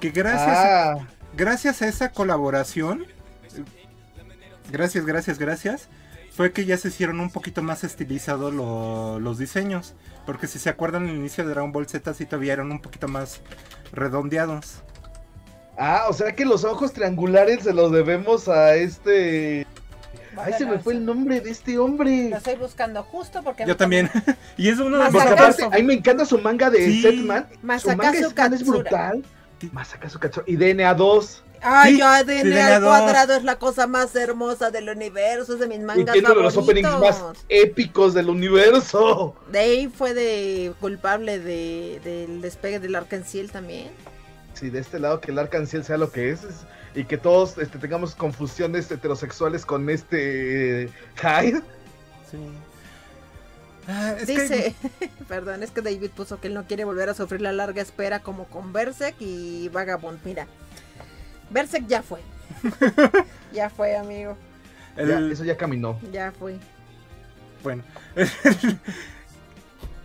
[0.00, 1.06] Que gracias, Ah,
[1.36, 3.04] gracias a esa colaboración,
[4.70, 5.88] gracias, gracias, gracias,
[6.32, 9.94] fue que ya se hicieron un poquito más estilizados lo- los diseños.
[10.26, 13.08] Porque si se acuerdan, el inicio de Dragon Ball Z sí todavía eran un poquito
[13.08, 13.40] más
[13.92, 14.82] redondeados.
[15.78, 19.66] ah, o sea que los ojos triangulares se los debemos a este.
[20.36, 22.30] Ay, se me fue el nombre de este hombre.
[22.30, 23.62] Lo estoy buscando justo porque.
[23.62, 24.10] a Yo también.
[24.56, 27.02] y es uno de los aparte, a mí me encanta su manga de Sí.
[27.02, 27.46] Setman.
[27.80, 28.70] Su manga de es Katsura.
[28.78, 29.24] brutal.
[29.72, 30.44] Masakazu Katsura.
[30.46, 31.42] Y DNA 2.
[31.62, 35.66] Ay, Sí, DNA DNA al cuadrado es la cosa más hermosa del universo, es de
[35.66, 39.34] mis Y mangas tiene uno de los openings más épicos del universo.
[39.50, 43.88] Dave fue de culpable de, del despegue del Arkansas también.
[44.52, 46.66] Sí, de este lado que el Arcanciel sea lo que es, es-
[46.96, 51.60] y que todos este, tengamos confusiones heterosexuales con este Hyde.
[52.30, 52.38] Sí.
[53.86, 54.74] Ah, es que- Dice,
[55.28, 58.18] perdón, es que David puso que él no quiere volver a sufrir la larga espera
[58.20, 60.18] como con Berserk y Vagabond.
[60.24, 60.46] Mira,
[61.50, 62.20] Berserk ya fue.
[63.52, 64.36] ya fue, amigo.
[64.96, 66.00] el- Ya, eso ya caminó.
[66.12, 66.56] Ya fue.
[67.62, 67.84] Bueno.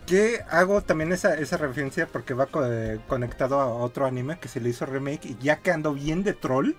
[0.06, 4.48] que hago también esa, esa referencia porque va co- eh, conectado a otro anime que
[4.48, 6.72] se le hizo remake y ya que ando bien de troll,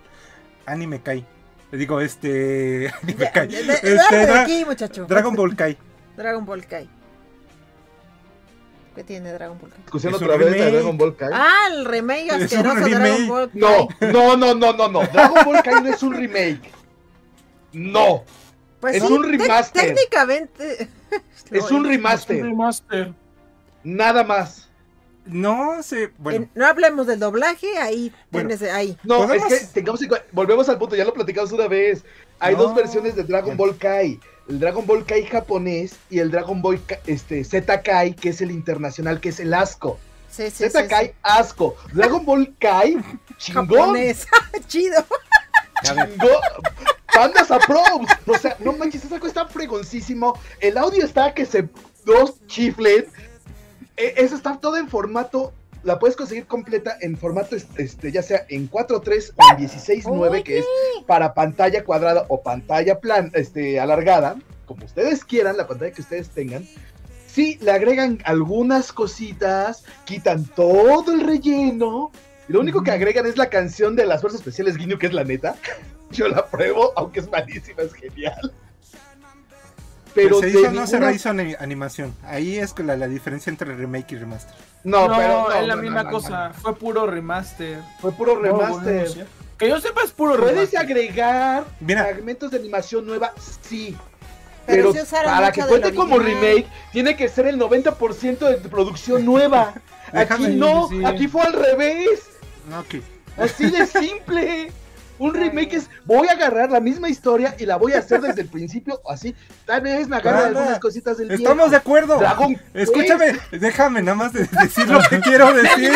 [0.66, 1.26] anime Kai.
[1.72, 2.90] Le digo, este...
[3.04, 3.48] Anime Ya, Kai.
[3.48, 5.06] de- de- Este, dale de Dra- aquí, muchacho.
[5.06, 5.78] Dragon Ball Kai.
[6.18, 6.90] Dragon Ball Kai.
[8.96, 9.80] ¿Qué tiene Dragon Ball Kai?
[9.82, 10.72] Discusión otra vez de remake.
[10.72, 11.30] Dragon Ball Kai.
[11.34, 13.00] Ah, el remake asqueroso remake.
[13.00, 13.60] Dragon Ball Kai.
[13.60, 15.00] No, no, no, no, no, no.
[15.08, 16.62] Dragon Ball Kai no es un remake.
[17.72, 18.24] No,
[18.80, 19.82] Pues es sí, un remaster.
[19.96, 20.90] técnicamente.
[21.54, 22.44] es un remaster.
[22.44, 23.14] Remaster.
[23.84, 24.70] Nada más.
[25.26, 26.40] No sé, bueno.
[26.40, 28.50] En- no hablemos del doblaje, ahí Bueno.
[28.50, 28.98] tienes ahí.
[29.04, 29.52] No, ¿Podemos?
[29.54, 30.02] es que tengamos
[30.34, 32.04] volvemos al punto, ya lo platicamos una vez.
[32.40, 32.64] Hay No.
[32.64, 34.20] dos versiones de Dragon Ball Kai.
[34.50, 38.52] El Dragon Ball Kai japonés y el Dragon Ball este, Z Kai, que es el
[38.52, 39.98] internacional, que es el asco.
[40.30, 41.14] Sí, sí, Z sí, Kai, sí.
[41.24, 41.78] asco.
[41.94, 42.98] Dragon Ball Kai,
[43.38, 43.68] chingón.
[43.70, 44.28] Japonés.
[44.68, 45.06] Chido.
[45.84, 46.10] chingón.
[47.14, 48.10] Pandas a probes.
[48.28, 50.38] O sea, no manches, esa cosa está fregoncísimo.
[50.60, 51.70] El audio está que se
[52.06, 53.06] dos chiflen.
[53.98, 55.54] E- Eso está todo en formato.
[55.84, 60.60] La puedes conseguir completa en formato, este, ya sea en 4.3 o en 16.9, que
[60.60, 60.66] es
[61.06, 66.30] para pantalla cuadrada o pantalla plan, este, alargada, como ustedes quieran, la pantalla que ustedes
[66.30, 66.66] tengan.
[67.28, 72.12] Sí, le agregan algunas cositas, quitan todo el relleno.
[72.48, 75.14] Y lo único que agregan es la canción de las fuerzas especiales Guiño, que es
[75.14, 75.56] la neta.
[76.14, 78.54] Yo la pruebo, aunque es malísima, es genial.
[80.16, 82.14] Pero se de hizo, no se ani- animación.
[82.24, 84.54] Ahí es que la, la diferencia entre remake y remaster.
[84.84, 86.50] No, No, pero no, es la no, misma no, no, cosa.
[86.50, 86.54] no.
[86.54, 87.80] Fue puro remaster.
[88.00, 89.26] Fue puro remaster.
[89.58, 90.80] Que yo sepa es puro Puedes remaster.
[90.82, 92.04] agregar Mira.
[92.04, 93.98] fragmentos de animación nueva, sí.
[94.68, 99.74] Pero Pero, para que cuente como remake, tiene que ser el 90% de producción nueva.
[100.14, 101.04] Déjame- aquí no, sí.
[101.04, 102.22] aquí fue al revés.
[103.38, 104.72] Así de simple.
[105.24, 108.42] Un remake es, voy a agarrar la misma historia y la voy a hacer desde
[108.42, 109.34] el principio, así.
[109.66, 112.20] Tal vez me agarre algunas cositas del Estamos de acuerdo.
[112.20, 115.94] Dragon Escúchame, déjame nada más de decir lo que quiero decir.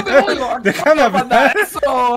[0.62, 1.52] Déjame hablar.
[1.60, 2.16] Eso.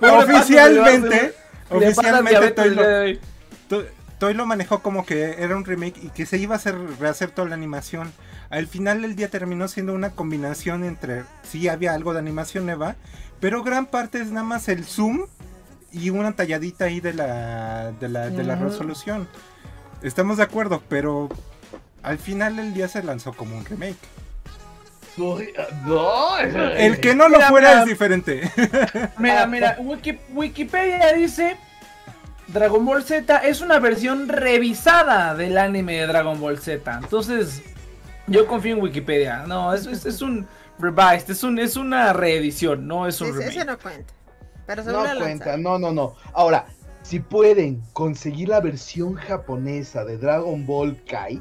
[0.00, 1.34] Oficialmente,
[1.70, 3.20] Le pasa oficialmente diabetes Toy el día de lo, hoy.
[3.68, 3.84] To-
[4.18, 7.30] Toy lo manejó como que era un remake y que se iba a hacer rehacer
[7.30, 8.12] toda la animación.
[8.50, 12.94] Al final del día terminó siendo una combinación entre sí había algo de animación nueva,
[13.40, 15.26] pero gran parte es nada más el zoom
[15.96, 19.28] y una talladita ahí de la de la, de la resolución.
[20.02, 21.28] Estamos de acuerdo, pero
[22.02, 23.96] al final del día se lanzó como un remake.
[25.16, 27.80] No, El que no lo Mira, fuera mira.
[27.82, 28.50] es diferente.
[29.18, 31.56] Mira, mira, Wiki- Wikipedia dice
[32.48, 37.00] Dragon Ball Z es una versión revisada del anime de Dragon Ball Z.
[37.02, 37.62] Entonces,
[38.26, 39.44] yo confío en Wikipedia.
[39.46, 40.46] No, es, es, es un
[40.78, 43.56] revised, es, un, es una reedición, no es un sí, remake.
[43.56, 44.12] ese no cuenta.
[44.66, 46.14] Pero No cuenta, no, no, no.
[46.32, 46.66] Ahora,
[47.02, 51.40] si pueden conseguir la versión japonesa de Dragon Ball Kai,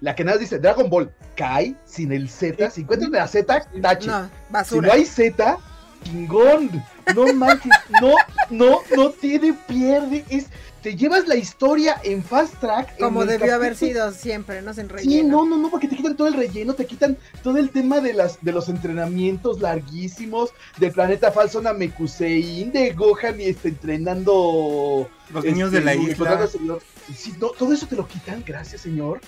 [0.00, 4.08] la que nada dice Dragon Ball Kai sin el Z, si encuentran la Z, tache.
[4.08, 4.28] No,
[4.64, 5.58] Si no hay Z,
[6.02, 6.70] chingón.
[7.14, 8.14] No manches, no,
[8.50, 10.24] no, no tiene pierde.
[10.28, 10.46] Es,
[10.82, 12.90] te llevas la historia en fast track.
[12.98, 15.28] en Como debió haber sido siempre, no sin Sí, relleno.
[15.44, 18.12] no, no, no, porque te quitan todo el relleno, te quitan todo el tema de
[18.12, 25.44] las de los entrenamientos larguísimos del planeta falso Namekusein, de Gohan y este, entrenando Los
[25.44, 26.76] niños de este, la uniformando isla.
[27.16, 29.20] Sí, no, todo eso te lo quitan, gracias señor.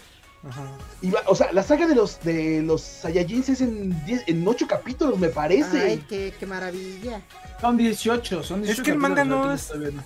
[0.48, 0.70] Ajá.
[1.02, 4.46] Y va- o sea, la saga de los de los Saiyajins es en 10, en
[4.46, 5.80] 8 capítulos, me parece.
[5.80, 7.20] Ay, qué, qué maravilla.
[7.60, 8.80] Son 18, son 18.
[8.82, 10.02] Es que el manga no es- viendo.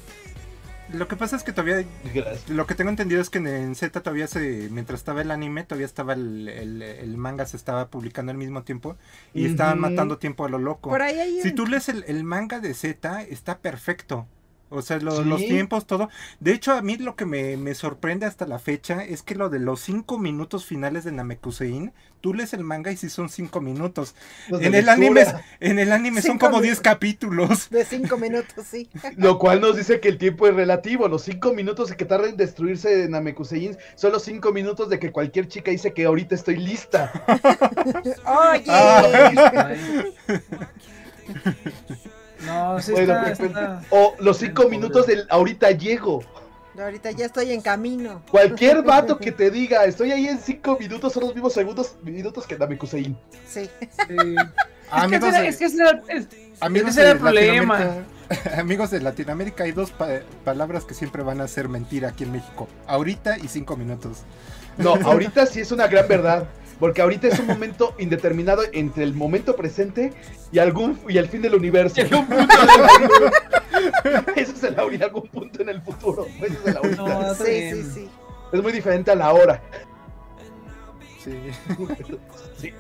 [0.93, 2.49] Lo que pasa es que todavía Gracias.
[2.51, 5.87] Lo que tengo entendido es que en, Z todavía se, mientras estaba el anime, todavía
[5.87, 8.97] estaba el, el- el manga, se estaba publicando al mismo tiempo
[9.33, 9.91] y estaban Ujú.
[9.91, 10.91] matando tiempo a lo loco.
[10.91, 14.27] Por ahí hay Si un- tú lees el, el manga de Z, está perfecto.
[14.73, 15.25] O sea, lo- Sí.
[15.29, 16.09] los tiempos, todo.
[16.41, 19.49] De hecho, a mí lo que me, me sorprende hasta la fecha es que lo
[19.51, 23.61] de los cinco minutos finales de Namekusein, tú lees el manga y sí son cinco
[23.61, 24.15] minutos.
[24.49, 25.25] Los En el, anime,
[25.61, 27.69] en el anime son Cinco como 10 capítulos.
[27.71, 28.89] de cinco minutos, sí.
[29.17, 31.09] Lo cual nos dice que el tiempo es relativo.
[31.09, 35.49] Los 5 minutos que tarda en destruirse Namekusein son los 5 minutos de que cualquier
[35.49, 37.13] chica dice que ahorita estoy lista.
[38.25, 39.03] Oye, Ah.
[39.67, 40.13] Ay.
[42.47, 46.23] No, sí Bueno, está, pues, está- O los 5 minutos del ahorita llego.
[46.79, 48.23] ahorita ya estoy en camino.
[48.31, 52.47] Cualquier vato que te diga, estoy ahí en 5 minutos, son los mismos segundos, minutos
[52.47, 53.17] que Namekusein.
[53.49, 53.69] Sí.
[54.09, 54.17] sí.
[54.91, 56.27] Amigos es que de- ese, es que ese era- es-
[56.61, 57.79] Amigos ese era de el problema.
[58.59, 62.33] Amigos de Latinoamérica, hay dos pa- palabras que siempre van a ser mentira aquí en
[62.33, 62.69] México.
[62.87, 64.19] Ahorita y cinco minutos.
[64.79, 66.49] No, ahorita sí es una gran verdad.
[66.83, 70.13] Porque ahorita es un momento indeterminado entre el momento presente
[70.51, 71.95] y algún y el fin del universo.
[71.95, 72.55] Llega un punto
[74.35, 76.27] Eso es el ahorita, algún punto en el futuro.
[76.41, 76.97] Eso es el ahorita.
[76.97, 77.77] No, Sí, bien.
[77.77, 78.09] sí, sí.
[78.53, 79.63] Es muy diferente a la hora.
[81.23, 81.31] Sí.
[82.59, 82.73] Sí.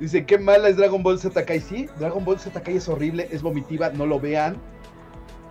[0.00, 1.60] Dice, qué mala es Dragon Ball Z Kai.
[1.60, 4.56] Sí, Dragon Ball Z Kai es horrible, es vomitiva, no lo vean.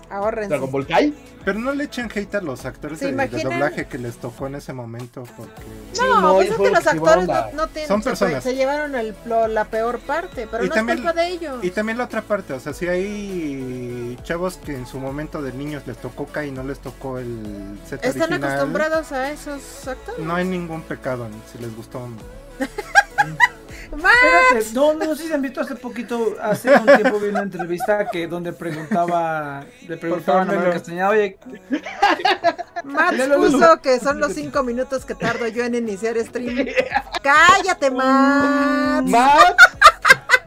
[0.10, 0.50] Ahórrense.
[0.50, 1.14] Dragon Ball Kai.
[1.44, 4.56] Pero no le echen hate a los actores ¿Se de, doblaje que les tocó en
[4.56, 5.24] ese momento.
[5.38, 5.62] Porque...
[5.94, 7.88] Sí, No, pues es que lo los se llevaron actores no, no tienen.
[7.88, 8.44] Son se- personas.
[8.44, 11.64] Se, llevaron el, lo- la peor parte, pero Y no también- es culpa de ellos.
[11.64, 15.54] Y también la otra parte, o sea, si hay chavos que en su momento de
[15.54, 19.88] niños les tocó K y no les tocó el Z Están original, acostumbrados a esos
[19.88, 20.26] actores.
[20.26, 22.08] No hay ningún pecado si les gustó.
[23.96, 24.14] ¡Más!
[24.56, 28.08] Espérate, no, no sé si han visto hace poquito, hace un tiempo vi una entrevista
[28.10, 30.74] que donde preguntaba, le preguntaban a Manuel.
[30.74, 31.38] Castañeda, oye,
[32.84, 36.68] Max puso que son los cinco minutos que tardo yo en iniciar stream.
[37.24, 39.10] ¡Cállate, Max!
[39.10, 39.56] Max,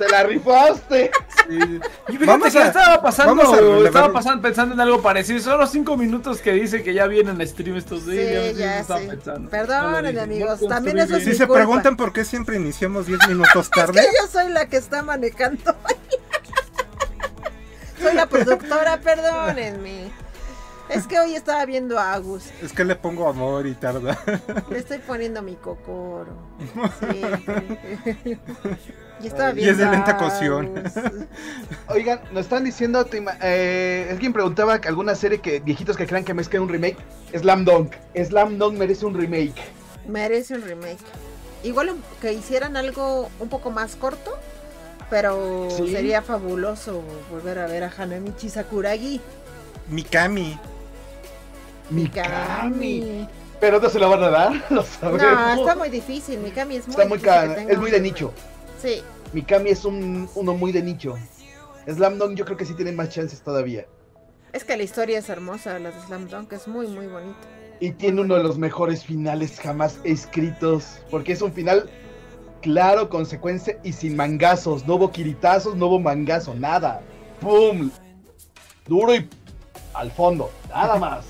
[0.00, 1.10] te la rifaste.
[1.48, 5.58] y fíjate Vamos que a- estaba pasando, a estaba pasando pensando en algo parecido, son
[5.60, 8.92] los cinco minutos que dice que ya vienen a stream estos Sí, días, ya sí.
[9.08, 9.50] pensando.
[9.50, 11.54] Perdónenme, No lo dije, amigos, también eso es Si se culpa.
[11.60, 15.74] preguntan por qué siempre iniciamos 10 minutos Que tarde, yo soy la que está manejando.
[18.02, 20.10] soy la productora, perdónenme.
[20.90, 22.44] Es que hoy estaba viendo a Agus.
[22.62, 24.18] Es que le pongo amor y tarda.
[24.70, 26.32] Le estoy poniendo mi cocoro.
[27.00, 27.22] Sí.
[29.22, 30.72] y estaba Y viendo es de lenta cocción.
[31.88, 33.06] Oigan, nos están diciendo,
[33.42, 36.96] eh, alguien preguntaba que alguna serie que viejitos que crean que merezca un remake.
[37.38, 37.94] Slam Dunk.
[38.14, 39.62] Slam Dunk merece un remake.
[40.08, 40.98] Merece un remake.
[41.62, 44.32] Igual que hicieran algo un poco más corto,
[45.10, 45.92] pero Sí.
[45.92, 49.20] sería fabuloso volver a ver a Hanamichi Sakuragi.
[49.88, 50.58] Mikami.
[51.90, 53.28] Mikami.
[53.60, 55.22] Pero no se la van a dar, lo sabemos.
[55.22, 56.38] No, está muy difícil.
[56.40, 57.20] Mikami es muy Está muy
[57.70, 58.32] es muy de nicho.
[58.80, 59.02] Sí,
[59.32, 61.16] Mikami es un, uno muy de nicho.
[61.86, 63.86] Slam Dunk yo creo que sí tiene más chances todavía.
[64.52, 67.38] es que la historia es hermosa, la de Slam Dunk es muy, muy bonita.
[67.80, 70.98] Y tiene uno de los mejores finales jamás escritos.
[71.10, 71.88] Porque es un final
[72.60, 74.86] claro, consecuencia y sin mangazos.
[74.86, 77.00] No hubo kiritazos, no hubo mangazo, nada.
[77.40, 77.90] ¡Pum!
[78.86, 79.28] Duro y
[79.94, 81.24] al fondo, nada más.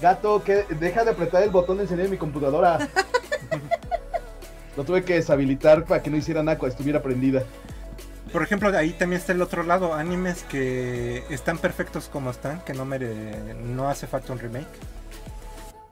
[0.00, 2.78] Gato, que deja de apretar el botón de encender mi computadora.
[4.76, 7.44] Lo tuve que deshabilitar para que no hiciera nada cuando estuviera prendida.
[8.32, 12.74] Por ejemplo, ahí también está el otro lado, animes que están perfectos como están, que
[12.74, 13.54] no mere...
[13.62, 14.66] no hace falta un remake.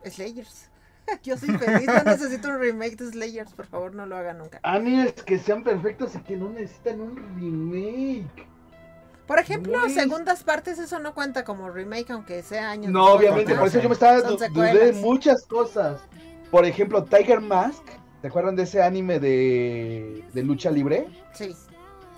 [0.04, 0.68] Slayers.
[1.22, 4.58] Yo soy feliz, no necesito un remake de Slayers, por favor, no lo hagan nunca.
[4.64, 8.46] Animes que sean perfectos y que no necesitan un remake.
[9.26, 13.52] Por ejemplo, segundas partes, eso no cuenta como remake, aunque sea años No, después, obviamente,
[13.54, 13.58] ¿no?
[13.60, 16.00] por eso yo me estaba dudé de muchas cosas.
[16.50, 17.82] Por ejemplo, Tiger Mask.
[18.20, 21.08] ¿Te acuerdan de ese anime de, de lucha libre?
[21.32, 21.56] Sí.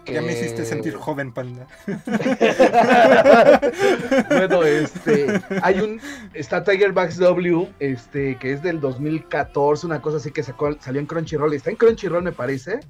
[0.06, 1.66] Ya me Que- hiciste sentir joven, panda.
[4.28, 6.00] bueno, este, hay un,
[6.34, 11.00] está Tiger Mask W, este, que es del 2014, una cosa así que sacó, salió
[11.00, 12.80] en Crunchyroll, está en Crunchyroll me parece,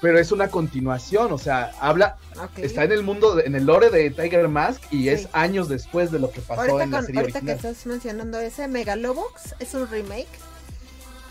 [0.00, 2.16] pero es una continuación, o sea, habla,
[2.56, 6.10] está en el mundo, de- en el lore de Tiger Mask y es años después
[6.12, 7.72] de lo que pasó Ahorita, en la con- serie ahorita que original.
[7.72, 10.28] estás mencionando ese Megalobox, es un remake.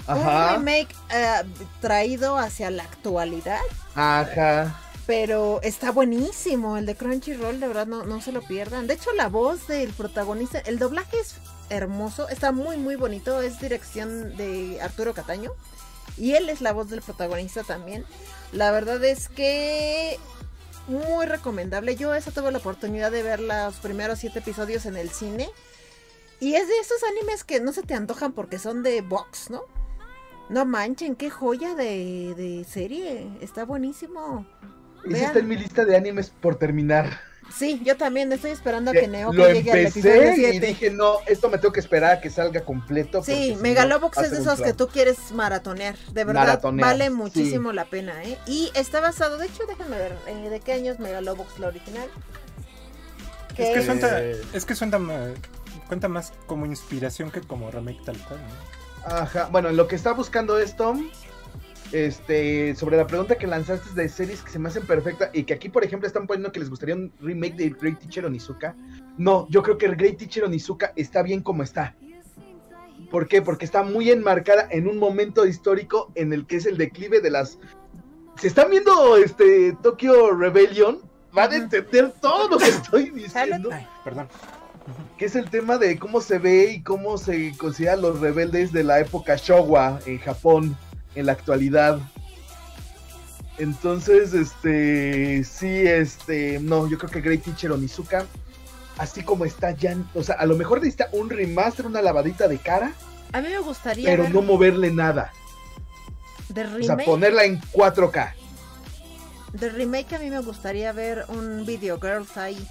[0.09, 1.43] Un Ajá, remake eh,
[1.81, 3.59] traído hacia la actualidad,
[3.95, 4.79] ajá.
[5.05, 6.77] pero está buenísimo.
[6.77, 8.87] El de Crunchyroll, de verdad, no, no se lo pierdan.
[8.87, 11.35] De hecho, la voz del protagonista, el doblaje es
[11.69, 13.41] hermoso, está muy, muy bonito.
[13.41, 15.51] Es dirección de Arturo Cataño.
[16.17, 18.05] Y él es la voz del protagonista también.
[18.53, 20.17] La verdad es que
[20.87, 21.95] muy recomendable.
[21.95, 25.49] Yo esa tuve la oportunidad de ver los primeros siete episodios en el cine.
[26.39, 29.63] Y es de esos animes que no se te antojan porque son de box, ¿no?
[30.49, 33.27] No manchen, qué joya de, de serie.
[33.41, 34.45] Está buenísimo.
[35.03, 35.25] Ese Vean.
[35.25, 37.19] está en mi lista de animes por terminar.
[37.55, 40.51] Sí, yo también estoy esperando a Que que Neo lo llegue al episodio empecé y
[40.51, 40.67] 7.
[40.67, 43.23] dije, no, esto me tengo que esperar a que salga completo.
[43.23, 45.97] Sí, si Megalobox no, es de esos que tú quieres maratonear.
[46.11, 47.11] De verdad, Maratonear, vale sí.
[47.11, 48.37] muchísimo la pena, ¿eh?
[48.45, 52.09] Y está basado, de hecho, déjame ver, eh, ¿de qué año es Megalobox la original?
[53.51, 54.19] Es que Eh, suena,
[54.53, 54.99] es que suena,
[55.87, 59.15] cuenta más como inspiración que como remake tal cual, ¿no?
[59.15, 60.95] Ajá, bueno, lo que está buscando esto,
[61.91, 65.53] este, sobre la pregunta que lanzaste de series que se me hacen perfectas y que
[65.53, 68.75] aquí, por ejemplo, están poniendo que les gustaría un remake de Great Teacher Onizuka.
[69.17, 71.95] No, yo creo que el Great Teacher Onizuka está bien como está.
[73.09, 73.41] ¿Por qué?
[73.41, 77.31] Porque está muy enmarcada en un momento histórico en el que es el declive de
[77.31, 77.57] las...
[78.37, 80.99] Si están viendo este Tokyo Rebellion,
[81.31, 83.69] van a entender todo lo que estoy diciendo.
[83.71, 84.27] Ay, perdón.
[85.17, 88.83] que es el tema de cómo se ve y cómo se consideran los rebeldes de
[88.83, 90.77] la época Showa en Japón
[91.17, 91.99] en la actualidad.
[93.57, 98.25] Entonces, este, sí, este, no, yo creo que Great Teacher Onizuka,
[98.97, 102.59] así como está ya, o sea, a lo mejor necesita un remaster, una lavadita de
[102.59, 102.93] cara,
[103.33, 105.31] A mí me gustaría pero ver no moverle nada.
[106.49, 107.05] de O sea, remake.
[107.05, 108.33] ponerla en 4K.
[109.53, 112.67] De remake a mí me gustaría ver un Video Girls ahí.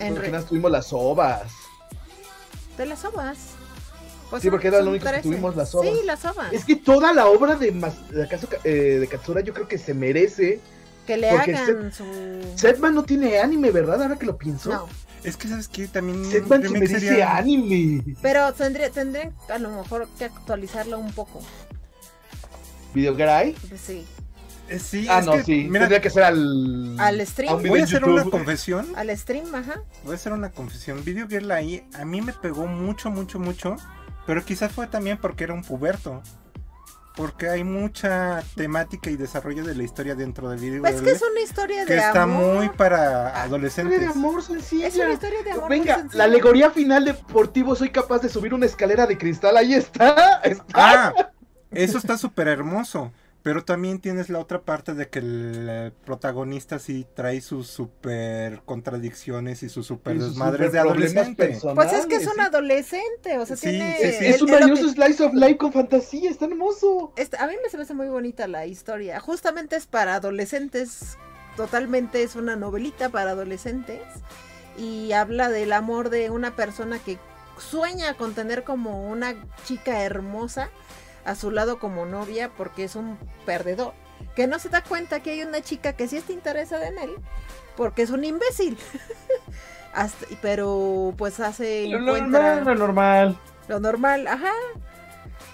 [0.00, 1.52] En re- nada, tuvimos las ovas.
[2.76, 3.38] de las ovas.
[4.30, 5.22] Pues Sí, son- porque era lo único que 13.
[5.28, 5.88] tuvimos las ovas.
[5.88, 6.52] Sí, las ovas.
[6.52, 9.78] Es que toda la obra de, Mas- de, acaso, eh, de Katsura yo creo que
[9.78, 10.60] se merece
[11.06, 12.04] Que le hagan su.
[12.56, 14.02] Setman no tiene anime, ¿verdad?
[14.02, 14.70] Ahora que lo pienso.
[14.70, 14.86] No,
[15.24, 15.88] Es que, ¿sabes qué?
[15.88, 18.04] También Setman se merece sería- anime.
[18.22, 21.40] pero tendría, tendrían a lo mejor que actualizarlo un poco.
[22.94, 23.52] ¿Videogray?
[23.68, 24.04] Pues sí.
[24.68, 25.64] Eh, sí, Ah, es no, que, sí.
[25.68, 26.94] Mira, Tendría que ser al.
[27.00, 27.50] Al stream.
[27.52, 28.12] a un video voy a hacer YouTube.
[28.14, 28.86] una confesión.
[28.96, 29.82] Al stream, ajá.
[30.04, 31.02] Voy a hacer una confesión.
[31.04, 33.76] Video Girl ahí a mí me pegó mucho, mucho, mucho.
[34.28, 36.22] Pero quizás fue también porque era un puberto.
[37.16, 41.12] Porque hay mucha temática y desarrollo de la historia dentro de Video Pues es que
[41.12, 42.56] es una historia que de está amor.
[42.56, 42.98] muy para
[43.28, 44.00] Historia adolescentes.
[44.00, 44.86] de amor sencilla.
[44.86, 45.70] Es una historia de amor.
[45.70, 50.40] Venga, la alegoría final deportivo, soy capaz de subir una escalera de cristal, ahí está.
[50.44, 50.64] está.
[50.74, 51.30] Ah,
[51.70, 53.10] eso está súper hermoso.
[53.42, 59.62] Pero también tienes la otra parte de que el protagonista sí trae sus super contradicciones
[59.62, 61.58] y sus super Y sus desmadres de superproblemas adolescente.
[61.74, 63.96] Pues es que es un adolescente, o sea, Sí, tiene...
[63.96, 64.26] sí, sí.
[64.26, 67.12] Es es- un maravilloso que- slice of life con fantasía, está hermoso.
[67.16, 69.20] Este, a mí me se me hace muy bonita la historia.
[69.20, 71.16] Justamente es para adolescentes.
[71.56, 74.02] Totalmente es una novelita para adolescentes.
[74.76, 77.18] Y habla del amor de una persona que
[77.56, 79.34] sueña con tener como una
[79.64, 80.70] chica hermosa
[81.24, 83.92] a su lado como novia porque es un perdedor.
[84.34, 87.10] Que no se da cuenta que hay una chica que sí está interesada en él
[87.76, 88.76] porque es un imbécil.
[89.94, 93.38] Hasta- pero pues hace Lo encuentra normal, lo normal.
[93.68, 94.52] lo normal, ajá.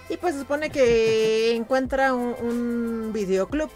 [0.09, 3.71] Y pues se supone que encuentra un, un videoclub.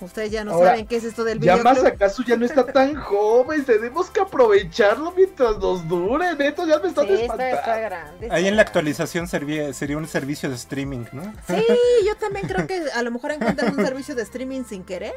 [0.00, 2.66] Ustedes ya no Ahora, saben qué es esto del Ya más acaso ya no está
[2.66, 7.78] tan joven, tenemos que aprovecharlo mientras nos dure, neto, ya me estás Sí, está, está
[7.78, 8.28] grande.
[8.30, 11.22] Ahí en la actualización sería, sería un servicio de streaming, ¿no?
[11.46, 11.64] Sí,
[12.06, 15.14] yo también creo que a lo mejor encuentras un servicio de streaming sin querer.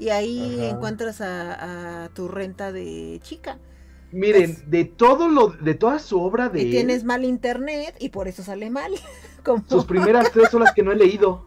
[0.00, 0.70] Y ahí Ajá.
[0.70, 3.58] encuentras a, a tu renta de chica.
[4.12, 8.08] Miren, Pues- de todo lo, de toda su obra de Y tienes mal internet y
[8.08, 8.92] por eso sale mal.
[9.44, 9.64] Como...
[9.68, 11.44] sus primeras tres son las que no he leído.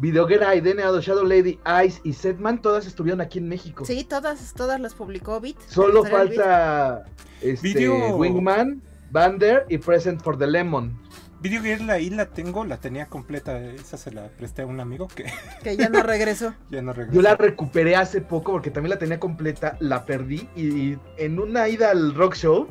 [0.00, 3.84] Videoguerra, DNA, Shadow Lady, Ice y Setman, todas estuvieron aquí en México.
[3.84, 5.58] Sí, todas, todas las publicó Bit.
[5.68, 7.04] Solo falta
[7.42, 10.98] este, Video- Wingman, Bander y Present for the Lemon.
[11.42, 13.60] Video Girl ahí la tengo, la tenía completa.
[13.60, 15.24] Esa se la presté a un amigo que
[15.62, 16.54] Que ya no regresó.
[16.70, 17.14] ya no regresó.
[17.14, 21.68] Yo la recuperé hace poco porque también la tenía completa, la perdí y, en una
[21.68, 22.68] ida al rock show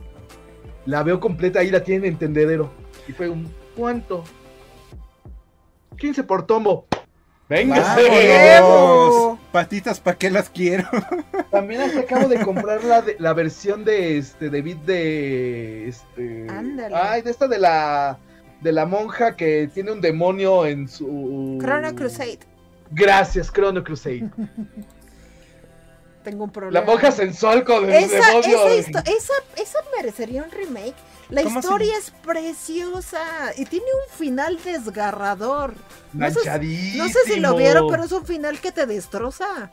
[0.88, 2.72] la veo completa y la tienen en tendedero.
[3.07, 4.23] Y fue un ¿cuánto?
[5.97, 6.89] 15 por tomo.
[7.49, 9.39] ¡Vámonos!
[9.51, 10.88] Patitas, ¿para qué las quiero?
[11.49, 16.45] También hasta acabo de comprar la, de- la versión de este de beat de este
[16.49, 16.95] Ándale.
[16.95, 18.19] ay, de esta de la
[18.61, 22.39] de la monja que tiene un demonio en su Chrono Crusade.
[22.91, 24.30] Gracias, Chrono Crusade.
[26.23, 26.80] Tengo un problema.
[26.80, 28.67] La monja sensual con el Esa, demonio.
[28.67, 30.93] esa, esa, esa merecería un remake.
[31.30, 33.22] La ¿Cómo historia es preciosa
[33.56, 35.76] y tiene un final desgarrador.
[36.14, 36.39] No sé,
[36.97, 39.69] no sé si lo vieron, pero es un final que te destroza.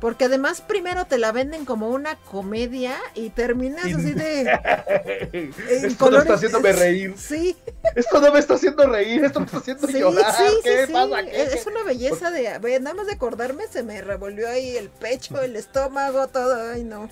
[0.00, 4.42] Porque además primero te la venden como una comedia y terminas así de...
[5.70, 7.14] Esto no está haciéndome reír.
[7.16, 7.56] Sí,
[7.94, 9.24] Esto no me está haciendo reír.
[9.24, 10.34] Esto me está haciendo sí, llorar.
[10.36, 10.92] sí, ¿Qué sí.
[10.92, 11.22] pasa?
[11.24, 11.70] ¿Qué- Es, qué?
[11.70, 12.78] una belleza de...
[12.80, 16.72] Nada más de acordarme se me revolvió ahí el pecho, el estómago, todo.
[16.72, 17.08] Ay, no.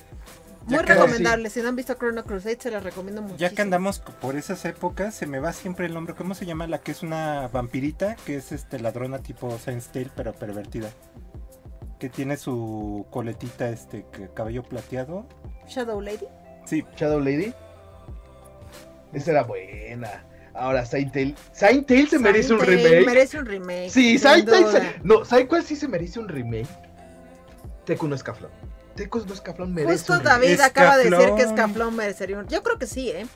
[0.67, 1.51] Muy recomendable.
[1.51, 3.37] Si no han visto Chrono Crusade, se las recomiendo mucho.
[3.37, 6.15] Ya que andamos por esas épocas, se me va siempre el nombre.
[6.15, 8.17] ¿Cómo se llama la que es una vampirita?
[8.25, 10.91] Que es este ladrona tipo Science Tale, pero pervertida.
[11.99, 15.27] Que tiene su coletita, este, cabello plateado.
[15.67, 16.27] Shadow Lady.
[16.65, 17.55] Sí, Shadow Lady.
[19.13, 20.25] Esa era buena.
[20.55, 21.35] Ahora, Saint Tail.
[21.53, 23.07] Saint Tail se merece un remake.
[23.07, 23.91] Merece un remake.
[23.91, 25.01] Sí, Saint Tail se...
[25.03, 26.69] No, ¿saben cuál sí se merece un remake?
[27.85, 28.51] Teku no Escaflón.
[28.97, 30.19] Teku no Escaflón merece Justo.
[30.19, 31.55] David acaba de decir que Escaflón.
[31.59, 32.49] Escaflón merecería un.
[32.49, 33.27] Yo creo que sí, ¿eh?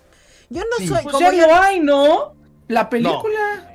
[0.51, 0.89] Yo no Sí.
[0.89, 1.02] soy.
[1.02, 2.35] Pues como ya yo- lo hay, ¿no?
[2.68, 3.74] La película.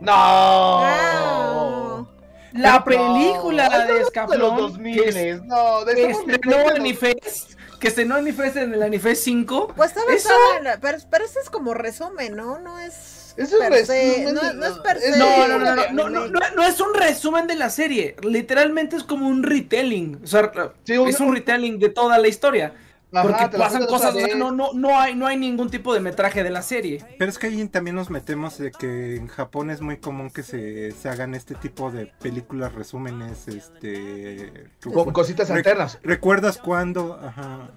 [0.00, 0.12] ¡No!
[0.14, 2.04] Ah.
[2.52, 4.56] La No, película no, de de los Escaflón.
[4.56, 7.52] 2000 que No, de que estrenó de los- Anifest.
[7.80, 9.72] Que estrenó Anifest en el Anifest 5.
[9.74, 10.28] Pues está Eso-
[10.58, 12.58] en pero, pero eso es como resumen, ¿no?
[12.58, 13.21] No es.
[13.36, 15.18] Es un resumen, No, no es per se.
[15.18, 15.92] No, no, no, no, remake.
[15.92, 18.16] no, no, no, no es un resumen de la serie.
[18.22, 20.20] Literalmente es como un retelling.
[20.22, 20.50] O sea,
[20.84, 22.74] Sí, un- es un retelling de toda la historia.
[23.14, 26.48] Ajá, porque pasan cosas, no, no, no, hay, no hay ningún tipo de metraje de
[26.48, 27.04] la serie.
[27.18, 30.42] pero es que ahí también nos metemos de que en Japón es muy común que
[30.42, 34.70] se, se hagan este tipo de películas, resúmenes, este...
[34.94, 35.98] Con cositas alternas.
[36.02, 37.20] ¿Recuerdas cuándo?
[37.22, 37.68] Ajá.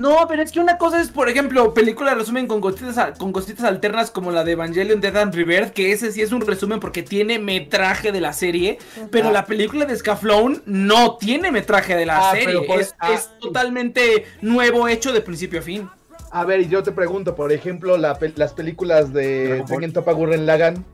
[0.00, 3.64] No, pero es que una cosa es, por ejemplo, película resumen con cositas, con cositas
[3.66, 7.02] alternas como la de Evangelion Dead and Rebirth, que ese sí es un resumen porque
[7.02, 8.78] tiene metraje de la serie,
[9.10, 9.32] pero Ah.
[9.32, 13.12] la película de Scaflone no tiene metraje de la Ah, serie, por- es, ah.
[13.12, 15.88] es totalmente nuevo hecho de principio a fin.
[16.32, 19.68] A ver, y yo te pregunto, por ejemplo, la las películas de Dragon Ball.
[19.68, 20.84] Tengen Toppa Gurren Lagann.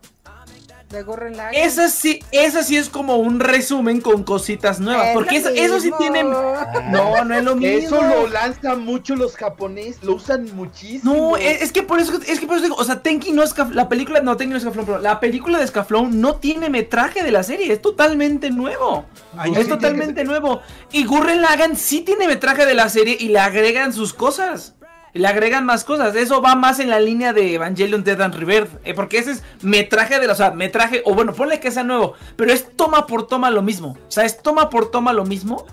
[0.91, 1.55] De Gurren Lagann.
[1.55, 5.81] Esa sí, esa sí es como un resumen con cositas nuevas, Es porque eso, eso
[5.81, 6.23] sí tiene...
[6.23, 7.97] No, no es lo mismo.
[7.97, 11.13] Eso lo lanzan mucho los japoneses, lo usan muchísimo.
[11.13, 13.43] No, es, es que por eso, es que por eso digo, o sea, Tenki no
[13.43, 16.71] es la película, no Tenki no es Scaflón, pero la película de Scaflón no tiene
[16.71, 19.07] metraje de la serie, es totalmente nuevo.
[19.45, 20.61] Es sí totalmente nuevo.
[20.93, 24.77] Y Gurren Lagann sí tiene metraje de la serie y le agregan sus cosas.
[25.17, 26.15] Le agregan más cosas.
[26.17, 28.71] Eso va más en la línea de Evangelion Dead and Rebirth.
[28.85, 30.33] eh, porque ese es metraje de la.
[30.33, 31.03] O sea, metraje.
[31.05, 32.15] O bueno, ponle que sea nuevo.
[32.37, 33.97] Pero es toma por toma lo mismo.
[34.07, 35.67] O sea, es toma por toma lo mismo.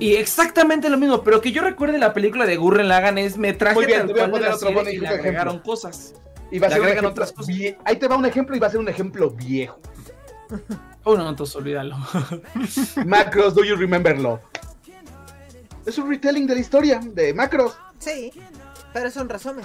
[0.00, 1.22] Y exactamente lo mismo.
[1.22, 4.12] Pero que yo recuerde la película de Gurren Lagann es metraje Muy bien, tal te
[4.14, 5.08] voy a poner la otro y le ejemplo.
[5.08, 6.14] agregaron cosas.
[6.50, 7.54] Y va a Le ser agregan ejemplo otras cosas.
[7.54, 9.78] vie- Ahí te va un ejemplo y va a ser un ejemplo viejo.
[11.04, 11.96] Oh, no, entonces olvídalo.
[13.04, 14.40] Macros, do you remember love?
[15.86, 17.76] Es un retelling de la historia de Macros.
[17.98, 18.30] Sí,
[18.98, 19.64] pero es un resumen.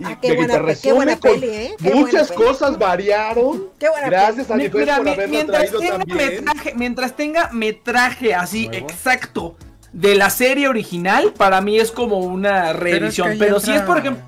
[0.00, 1.74] Y Ah, qué que buena resume qué buena peli, ¿eh?
[1.82, 2.44] Qué Muchas buena peli.
[2.50, 3.64] cosas variaron.
[3.80, 6.44] Qué buena Gracias a mira, por haberlo mientras, traído tenga también.
[6.44, 8.86] metraje, mientras tenga metraje así Nuevo.
[8.86, 9.56] exacto
[9.92, 13.34] de la serie original, para mí es como una reedición.
[13.38, 14.22] Pero, si es, por ejemplo.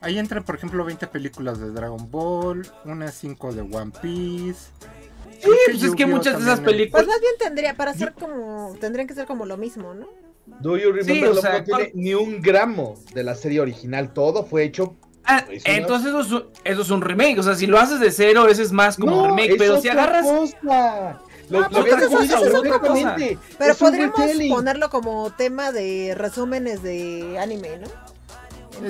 [0.00, 4.68] Ahí entran, por ejemplo, 20 películas de Dragon Ball, unas 5 de One Piece.
[5.42, 7.06] Sí, pues es que muchas de esas Pues películas.
[7.08, 10.06] más bien tendría, para ser como, tendrían que ser como lo mismo, ¿no?
[10.60, 13.60] Do you remember Sí, o sea, no tiene ¿cuál- ni un gramo de la serie
[13.60, 14.12] original.
[14.12, 14.96] Todo fue hecho.
[15.24, 17.38] Ah, es una- entonces eso es, un, eso es un remake.
[17.38, 19.52] O sea, si lo haces de cero, ese es más como no, remake.
[19.52, 20.26] es pero si otra agarras.
[20.26, 20.56] cosa.
[21.50, 23.38] Lo, Ah, lo pues otra cosa, definido eso es otra perfectamente.
[23.58, 24.20] Pero Es un podríamos
[24.50, 27.88] ponerlo como tema de resúmenes de anime, ¿no?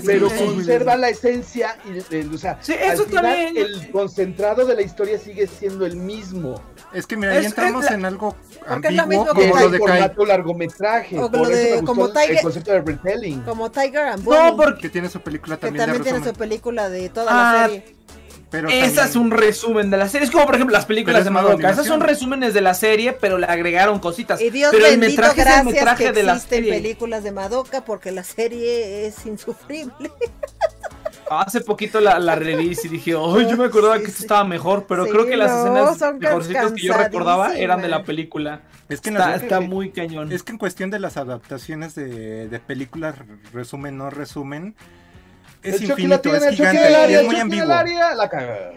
[0.05, 3.57] Pero Sí, conserva la esencia y el- o sea, Sí, al eso final, también.
[3.57, 6.61] el concentrado de la historia sigue siendo el mismo.
[6.93, 8.35] Es que mira, ahí Es- entramos es la- en algo
[8.67, 9.89] Porque ambiguo mismo Que como lo de Kai.
[9.89, 11.19] formato largometraje.
[11.19, 13.41] O por lo eso de- me gustó como el- Tiger- el concepto de retelling.
[13.43, 16.25] Como Tiger and No, Bunny, porque Que tiene su película que también, también de tiene
[16.27, 17.98] su película de toda Ah, la serie.
[18.51, 20.25] Pero esa también- es un resumen de la serie.
[20.25, 21.71] Es como, por ejemplo, las películas de Madoka.
[21.71, 24.41] Esas son resúmenes de la serie, pero le agregaron cositas.
[24.41, 26.73] Y Dios pero el metraje es el metraje que de la existen serie.
[26.81, 30.11] películas de Madoka porque la serie es insufrible.
[31.31, 34.25] Hace poquito la, la y dije, ay, yo me acordaba Sí, que esto sí.
[34.25, 37.89] estaba mejor, pero Sí, creo que las no, escenas mejorcitas que yo recordaba eran de
[37.89, 38.63] la película.
[38.89, 40.33] Es que está muy cañón.
[40.33, 43.17] Es que en cuestión de las adaptaciones de, de películas,
[43.53, 44.75] resumen, no resumen,
[45.63, 47.73] es el infinito, tiene, es el gigante del área, y es el muy ambiguo.
[47.73, 48.71] área, la caga.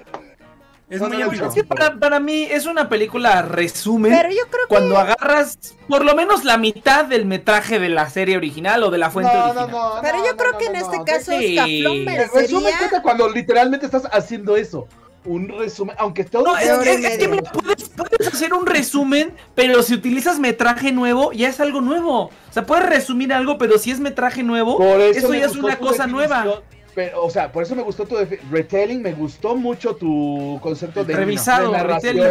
[0.89, 1.47] Es No, muy no, ambiguo.
[1.47, 4.11] Es que para, para mí es una película resumen.
[4.11, 8.09] Pero yo creo que Cuando agarras por lo menos la mitad del metraje de la
[8.09, 9.71] serie original o de la fuente No, no, original.
[9.71, 9.99] no.
[10.01, 11.05] Pero no, yo no, creo no, que en no, este no.
[11.05, 11.57] caso Sí.
[11.57, 14.87] Escaflón El resumen merecería cuenta cuando literalmente estás haciendo eso.
[15.23, 19.93] Un resumen, aunque todo No, es, de que puedes, puedes hacer un resumen, pero si
[19.93, 22.23] utilizas metraje nuevo, ya es algo nuevo.
[22.23, 25.77] O sea, puedes resumir algo, pero si es metraje nuevo, Por eso, ya es una
[25.77, 26.63] cosa nueva.
[26.95, 28.15] Pero, o sea, por eso me gustó tu
[28.49, 32.23] retelling, me gustó mucho tu concepto de Revisado, retelling.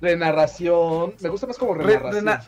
[0.00, 1.14] renarración.
[1.20, 2.14] Me gusta más como Re- renarración.
[2.24, 2.44] rena-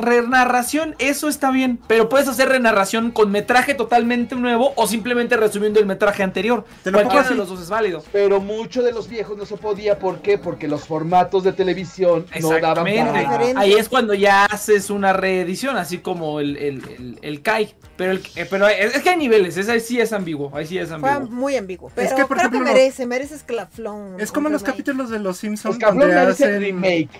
[0.00, 5.80] Renarración, eso está bien, pero puedes hacer renarración con metraje totalmente nuevo o simplemente resumiendo
[5.80, 6.64] el metraje anterior.
[6.82, 8.02] Te lo pongo Cualquiera de los dos es válido.
[8.12, 10.38] Pero mucho de los viejos no se podía, ¿por qué?
[10.38, 13.60] Porque los formatos de televisión no daban para...
[13.60, 17.74] Ahí es cuando ya haces una reedición, así como el, el, el, el Kai.
[17.96, 20.50] Pero, el, eh, pero es, es que hay niveles, ese ahí sí es ambiguo.
[20.54, 21.36] Ahí sí es fue ambiguo.
[21.36, 21.90] muy ambiguo.
[21.94, 24.20] Pero que, por creo ejemplo, que merece, merece Escaflón.
[24.20, 27.10] Es como los capítulos de Los Simpsons Escaflón donde merece hacen remake.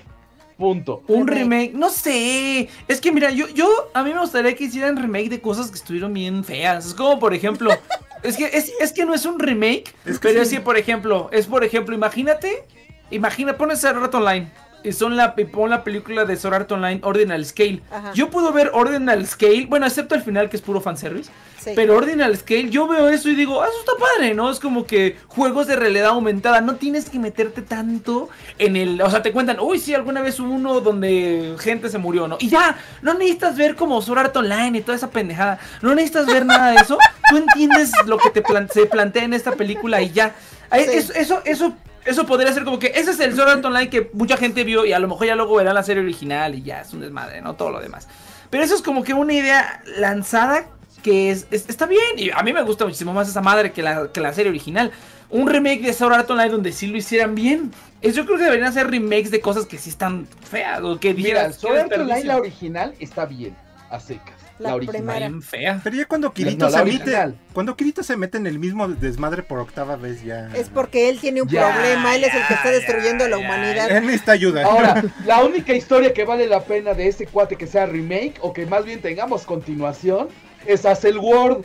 [0.60, 1.02] Punto.
[1.08, 1.72] Un Remake.
[1.72, 2.68] no sé.
[2.86, 5.76] Es que mira, yo, yo a mí me gustaría que hicieran remake de cosas que
[5.76, 6.84] estuvieron bien feas.
[6.88, 7.70] Es como, por ejemplo,
[8.22, 10.50] es que es, es que no es un remake, Es que pero sí.
[10.56, 12.64] es que, por ejemplo, es por ejemplo, imagínate,
[13.10, 14.50] imagina, pones Sword Art Online
[14.92, 17.82] son la pon la película de Sword Art Online Ordinal Scale.
[17.90, 18.12] Ajá.
[18.14, 21.30] Yo puedo ver Ordinal Scale, bueno, excepto el final que es puro fanservice.
[21.60, 21.72] Sí.
[21.76, 24.50] Pero Ordinal Scale, yo veo eso y digo, ah, eso está padre, ¿no?
[24.50, 29.02] Es como que juegos de realidad aumentada, no tienes que meterte tanto en el...
[29.02, 32.38] O sea, te cuentan, uy, sí, alguna vez hubo uno donde gente se murió, ¿no?
[32.40, 36.24] Y ya, no necesitas ver como Sword Art Online y toda esa pendejada, no necesitas
[36.26, 36.96] ver nada de eso,
[37.28, 40.34] tú entiendes lo que te plan- se plantea en esta película y ya.
[40.70, 40.96] Ahí- Sí.
[40.96, 41.74] Eso, eso, eso,
[42.04, 44.84] eso podría ser como que ese es el Sword Art Online que mucha gente vio
[44.84, 47.40] y a lo mejor ya luego verán la serie original y ya es un desmadre,
[47.42, 47.54] ¿no?
[47.54, 48.08] Todo lo demás.
[48.50, 50.66] Pero eso es como que una idea lanzada
[51.02, 52.18] que es, es- está bien.
[52.18, 54.90] Y a mí me gusta muchísimo más esa madre que la, que la serie original.
[55.30, 57.70] Un remake de Sword Art Online donde sí lo hicieran bien.
[58.02, 61.14] Es, yo creo que deberían hacer remakes de cosas que sí están feas o que
[61.14, 61.56] Mira, dijeras.
[61.56, 62.28] Sword Art "Qué Online, desperdicio".
[62.32, 63.54] la original, está bien.
[63.90, 64.34] A secas.
[64.60, 64.96] La, La original.
[65.02, 65.28] primera.
[65.28, 65.80] Bien fea.
[65.82, 69.42] Pero ya cuando Kirito No, se mete, cuando Kirito se mete en el mismo desmadre
[69.42, 70.50] por octava vez ya.
[70.54, 73.38] Es porque él tiene un Ya, problema, él es el que está ya, destruyendo la
[73.38, 73.90] ya, humanidad.
[73.90, 74.64] Él necesita ayuda.
[74.64, 78.52] Ahora, la única historia que vale la pena de este cuate que sea remake o
[78.52, 80.28] que más bien tengamos continuación
[80.66, 81.64] es Hazel World.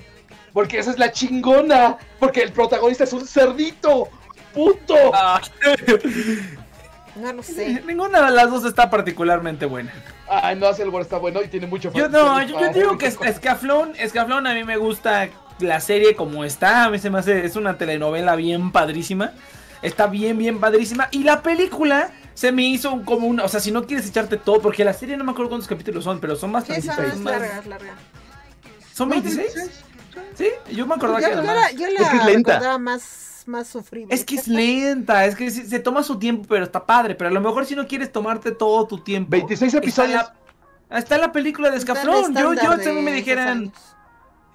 [0.53, 1.97] Porque esa es la chingona.
[2.17, 4.07] Porque el protagonista es un cerdito.
[4.53, 4.95] ¡Puto!
[5.13, 5.41] Ah,
[7.17, 7.81] No lo sé.
[7.85, 9.91] Ninguna de las dos está particularmente buena.
[10.27, 13.07] Ay, no, Hazel World está bueno y tiene mucho Yo no, yo, digo que.
[13.07, 15.29] Escaflón, Escaflón a mí me gusta
[15.59, 19.31] la serie como está, a mí se me hace, es una telenovela bien padrísima,
[19.81, 23.59] está bien, bien padrísima, y la película se me hizo un- como una, o sea,
[23.59, 26.35] si no quieres echarte todo, porque la serie no me acuerdo cuántos capítulos son, pero
[26.35, 27.93] son más Sí, son más- larga, es larga.
[28.93, 29.53] ¿Son 26?
[30.33, 31.73] Sí, yo me acordaba Yo, que yo la, más.
[31.75, 32.51] yo Es la que es lenta.
[32.53, 32.77] recordaba
[33.47, 34.13] más, más sufrible.
[34.13, 37.33] Es que es lenta, es que se toma su tiempo, pero está padre, pero a
[37.33, 39.31] lo mejor si no quieres tomarte todo tu tiempo.
[39.31, 40.13] 26 está episodios.
[40.89, 42.33] la- Está la película de Escaflón.
[42.35, 43.67] Yo, yo, si a mí de me dijeran.
[43.67, 43.71] O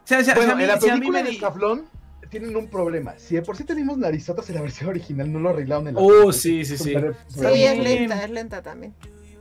[0.04, 1.84] sea, Bueno, si a mí- en la si a mí película me de di- Escaflón
[2.30, 3.14] tienen un problema.
[3.18, 6.00] Si de por sí tenemos narizotas en la versión original, no lo arreglaron en la
[6.00, 6.32] Oh, película.
[6.32, 6.94] sí, sí, sí.
[6.94, 8.94] Es lenta, es lenta también.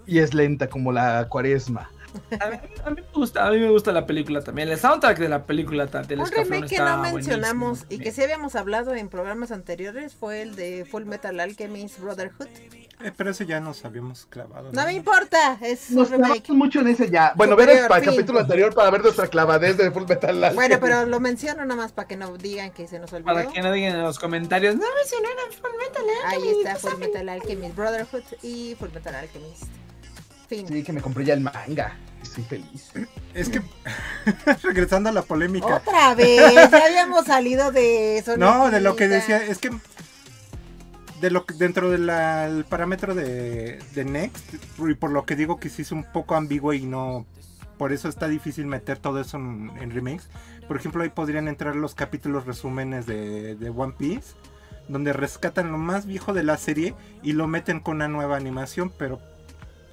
[0.08, 1.92] Y es lenta como la cuaresma.
[2.40, 4.69] A mí, a mí me gusta, a mí me gusta la película también.
[4.69, 8.02] El soundtrack de la película del Un remake que está no mencionamos buenísimo.
[8.02, 12.48] y que sí habíamos hablado en programas anteriores fue el de Full Metal Alchemist Brotherhood.
[13.02, 14.72] Eh, pero ese ya nos habíamos clavado.
[14.73, 16.44] No me importa, es un Nos remake.
[16.44, 17.31] clavamos mucho en ese ya.
[17.36, 18.14] Bueno, ver el, para el fin.
[18.15, 20.56] capítulo anterior para ver nuestra clavadez de Full Metal Alchemist.
[20.56, 23.34] Bueno, pero lo menciono nada más para que no digan que se nos olvidó.
[23.34, 26.98] Para que no digan en los comentarios, no mencionaron Full Metal Ahí Alchemist, está pasaron".
[26.98, 29.64] Full Metal Alchemist Brotherhood y Full Metal Alchemist.
[30.50, 30.68] Fin.
[30.68, 31.96] Sí, que me compré ya el manga.
[32.22, 32.92] Estoy feliz.
[33.34, 33.62] Es que,
[34.64, 35.76] regresando a la polémica.
[35.76, 38.36] Otra vez, ya habíamos salido de eso.
[38.36, 39.70] No, de lo que decía, es que
[41.22, 45.70] de lo que- dentro del parámetro de, de Next, y por lo que digo que
[45.70, 47.26] sí es un poco ambiguo y no,
[47.78, 50.30] por eso está difícil meter todo eso en, en remakes.
[50.68, 54.34] Por ejemplo, ahí podrían entrar los capítulos resúmenes de, de One Piece,
[54.88, 58.92] donde rescatan lo más viejo de la serie y lo meten con una nueva animación,
[58.98, 59.20] pero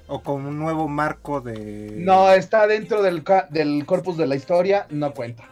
[0.07, 4.35] o con un nuevo marco de No, está dentro del, ca- del corpus de la
[4.35, 5.43] historia, no cuenta.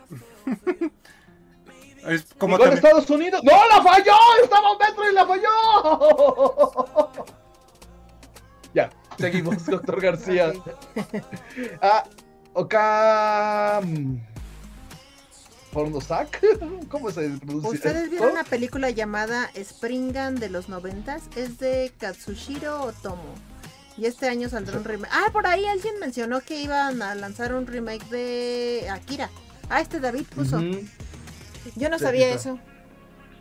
[2.07, 3.41] es como también- Estados Unidos.
[3.43, 4.13] ¡No, la falló!
[4.43, 7.13] ¡Estamos dentro y la falló!
[8.73, 10.49] ya, seguimos, doctor García.
[10.49, 10.67] Ok.
[11.81, 12.03] Ah,
[12.53, 13.81] Oka...
[15.73, 16.41] ¿Pornosac?
[16.87, 17.69] ¿Cómo se pronuncia?
[17.69, 21.23] ¿Ustedes vieron una película llamada Springan de los noventas?
[21.35, 23.33] Es de Katsushiro Otomo.
[23.97, 25.11] Y este año saldrá un remake.
[25.13, 29.29] Ah, por ahí alguien mencionó que iban a lanzar un remake de Akira.
[29.69, 30.59] Ah, este David puso.
[31.75, 32.59] Yo no sabía eso.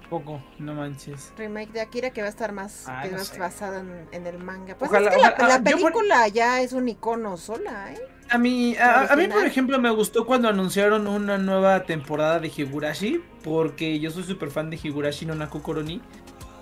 [0.08, 1.32] Poco, no manches.
[1.36, 3.38] Remake de Akira que va a estar más, Ah, que no más sé.
[3.38, 4.76] basado en, en el manga.
[4.76, 7.92] Pues Ojalá- es que la, ojalá- la ah, por- película ya es un icono sola,
[7.92, 7.98] ¿eh?
[8.30, 12.50] A mí, a, a mí, por ejemplo, me gustó cuando anunciaron una nueva temporada de
[12.54, 16.00] Higurashi, porque yo soy súper fan de Higurashi no Naku Koroni.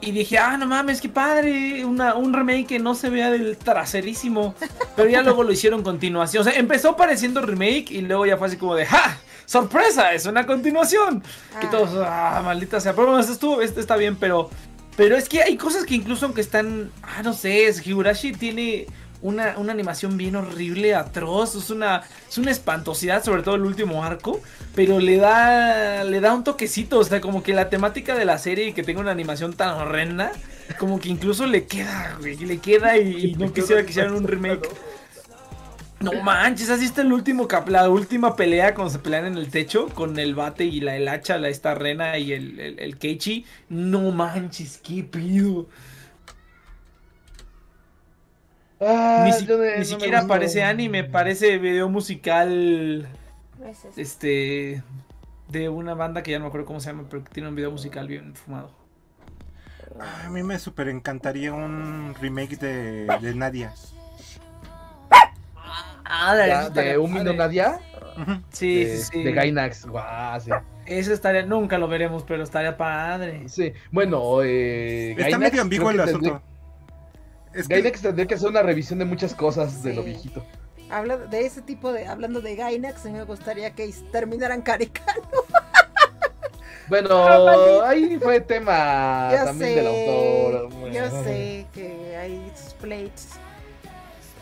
[0.02, 3.56] Y dije, ah, no mames, qué padre, una, un remake que no se vea del
[3.56, 4.54] traserísimo.
[4.96, 6.40] Pero ya luego lo hicieron continuación.
[6.40, 9.16] O sea, empezó pareciendo remake y luego ya fue así como de, ¡ja!
[9.46, 10.12] ¡Sorpresa!
[10.12, 11.22] Es una continuación.
[11.54, 11.70] Ah.
[11.70, 12.94] todos, ah, maldita sea.
[12.94, 14.50] Pero bueno, esto, estuvo, esto está bien, pero.
[14.96, 16.90] Pero es que hay cosas que incluso aunque están.
[17.02, 18.86] Ah, no sé, es- Higurashi tiene
[19.22, 21.54] una, una animación bien horrible, atroz.
[21.54, 24.42] Es una, es una espantosidad, sobre todo el último arco.
[24.74, 26.04] Pero le da.
[26.04, 26.98] Le da un toquecito.
[26.98, 29.70] O sea, como que la temática de la serie y que tenga una animación tan
[29.76, 30.32] horrenda.
[30.78, 32.36] Como que incluso le queda, güey.
[32.36, 34.68] Le queda y, y no quisiera que hicieran un remake.
[36.00, 39.50] No manches, así está el último cap, la última pelea cuando se pelean en el
[39.50, 42.98] techo con el bate y la el hacha, la esta rena y el, el, el
[42.98, 43.46] Keiichi.
[43.68, 45.68] No manches, qué pido.
[48.84, 53.08] Ah, Ni, si- de- ni no me siquiera parece anime, parece video musical
[53.58, 54.82] No es este
[55.48, 57.54] de una banda que ya no me acuerdo cómo se llama, pero que tiene un
[57.54, 58.70] video musical bien fumado.
[60.24, 63.72] A mí me super encantaría un remake de, de Nadia.
[66.04, 67.78] Ah, Ya, de un Mino Nadia.
[68.50, 69.22] Sí, de, sí, sí.
[69.22, 69.86] de Gainax.
[69.86, 70.50] Guau, sí.
[70.86, 73.48] Eso estaría, nunca lo veremos, pero estaría padre.
[73.48, 76.42] Sí, bueno, eh, Está Gainax medio ambiguo el asunto.
[77.54, 80.44] Es que- Gainax tendría que hacer una revisión de muchas cosas de lo viejito.
[80.90, 85.22] Habla de ese tipo de, hablando de Gainax, a mí me gustaría que terminaran Caricano.
[86.88, 87.84] Bueno, maldito.
[87.84, 90.92] ahí fue tema Yo también sé, del autor.
[90.92, 93.28] yo sé que hay sus plates.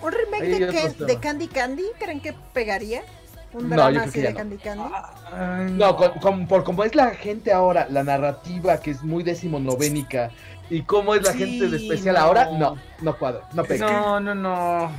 [0.03, 1.85] ¿Un remake de, Candy Candy?
[1.99, 3.03] ¿Creen que pegaría?
[3.53, 4.37] ¿Un No, drama yo creo así de no.
[4.37, 4.85] Candy Candy?
[5.33, 9.23] Ay, No, con- con- por como es la gente ahora, la narrativa que es muy
[9.23, 10.31] decimonovénica
[10.71, 12.21] y cómo es la Sí, gente de especial no.
[12.23, 13.91] ahora, no, no cuadra, no pega.
[13.91, 14.91] No, no, no.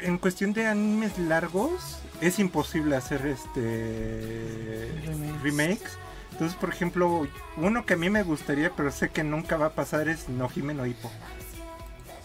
[0.00, 5.42] en cuestión de animes largos es imposible hacer este Remakes.
[5.42, 5.98] remakes.
[6.32, 9.70] Entonces, por ejemplo, uno que a mí me gustaría, pero sé que nunca va a
[9.70, 11.10] pasar es Nojime no Hippo.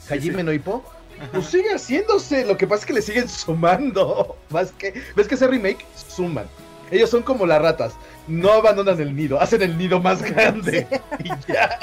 [0.10, 0.84] Hajime no Ippo,
[1.20, 1.30] Ajá.
[1.34, 4.38] pues sigue haciéndose, lo que pasa es que le siguen sumando.
[4.50, 6.48] Más que, ves que ese remake suman.
[6.90, 7.94] Ellos son como las ratas,
[8.28, 10.88] no abandonan el nido, hacen el nido más grande
[11.24, 11.78] y ya.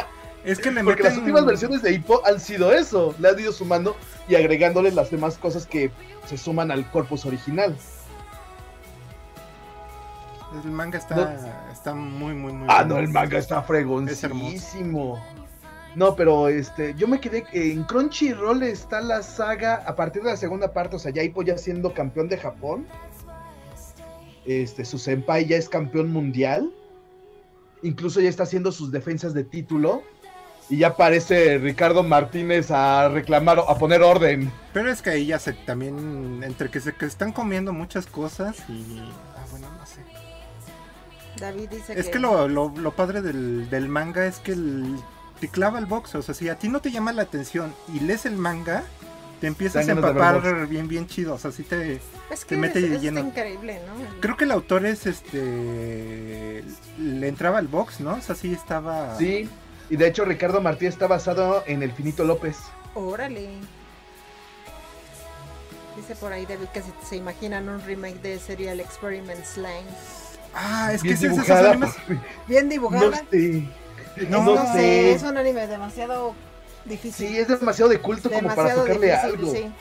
[0.46, 3.38] Es que le Porque meten las últimas versiones de Hippo han sido eso, le han
[3.38, 3.96] ido sumando
[4.28, 5.90] y agregándole las demás cosas que
[6.24, 7.76] se suman al corpus original.
[10.64, 15.20] El manga está, está muy, muy, muy Ah, no, el manga está fregoncísimo.
[15.96, 20.30] No, pero este, yo me quedé que en Crunchyroll está la saga a partir de
[20.30, 22.86] la segunda parte, o sea, ya Hippo ya siendo campeón de Japón.
[24.44, 26.72] Este, su senpai ya es campeón mundial.
[27.82, 30.02] Incluso ya está haciendo sus defensas de título.
[30.68, 34.50] Y ya aparece Ricardo Martínez a reclamar, a poner orden.
[34.72, 38.56] Pero es que ahí ya se también, entre que se que están comiendo muchas cosas
[38.68, 39.00] y...
[39.36, 40.00] Ah, bueno, no sé.
[41.38, 44.96] David dice Es que lo, lo, lo padre del, del manga es que el-
[45.40, 46.14] te clava el box.
[46.14, 48.82] O sea, si a ti no te llama la atención y lees el manga,
[49.40, 51.34] te empiezas a empapar bien, bien chido.
[51.34, 52.00] O sea, sí te.
[52.30, 53.20] Es te que mete es lleno.
[53.20, 54.20] increíble, ¿no?
[54.20, 56.64] Creo que el autor es este.
[56.98, 58.14] Le entraba al box, ¿no?
[58.14, 59.14] O sea, sí estaba.
[59.18, 59.46] Sí,
[59.90, 62.56] y de hecho Ricardo Martí está basado en el Finito López.
[62.94, 63.48] Órale.
[65.96, 69.84] Dice por ahí David que se, se imaginan un remake de Serial Experiment Slime.
[70.54, 71.90] Ah, es que Bien ese es esos animes.
[72.46, 73.22] Bien No dibujada.
[73.30, 73.62] sé.
[74.28, 75.12] No, No No, sé, sé.
[75.12, 76.34] es un anime demasiado
[76.84, 77.28] difícil.
[77.28, 79.52] Sí, es demasiado de culto como para sacarle difícil, algo.
[79.52, 79.72] sí.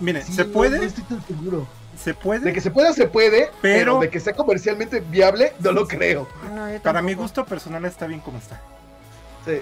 [0.00, 1.66] Miren, Sí, se no, puede, No, estoy tan seguro.
[1.96, 2.40] Se puede.
[2.40, 5.86] De que se pueda, se puede, pero, Pero- de que sea comercialmente viable, no lo
[5.88, 6.28] creo.
[6.54, 8.60] No, Para mi gusto personal está bien como está.
[9.44, 9.60] Sí.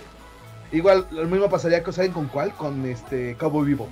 [0.73, 2.53] Igual, lo mismo pasaría, con- ¿saben con cuál?
[2.55, 3.89] Con este Cowboy Vivo.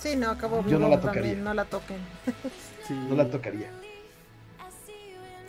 [0.00, 1.42] Sí, no, acabo Yo no vivo la también, tocaría.
[1.44, 1.98] No la toquen.
[2.86, 2.94] Sí.
[3.08, 3.70] No la tocaría.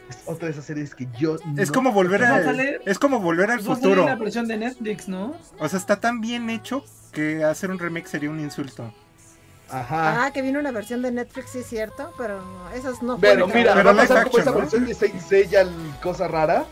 [0.09, 2.97] Es otra de esas series que yo Es no- como volver Va a salir- es
[2.97, 4.05] como volver al Pues futuro.
[4.05, 5.35] la versión de Netflix, ¿no?
[5.59, 8.93] O sea, está tan bien hecho que hacer un remake sería un insulto.
[9.69, 10.25] Ajá.
[10.25, 12.41] Ah, que viene una versión de Netflix, sí es cierto, pero
[12.73, 15.71] esas no Pero mira, Pero va a pasar como esa versión de Saint Seiya, el
[16.01, 16.65] cosa rara.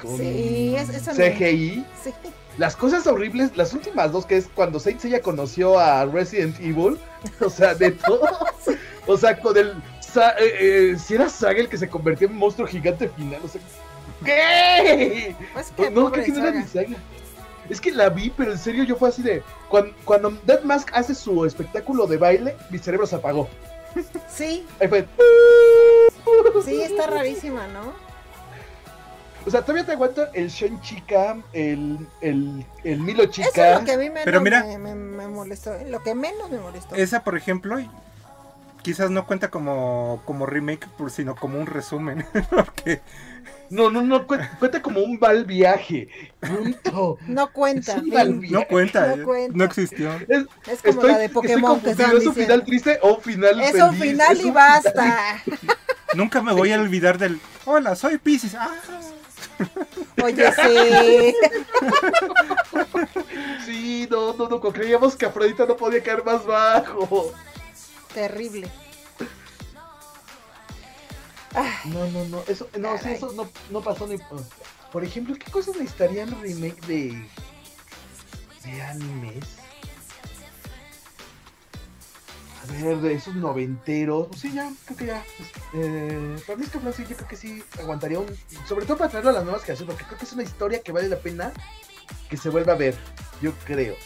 [0.00, 1.84] Con Sí, es- eso no- CGI.
[2.02, 2.12] Sí.
[2.58, 6.98] Las cosas horribles, las últimas dos, que es cuando Saint Seiya conoció a Resident Evil.
[7.40, 8.28] O sea, de todo.
[9.06, 9.74] O sea, con el.
[10.00, 13.40] Sa- eh, eh, si era Saga el que se convirtió en monstruo gigante final.
[13.44, 13.60] O sea,
[14.24, 15.34] ¿qué?
[15.54, 16.96] Pues que No, creo que no era ni Saga.
[17.70, 19.42] Es que la vi, pero en serio yo fue así de.
[19.68, 23.48] Cuando, cuando Dead Mask hace su espectáculo de baile, mi cerebro se apagó.
[24.28, 25.06] Sí, Ahí fue.
[26.64, 27.92] sí, está rarísima, ¿no?
[29.44, 33.78] O sea, todavía te aguanto el Shen Chica, el, el, el Milo Eso es Chica.
[33.80, 35.74] lo que a mí menos Pero mira- me, me- me molestó.
[35.74, 35.86] ¿eh?
[35.90, 36.94] Lo que menos me molestó.
[36.94, 37.76] Esa, por ejemplo,
[38.82, 42.24] quizás no cuenta como, como remake, por- sino como un resumen.
[42.50, 43.00] Porque
[43.72, 46.08] No, no, no, cuen- cuenta como un mal viaje.
[46.40, 47.18] Punto.
[47.26, 47.92] No cuenta.
[47.92, 48.12] Es un fin.
[48.14, 48.54] mal viaje.
[48.54, 49.56] no cuenta, No eh, cuenta.
[49.56, 50.12] no existió.
[50.28, 53.22] Es, Es como estoy, la de Pokémon que estaban ¿Es un final triste o un
[53.22, 53.82] final Es feliz?
[53.84, 55.42] un final Es y un basta.
[56.14, 57.40] Nunca me voy a olvidar del.
[57.64, 58.54] Hola, soy Pisces.
[58.54, 58.70] Ah,
[60.22, 61.34] Oye, sí.
[63.64, 67.32] Sí, no, no, no, creíamos que Afrodita no podía caer más bajo.
[68.12, 68.68] Terrible.
[71.84, 74.16] No, no, no, eso, no, sí, eso no, no pasó ni...
[74.90, 77.28] Por ejemplo, ¿qué cosas necesitarían remake de...
[78.64, 79.44] de animes?
[82.62, 85.24] A ver, de esos noventeros, pues sí, ya, creo que ya.
[85.36, 88.26] pues, eh, para mí es que sí, yo creo que sí aguantaría un...
[88.68, 90.92] Sobre todo para traerlo a las nuevas generaciones, porque creo que es una historia que
[90.92, 91.52] vale la pena
[92.30, 92.94] que se vuelva a ver,
[93.40, 93.96] yo creo.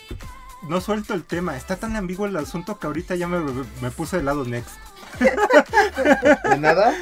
[0.62, 1.56] no suelto el tema.
[1.56, 3.38] Está tan ambiguo el asunto que ahorita ya me,
[3.82, 4.76] me puse de lado next.
[6.50, 6.94] De nada,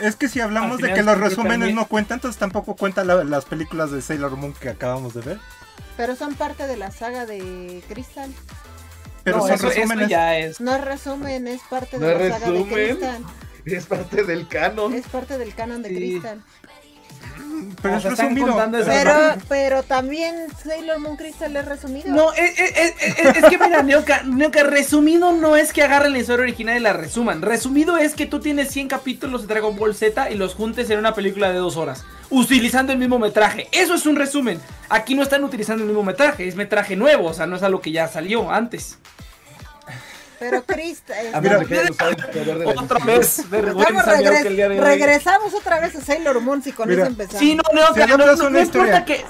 [0.00, 3.24] Es que si hablamos de que los resúmenes también- no cuentan, entonces tampoco cuentan la-
[3.24, 5.38] las películas de Sailor Moon que acabamos de ver.
[5.96, 8.30] Pero son parte de la saga de Crystal.
[9.24, 10.08] Pero No, son eso, eso resúmenes.
[10.08, 10.60] ya es.
[10.60, 12.64] No es resumen, es parte No de la saga de.
[12.66, 13.24] Crystal.
[13.64, 14.94] es parte del canon.
[14.94, 15.94] Es parte del canon de Sí.
[15.96, 16.42] Crystal.
[17.82, 18.46] Pero es resumido.
[18.86, 19.12] Pero,
[19.48, 22.08] pero también Sailor Moon Crystal es resumido.
[22.10, 26.12] No, es, es- es- es- es que mira, Neoka, Neoka, resumido no es que agarren
[26.12, 27.40] la historia original y la resuman.
[27.42, 30.98] Resumido es que tú tienes 100 capítulos de Dragon Ball Z y los juntes en
[30.98, 33.68] una película de dos horas, utilizando el mismo metraje.
[33.72, 34.60] Eso es un resumen.
[34.88, 37.80] Aquí no están utilizando el mismo metraje, es metraje nuevo, o sea, no es algo
[37.80, 38.98] que ya salió antes.
[40.38, 41.34] Pero Crystal.
[41.34, 43.06] A Mira, menos de que hayan usado el poder de la Otra edición.
[43.06, 44.84] vez, Estamos vergüenza, regres- Neoka, el día de hoy.
[44.86, 47.38] regresamos otra vez a Sailor Moon si con Mira, eso empezamos.
[47.40, 49.04] Sí, no, Neoka, Si no, adaptas no, una no importa historia.
[49.04, 49.24] que...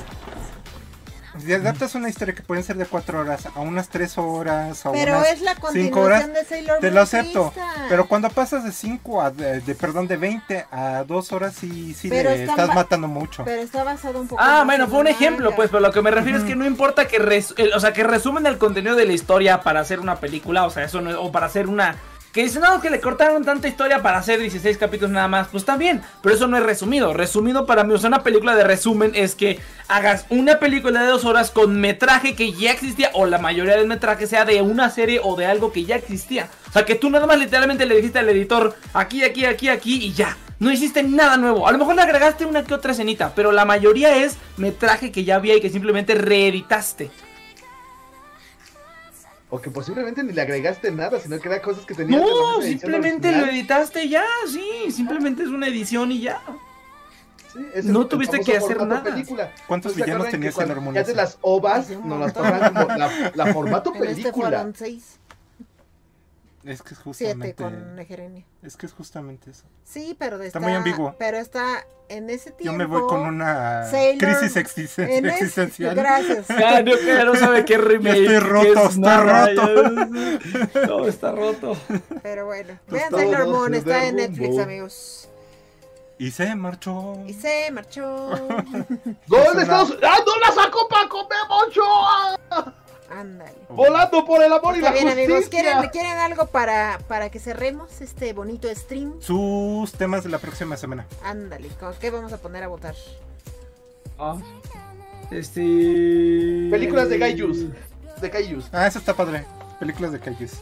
[1.44, 4.92] Si adaptas una historia que pueden ser de 4 horas a unas 3 horas a
[4.92, 7.52] pero unas es la 5 continuación horas, de Sailor te lo acepto.
[7.88, 11.94] Pero cuando pasas de 5 a de, de- perdón, de 20 a 2 horas sí,
[11.94, 13.44] sí Pero le está estás ma- matando mucho.
[13.44, 16.02] Pero está basado un poco Ah, bueno, en fue un ejemplo, pues, pero lo que
[16.02, 18.96] me refiero es que no importa que, res- el- o sea, que resumen el contenido
[18.96, 21.66] de la historia para hacer una película, o sea, eso no es- o para hacer
[21.68, 21.96] una...
[22.38, 25.66] Que dicen, no, que le cortaron tanta historia para hacer 16 capítulos nada más, pues
[25.76, 27.12] bien, pero eso no es resumido.
[27.12, 29.58] Resumido para mí, o sea, una película de resumen es que
[29.88, 33.88] hagas una película de dos horas con metraje que ya existía, o la mayoría del
[33.88, 36.48] metraje sea de una serie o de algo que ya existía.
[36.68, 39.96] O sea, que tú nada más literalmente le dijiste al editor, aquí, aquí, aquí, aquí,
[40.04, 40.36] y ya.
[40.60, 41.66] No hiciste nada nuevo.
[41.66, 45.24] A lo mejor le agregaste una que otra escenita, pero la mayoría es metraje que
[45.24, 47.10] ya había y que simplemente reeditaste.
[49.50, 52.20] O que posiblemente ni le agregaste nada, sino que era cosas que tenías.
[52.20, 56.40] No, simplemente lo editaste ya, sí, simplemente es una edición y ya.
[57.52, 59.02] Sí, es No el tuviste que hacer nada.
[59.04, 59.50] película.
[59.66, 62.32] ¿Cuántos ¿No villanos acuerdan tenía que cuando Sailor Moon Ya de las ovas nos las
[62.34, 64.48] pasaban como la, la formato En este película.
[64.50, 65.17] fueron seis.
[66.64, 67.54] Es que es 7 justamente.
[67.62, 68.44] con Egerenia.
[68.62, 69.64] Es que es justamente eso.
[69.84, 71.14] Sí, pero Está está, muy ambiguo.
[71.18, 72.64] Pero está en ese tiempo.
[72.64, 75.94] Yo me voy con una Sailor- crisis existen- en ese- existencial.
[75.94, 76.46] Gracias.
[76.58, 78.18] Ya no, ya no sabe qué remake.
[78.22, 79.92] estoy roto, es estoy nada, roto.
[80.72, 81.76] ya- Todo está roto.
[82.22, 84.16] Pero bueno, Pues vean Sailor Moon, está en.
[84.16, 85.28] Netflix, amigos.
[86.18, 87.16] Y se marchó.
[87.28, 88.30] Y se marchó.
[89.28, 90.10] ¡Gol de Estados Unidos!
[90.10, 92.74] ¡Ah, no la sacó Paco Memocho!
[93.10, 93.54] Ándale.
[93.70, 95.24] Volando por el amor y la bien, justicia.
[95.34, 95.48] amigos.
[95.48, 99.14] ¿Quieren, ¿Quieren algo para, para que cerremos este bonito stream?
[99.20, 101.06] Sus temas de la próxima semana.
[101.24, 102.94] Ándale, ¿con qué vamos a poner a votar?
[104.18, 104.36] Ah.
[105.30, 105.60] Este.
[106.70, 107.58] Películas de Gaijus.
[108.20, 108.68] De Kaijus.
[108.72, 109.44] Ah, eso está padre.
[109.78, 110.60] Películas de calles.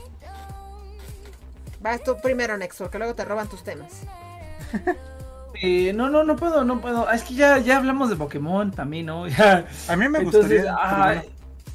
[1.81, 4.03] Vas tú primero, Nex, porque luego te roban tus temas.
[5.63, 7.09] Eh, no, no, no puedo, no puedo.
[7.09, 9.27] Ah, Es que ya, ya hablamos de Pokémon también, ¿no?
[9.29, 9.67] Ya.
[9.89, 10.77] A mí me Entonces, gustaría.
[10.79, 11.19] ay,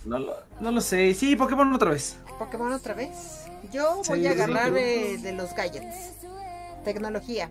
[0.05, 0.19] bueno.
[0.19, 1.13] no, lo, no lo sé.
[1.13, 2.17] Sí, Pokémon otra vez.
[2.39, 3.45] Pokémon otra vez.
[3.71, 6.13] Yo voy Sí, a agarrar eh, de los gadgets.
[6.83, 7.49] Tecnología.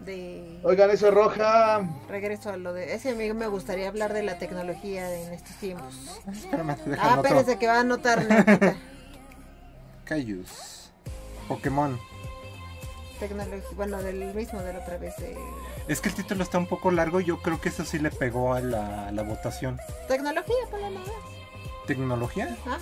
[0.00, 1.80] De Oigan, eso es roja.
[2.08, 2.94] regreso a lo de.
[2.94, 6.20] Ese amigo me gustaría hablar de la tecnología en estos tiempos.
[6.30, 8.26] Espérame, Ah, espérense que va a anotar.
[10.04, 10.90] Kaijus.
[11.48, 11.98] Pokémon.
[13.18, 13.62] Tecnología.
[13.76, 15.16] Bueno, del mismo de la otra vez.
[15.16, 15.36] De...
[15.88, 17.20] Es que el título está un poco largo.
[17.20, 19.78] Yo creo que eso sí le pegó a la, a la votación.
[20.08, 21.12] Tecnología, ponle nada.
[21.86, 22.56] ¿Tecnología?
[22.66, 22.78] Ajá.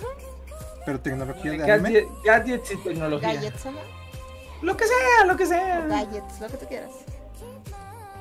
[0.85, 1.89] ¿Pero tecnología de anime?
[1.91, 3.33] Gadget- Gadgets y tecnología.
[3.33, 3.77] Gadgets, ajá.
[4.61, 5.85] Lo que sea, lo que O sea.
[5.87, 6.89] gadgets, lo que tú quieras.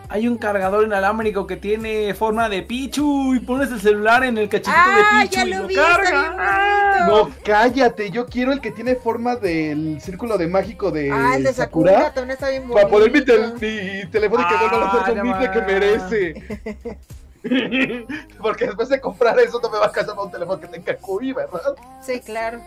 [0.09, 4.49] Hay un cargador inalámbrico que tiene forma de Pichu y pones el celular en el
[4.49, 7.07] cachito Ah, de Pichu ya y lo vi, carga.
[7.07, 8.11] No, cállate.
[8.11, 12.13] Yo quiero el que tiene forma del círculo de mágico de, ah, el de Sakura,
[12.13, 12.75] también está bien bonito.
[12.75, 16.99] Para poner mi, tel- mi teléfono y que vuelva a Ah, ya sonible que merece.
[18.41, 21.33] Porque después de comprar eso no me va a casar un teléfono que tenga QI,
[21.33, 21.75] ¿verdad?
[22.01, 22.61] Sí, claro.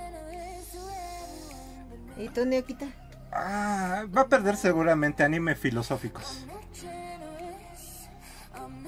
[2.17, 2.87] ¿Y tú, Neoquita?
[3.31, 6.45] Ah, va a perder seguramente anime filosóficos.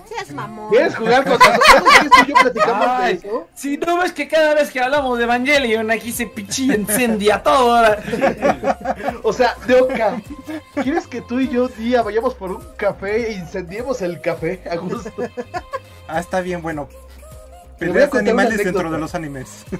[0.07, 0.69] Seas mamón.
[0.69, 1.61] ¿Quieres jugar con nosotros?
[1.99, 3.19] ¿Quieres que yo platicamos de Ay.
[3.23, 3.47] eso?
[3.55, 7.75] Si no ves que cada vez que hablamos de Evangelion aquí se pichi incendia todo.
[7.75, 8.01] ahora.
[9.23, 10.21] O sea, Deoka,
[10.81, 14.61] ¿quieres que tú y yo un día vayamos por un café e incendiemos el café
[14.69, 15.11] a gusto?
[16.07, 16.87] Ah, está bien, bueno.
[17.77, 19.65] Peleas de animales dentro de los animes.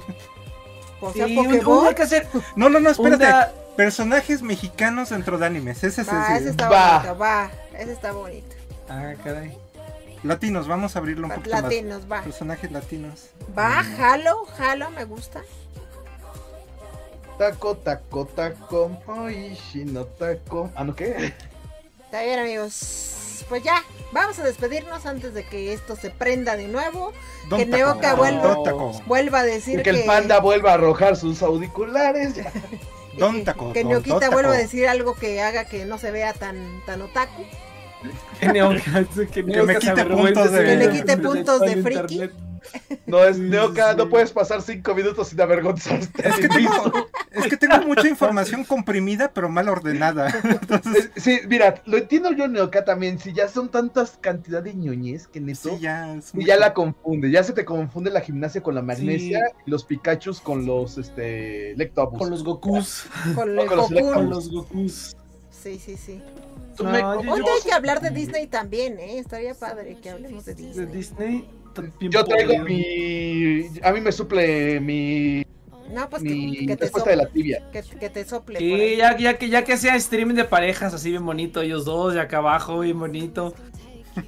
[1.00, 1.78] O sea, Sí, un- un Pokémon.
[1.80, 2.26] día hay que hacer
[2.56, 3.52] No, no, no, espérate.
[3.76, 5.84] Personajes mexicanos dentro de animes.
[5.84, 6.98] Ese es Va, el- ese está Va.
[6.98, 7.50] bonito, va.
[7.78, 8.56] Ese está bonito.
[8.88, 9.56] Ah, caray.
[10.24, 12.16] Latinos, vamos a abrirlo un poquito Latinos, va.
[12.16, 12.24] más.
[12.24, 13.26] Personajes latinos.
[13.56, 15.42] Va, jalo, jalo, me gusta.
[17.38, 20.70] Taco, taco, taco, oishi no taco.
[20.74, 21.32] ¿Ah, no qué?
[22.04, 23.44] Está bien, amigos.
[23.48, 27.12] Pues ya, vamos a despedirnos antes de que esto se prenda de nuevo.
[27.48, 30.72] Don Que Taco, Neoka vuelva- Taco, Vuelva a decir Y que, que el panda vuelva
[30.72, 32.34] a arrojar sus auriculares.
[32.34, 32.52] ya.
[33.16, 35.98] Don que, Taco, que Don- Neoquita Don vuelva a decir algo que haga que no
[35.98, 37.44] se vea tan, tan otaku.
[38.40, 38.46] Que
[39.32, 42.30] que me quite puntos de- de- Que le quite puntos de en friki.
[43.06, 46.28] No es Neoka, no puedes pasar cinco minutos sin avergonzarte.
[46.28, 46.92] Es que, tengo,
[47.30, 50.28] es que tengo mucha información comprimida, pero mal ordenada.
[50.44, 53.18] Entonces, Es- Sí, mira, lo entiendo yo, Neoka, también.
[53.18, 55.70] Si ya son tantas cantidad de ñoñez que neto.
[55.70, 59.40] sí, ya es ya la confunde, ya se te confunde la gimnasia con la magnesia
[59.64, 62.18] y los Pikachus con los este Lectobus.
[62.18, 63.06] Con los Gokus.
[63.34, 64.12] Con No, el con los Goku.
[64.12, 65.16] Con los Gokus.
[65.62, 66.20] Sí, sí, sí.
[66.80, 69.18] No, me- yo- Oye, hay que hablar de Disney también, ¿eh?
[69.18, 70.86] Estaría padre que hablemos de De Disney.
[70.86, 71.48] Disney.
[71.98, 73.66] bien yo traigo mi.
[73.82, 75.44] A mí me suple mi,
[75.92, 77.40] No, pues que, mi que te respuesta de la sople.
[77.42, 77.70] tibia.
[77.72, 78.58] Que, que te sople.
[78.60, 82.14] Sí, ya, ya, que, ya que sea streaming de parejas así bien bonito, ellos dos,
[82.14, 83.54] y acá abajo, bien bonito.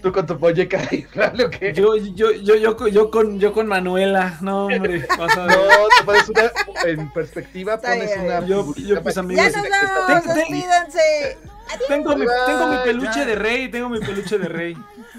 [0.03, 1.73] Tú con tu polleca y lo que.
[1.73, 5.55] Yo, yo, yo, yo, con- yo con, yo con Manuela, no hombre, vas a No,
[5.99, 6.51] te pones una.
[6.85, 8.21] En perspectiva, Está pones bien.
[8.27, 8.47] una.
[8.47, 11.39] Yo- yo, pues, amigos, Ya nos vamos, Ten- ten- despídanse.
[11.87, 13.25] Tengo mi, tengo mi peluche ya.
[13.27, 14.77] de rey, tengo mi peluche de rey.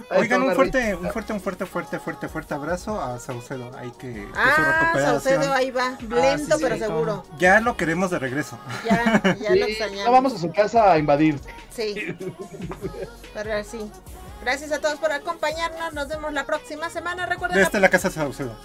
[0.09, 3.71] Oigan, un fuerte, un fuerte, un fuerte, fuerte, fuerte, fuerte, abrazo a Saucedo.
[3.77, 4.91] Hay que, Ah.
[4.95, 5.97] Saucedo ahí va.
[6.09, 7.23] Lento, sí, pero sí, seguro.
[7.39, 8.59] Ya lo queremos de regreso.
[8.83, 10.05] Ya, ya lo Sí, extrañamos.
[10.05, 11.39] no vamos a su casa a invadir.
[11.69, 11.95] Sí.
[13.33, 13.89] Pero sí.
[14.41, 15.93] Gracias a todos por acompañarnos.
[15.93, 17.25] Nos vemos la próxima semana.
[17.25, 18.55] Recuerden la- Desde la casa de Saucedo.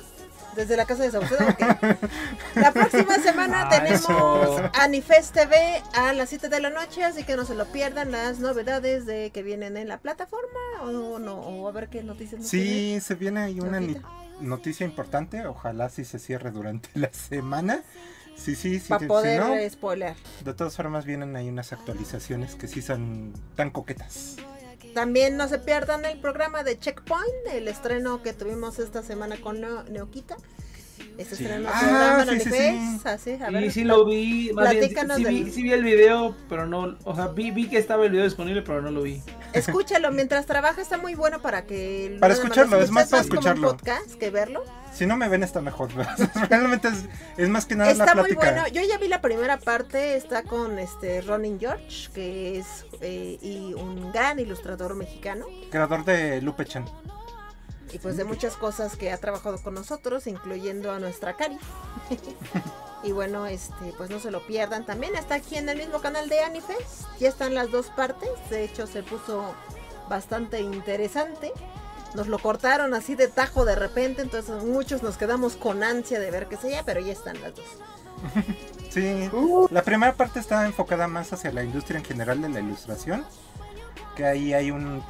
[0.56, 1.46] desde la casa de Saucedo.
[1.48, 1.60] ok.
[2.54, 4.62] La próxima semana Ah, tenemos.
[4.80, 8.38] Anifest TV a las 7 de la noche, así que no se lo pierdan las
[8.38, 12.50] novedades de que vienen en la plataforma o no, o a ver qué noticias nos
[12.50, 13.00] tienen.
[13.00, 13.80] Sí, se viene ahí una
[14.40, 15.46] noticia importante.
[15.46, 17.82] Ojalá sí se cierre durante la semana.
[18.34, 18.88] Sí, sí, sí.
[18.88, 20.14] para si poder no, eh, spoiler.
[20.44, 24.36] de todas formas vienen ahí unas actualizaciones que sí son tan coquetas.
[24.96, 29.60] También no se pierdan el programa de Checkpoint, el estreno que tuvimos esta semana con
[29.60, 30.38] Neo- Neoquita.
[31.18, 31.44] Este Sí.
[31.44, 32.56] estreno Ah, sí, sí, sí.
[32.66, 34.50] Anifest, así, a Sí, ver, sí lo vi.
[34.52, 36.96] Más bien, sí, vi, del- sí vi el video, pero no.
[37.04, 39.22] O sea, vi, vi que estaba el video disponible, pero no lo vi.
[39.54, 42.18] Escúchalo mientras trabaja, está muy bueno para que...
[42.20, 43.94] Para escucharlo, lo es más para escuches, como un escucharlo.
[44.02, 44.64] podcast que verlo.
[44.92, 45.88] Si no me ven está mejor.
[46.50, 47.04] Realmente es,
[47.38, 48.52] es más que nada Está la muy plática.
[48.62, 48.68] bueno.
[48.68, 53.72] Yo ya vi la primera parte, está con este Ronin George, que es eh, y
[53.74, 55.46] un gran ilustrador mexicano.
[55.70, 56.84] Creador de Lupe Chan.
[57.96, 61.58] Y pues de muchas cosas que ha trabajado con nosotros, incluyendo a nuestra Cari.
[63.02, 64.84] y bueno, este, pues no se lo pierdan.
[64.84, 67.06] También está aquí en el mismo canal de Anifest.
[67.18, 68.28] Ya están las dos partes.
[68.50, 69.54] De hecho, se puso
[70.10, 71.52] bastante interesante.
[72.14, 76.30] Nos lo cortaron así de tajo de repente, entonces muchos nos quedamos con ansia de
[76.30, 77.64] ver qué sea, pero ya están las dos.
[78.90, 79.30] Sí,
[79.70, 83.26] la primera parte está enfocada más hacia la industria en general de la ilustración.
[84.14, 85.02] Que ahí hay un.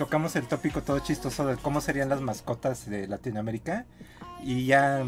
[0.00, 3.84] Tocamos el tópico todo chistoso de cómo serían las mascotas de Latinoamérica.
[4.42, 5.04] Y ya,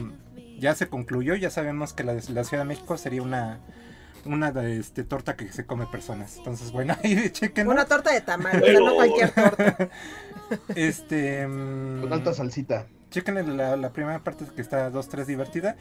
[0.58, 3.58] ya se concluyó, ya sabemos que la, Ciudad de México sería una.
[4.26, 6.36] Una de, este, torta que se come personas.
[6.36, 7.68] Entonces, bueno, ahí chequen.
[7.68, 9.88] Una torta de tamal, no cualquier torta.
[10.74, 11.48] Este.
[11.48, 12.86] mm, Con alta salsita.
[13.12, 15.76] Chequen la, la primera parte que está 2-3 divertida.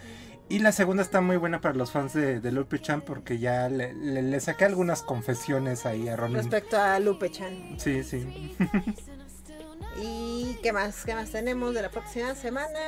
[0.49, 3.69] Y la segunda está muy buena para los fans de, de Lupe Chan porque ya
[3.69, 6.35] le, le- le saqué algunas confesiones ahí a Ronin.
[6.37, 7.75] Respecto a Lupe Chan.
[7.77, 8.55] Sí, sí.
[10.01, 11.05] ¿Y qué más?
[11.05, 12.79] ¿Qué más tenemos de la próxima semana?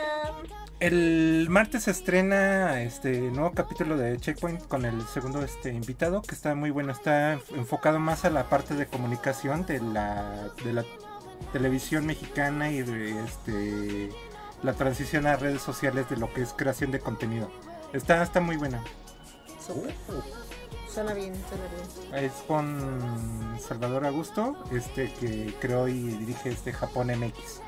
[0.80, 6.36] El martes se estrena este nuevo capítulo de Checkpoint con el segundo este invitado que
[6.36, 6.92] está muy bueno.
[6.92, 10.86] Está enfocado más a la parte de comunicación de la, de la
[11.52, 14.10] televisión mexicana y de este
[14.64, 17.52] la transición a redes sociales de lo que es creación de contenido.
[17.94, 18.84] Está, está muy buena.
[19.66, 19.94] Súper.
[20.92, 21.66] Suena bien, suena
[22.12, 22.26] bien.
[22.26, 27.62] Es con Salvador Augusto, este que creó y dirige este Japón MX.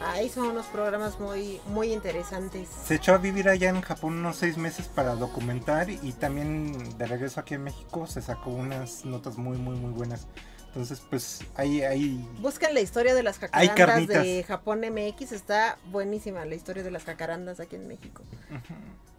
[0.00, 2.68] Ahí son unos programas muy, muy interesantes.
[2.84, 7.06] Se echó a vivir allá en Japón unos seis meses para documentar y también de
[7.06, 10.26] regreso aquí en México se sacó unas notas muy muy muy buenas.
[10.68, 15.32] Entonces pues ahí ahí Busquen la historia de las jacarandas de Japón MX.
[15.32, 18.22] Está buenísima la historia de las jacarandas aquí en México.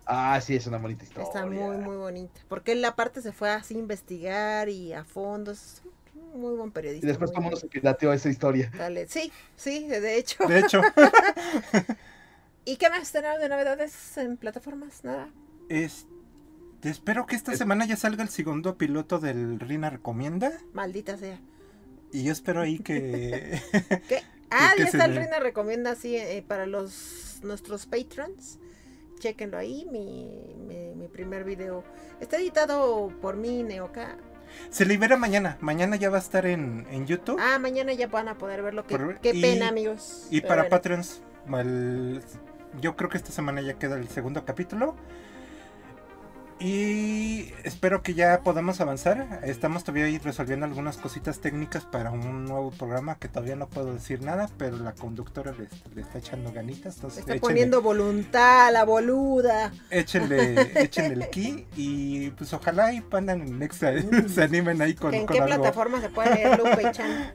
[0.06, 1.28] Ah, sí, es una bonita historia.
[1.28, 2.42] Está muy, muy bonita.
[2.48, 5.52] Porque él aparte se fue así a investigar y a fondo.
[5.52, 5.84] Es
[6.34, 7.06] un muy buen periodista.
[7.06, 8.72] Y después todo el mundo se pirateó esa historia.
[8.76, 9.08] Dale.
[9.08, 10.48] Sí, sí, de hecho.
[10.48, 10.82] de hecho
[12.66, 15.04] ¿Y qué más tenemos de novedades en plataformas?
[15.04, 15.30] Nada.
[15.70, 16.10] este,
[16.84, 21.40] espero que esta semana ya salga el segundo piloto del Rina recomienda Maldita sea.
[22.12, 23.60] y yo espero ahí que
[24.08, 24.22] ¿Qué?
[24.52, 25.20] Ah, que ya está el ve.
[25.20, 28.58] Reina Recomienda así eh, para los nuestros patrons.
[29.20, 31.84] Chequenlo ahí, mi, mi, mi primer video.
[32.20, 34.18] Está editado por mí, Neoka.
[34.72, 35.60] se libera mañana.
[35.62, 37.38] Mañana ya va a estar en, en YouTube.
[37.40, 38.88] Ah, mañana ya van a poder verlo.
[38.88, 40.26] Qué, Por- qué y- pena, amigos.
[40.32, 40.76] Y Pero para bueno.
[40.78, 41.22] Patreons,
[41.60, 42.24] el-
[42.82, 44.96] yo creo que esta semana ya queda el segundo capítulo.
[46.62, 49.40] Y espero que ya podamos avanzar.
[49.44, 53.94] Estamos todavía ahí resolviendo algunas cositas técnicas para un nuevo programa que todavía no puedo
[53.94, 56.96] decir nada, pero la conductora le, le está echando ganitas.
[56.96, 59.72] Entonces Está échenle, poniendo voluntad, la boluda.
[59.90, 63.94] échenle, échenle el key y pues ojalá y pandan en extra
[64.28, 65.56] se animen ahí con, ¿En con qué algo.
[65.56, 67.34] plataforma se puede leer Lupe Chan?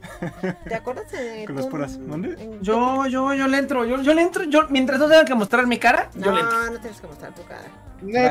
[0.69, 1.11] ¿Te acuerdas?
[1.13, 2.35] de Con los tú- puras- ¿mande?
[2.43, 3.87] en- Yo, yo, yo le entro.
[3.87, 4.45] Yo, yo le entro.
[4.45, 6.59] Yo, mientras no tenga que mostrar mi cara, yo le entro.
[6.67, 7.65] No, no tienes que mostrar tu cara.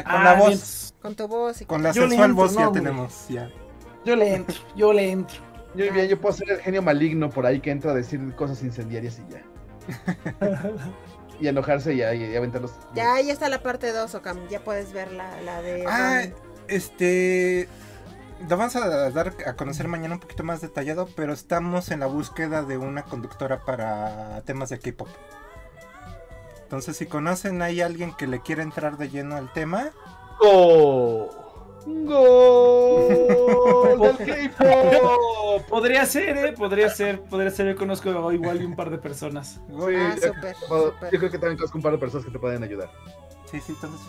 [0.04, 0.50] Con Ah, la bien.
[0.50, 2.82] voz, Con tu voz y con la sensual entro, voz no, ya hombre.
[2.82, 3.26] tenemos.
[3.30, 3.50] Ya.
[4.06, 4.56] Yo le entro.
[4.76, 5.38] Yo le entro.
[5.76, 8.62] Yo, bien, yo puedo ser el genio maligno por ahí que entra a decir cosas
[8.64, 9.44] incendiarias y ya.
[11.40, 12.72] Y enojarse y, y, y aventar los.
[12.94, 14.48] Ya, ya está la parte 2, Ocam.
[14.50, 15.84] Ya puedes ver la, la de.
[15.88, 16.34] Ah, Ron.
[16.68, 17.68] este.
[18.48, 22.06] Lo vamos a dar a conocer mañana un poquito más detallado, pero estamos en la
[22.08, 25.08] búsqueda de una conductora para temas de K-pop.
[26.74, 29.91] Entonces, si conocen hay alguien que le quiera entrar de lleno al tema,
[30.40, 31.30] ¡Gol!
[31.86, 33.08] ¡Gol!
[34.02, 34.18] ¡Del
[34.58, 35.70] K-pop!
[35.70, 36.54] Podría ser, ¿eh?
[36.54, 37.22] Podría ser.
[37.26, 37.68] Podría ser.
[37.68, 39.60] Yo conozco igual y un par de personas.
[39.70, 40.56] Ah, yo- súper,
[41.12, 42.90] yo creo que también conozco un par de personas que te pueden ayudar.
[43.52, 44.02] sí, sí, entonces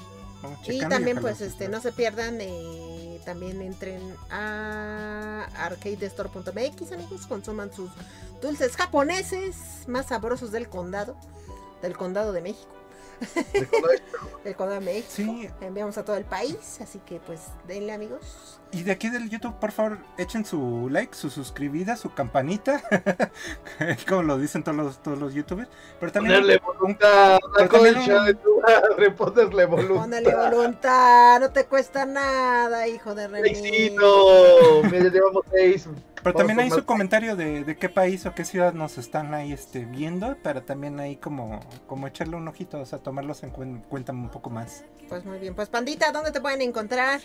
[0.43, 4.01] vamos Y también, pues, este, no se pierdan, eh, también entren
[4.31, 7.91] a arcadestore.mx, amigos, consuman sus
[8.41, 11.15] dulces japoneses más sabrosos del condado,
[11.85, 12.73] del condado de México,
[14.43, 15.09] del condado de México.
[15.09, 18.59] Sí, Enviamos a todo el país, así que pues denle, amigos.
[18.75, 22.83] Y de aquí del YouTube, por favor, echen su like, su suscribida, su campanita,
[24.09, 25.69] como lo dicen todos los, todos los youtubers,
[26.01, 30.51] pero también Ponerle voluntad a la pero también concha un- de tu madre, ponerle voluntad.
[30.51, 33.29] Voluntad, no te cuesta nada, hijo de.
[33.29, 35.89] Seisito, me llevamos seis.
[36.23, 39.53] Pero también hay su comentario de, de qué país o qué ciudad nos están ahí
[39.53, 43.83] este, viendo, para también ahí como, como echarle un ojito, o sea, tomarlos en cuen-
[43.91, 44.85] cuenta un poco más.
[45.11, 47.21] Pues muy bien, pues Pandita, ¿dónde te pueden encontrar?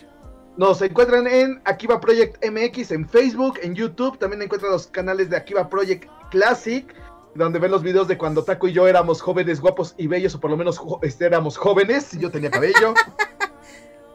[0.56, 4.18] Nos encuentran en Akiva Project MX en Facebook, en YouTube.
[4.18, 6.94] También encuentran los canales de Akiva Project Classic,
[7.34, 10.40] donde ven los videos de cuando Taco y yo éramos jóvenes, guapos y bellos, o
[10.40, 12.12] por lo menos este, éramos jóvenes.
[12.14, 12.94] y Yo tenía cabello.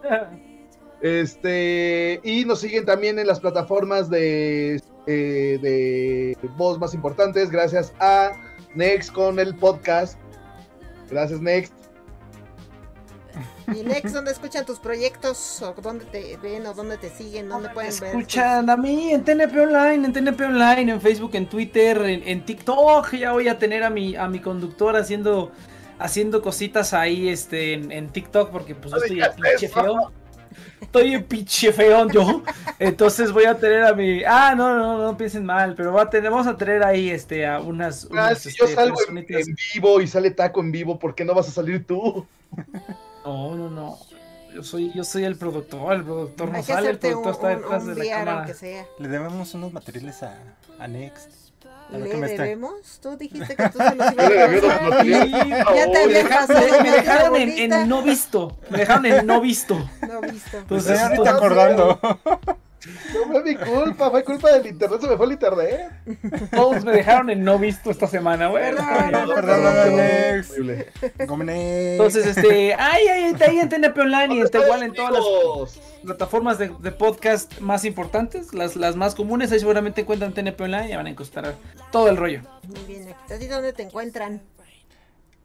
[1.02, 7.94] Este, y nos siguen también en las plataformas de, eh, de voz más importantes, gracias
[8.00, 8.32] a
[8.74, 10.18] Next con el podcast.
[11.10, 11.85] Gracias, Next.
[13.68, 15.62] Y Next, ¿dónde escuchan tus proyectos?
[15.62, 16.66] ¿O dónde te ven?
[16.68, 17.50] ¿O dónde te siguen?
[17.50, 18.10] ¿Dónde pueden ver?
[18.10, 22.46] Escuchan a mí en TNP Online, en TNP Online, en Facebook, en Twitter, en, en
[22.46, 23.14] TikTok.
[23.14, 25.52] Ya voy a tener a mi, a mi conductor haciendo,
[25.98, 30.12] haciendo cositas ahí este, en, en TikTok porque pues yo No estoy digas pinche feo.
[30.82, 32.44] Estoy pinche feo yo.
[32.78, 34.24] Entonces voy a tener a mi.
[34.24, 37.48] Ah, no, no, no piensen mal, pero va a tener, vamos a tener ahí este,
[37.48, 38.06] a unas.
[38.06, 39.48] Ah, unas, si yo este, salgo en, personitas.
[39.48, 42.26] en vivo y sale Taco en vivo, ¿por qué no vas a salir tú?
[43.26, 43.98] No, no, no.
[44.54, 47.84] Yo soy, yo soy el productor, el productor no sale, el un, productor está detrás
[47.84, 48.54] un de la cámara.
[48.54, 48.86] sea.
[49.00, 50.38] Le debemos unos materiales a,
[50.80, 51.46] a Next.
[51.92, 53.00] A ¿Le debemos?
[53.02, 54.30] Tú dijiste que tú se los ibas
[54.64, 55.06] a pasar.
[55.06, 56.84] Ya te pasado.
[56.84, 58.58] Me, dejaron en, no visto.
[58.70, 59.76] Me dejaron en no visto.
[60.08, 60.64] No visto.
[60.68, 62.00] Pues Estoy eso ahorita acordando.
[63.14, 65.92] No fue mi culpa, fue culpa del internet, se me fue el internet.
[66.52, 68.64] Todos me dejaron en no visto esta semana, güey.
[68.76, 70.00] Perdón.
[71.50, 75.24] Entonces, este, ay, ay, está ahí en TNP Online y está igual en todas las
[76.04, 80.92] plataformas de, de podcast más importantes, las, las más comunes, ahí seguramente encuentran TNP Online
[80.92, 81.56] y van a encontrar
[81.92, 82.42] todo el rollo.
[82.68, 83.34] Muy bien, aquí.
[83.34, 84.42] ¿A ti dónde te encuentran?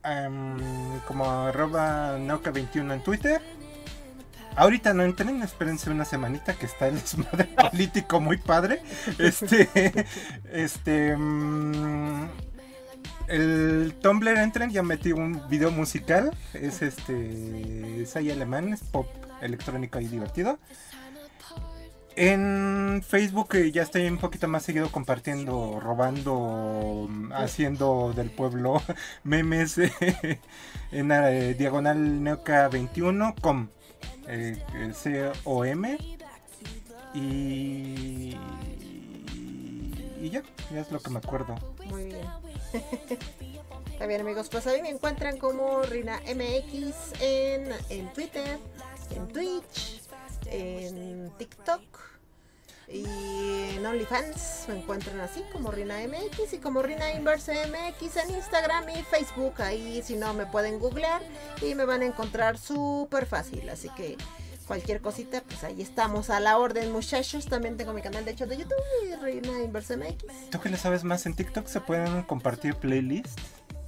[0.02, 0.56] Em,
[1.06, 3.40] como arroba Nauca21 en Twitter.
[4.56, 8.82] Ahorita no entren, espérense una semanita que está el desmadre político muy padre.
[9.18, 9.68] Este,
[10.52, 12.28] este, mm,
[13.28, 16.36] el Tumblr entren, ya metí un video musical.
[16.52, 19.06] Es este, es ahí alemán, es pop
[19.40, 20.58] electrónico y divertido.
[22.16, 28.82] En Facebook eh, ya estoy un poquito más seguido compartiendo, robando, mm, haciendo del pueblo
[29.24, 33.68] memes en eh, diagonal neoca21.com
[34.30, 35.84] el, el COM.
[37.12, 38.36] Y,
[40.20, 40.42] y ya,
[40.72, 41.56] ya es lo que me acuerdo.
[41.86, 42.26] Muy bien.
[43.92, 48.58] Está bien amigos, pues a mí me encuentran como Rina MX en, en Twitter,
[49.14, 50.00] en Twitch,
[50.46, 52.09] en TikTok
[52.92, 54.64] y en OnlyFans.
[54.68, 59.54] Me encuentran así como Rina MX y como Rina Inverse MX en Instagram y Facebook.
[59.62, 61.22] Ahí, si no, me pueden googlear
[61.62, 63.68] y me van a encontrar súper fácil.
[63.68, 64.16] Así que.
[64.66, 67.46] Cualquier cosita, pues ahí estamos a la orden, muchachos.
[67.46, 70.50] También tengo mi canal de hecho de YouTube, y Rina Inverse MX.
[70.52, 73.34] tú que le sabes más en TikTok se pueden compartir playlists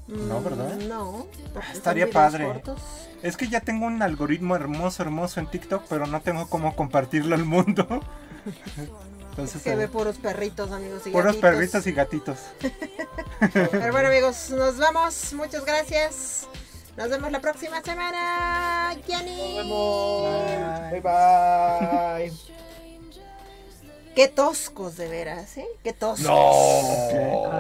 [0.08, 0.74] No, Mm, ¿verdad?
[0.88, 1.28] No.
[1.52, 2.46] son estaría padre.
[2.46, 2.80] cortos.
[3.22, 7.36] es que ya tengo un algoritmo hermoso hermoso en TikTok pero no tengo cómo compartirlo
[7.36, 7.86] al mundo
[9.30, 11.50] entonces Que ve eh, puros perritos, amigos y puros gatitos.
[11.50, 12.38] perritos y gatitos
[13.52, 15.32] Pero bueno, amigos, nos vamos.
[15.34, 16.46] Muchas gracias.
[16.96, 18.94] Nos vemos la próxima semana.
[19.06, 19.56] Jenny.
[19.56, 20.90] Nos vemos.
[20.90, 22.71] Bye bye.
[24.14, 25.66] Qué toscos, de veras, ¿eh?
[25.82, 26.26] Qué toscos.
[26.26, 27.50] No.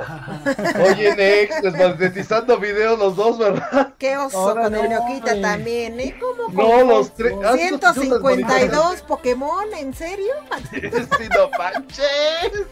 [0.84, 3.94] Oye, Nex, desmonetizando videos los dos, ¿verdad?
[3.96, 6.14] Qué oso Ahora con el no, Neoquita también, ¿eh?
[6.20, 6.48] ¿Cómo?
[6.52, 6.84] No, cómo?
[6.92, 7.32] los tres.
[7.42, 10.32] Ah, sí, los pusimos 152 Pokémon, ¿en serio?
[10.72, 12.66] Sí, no manches.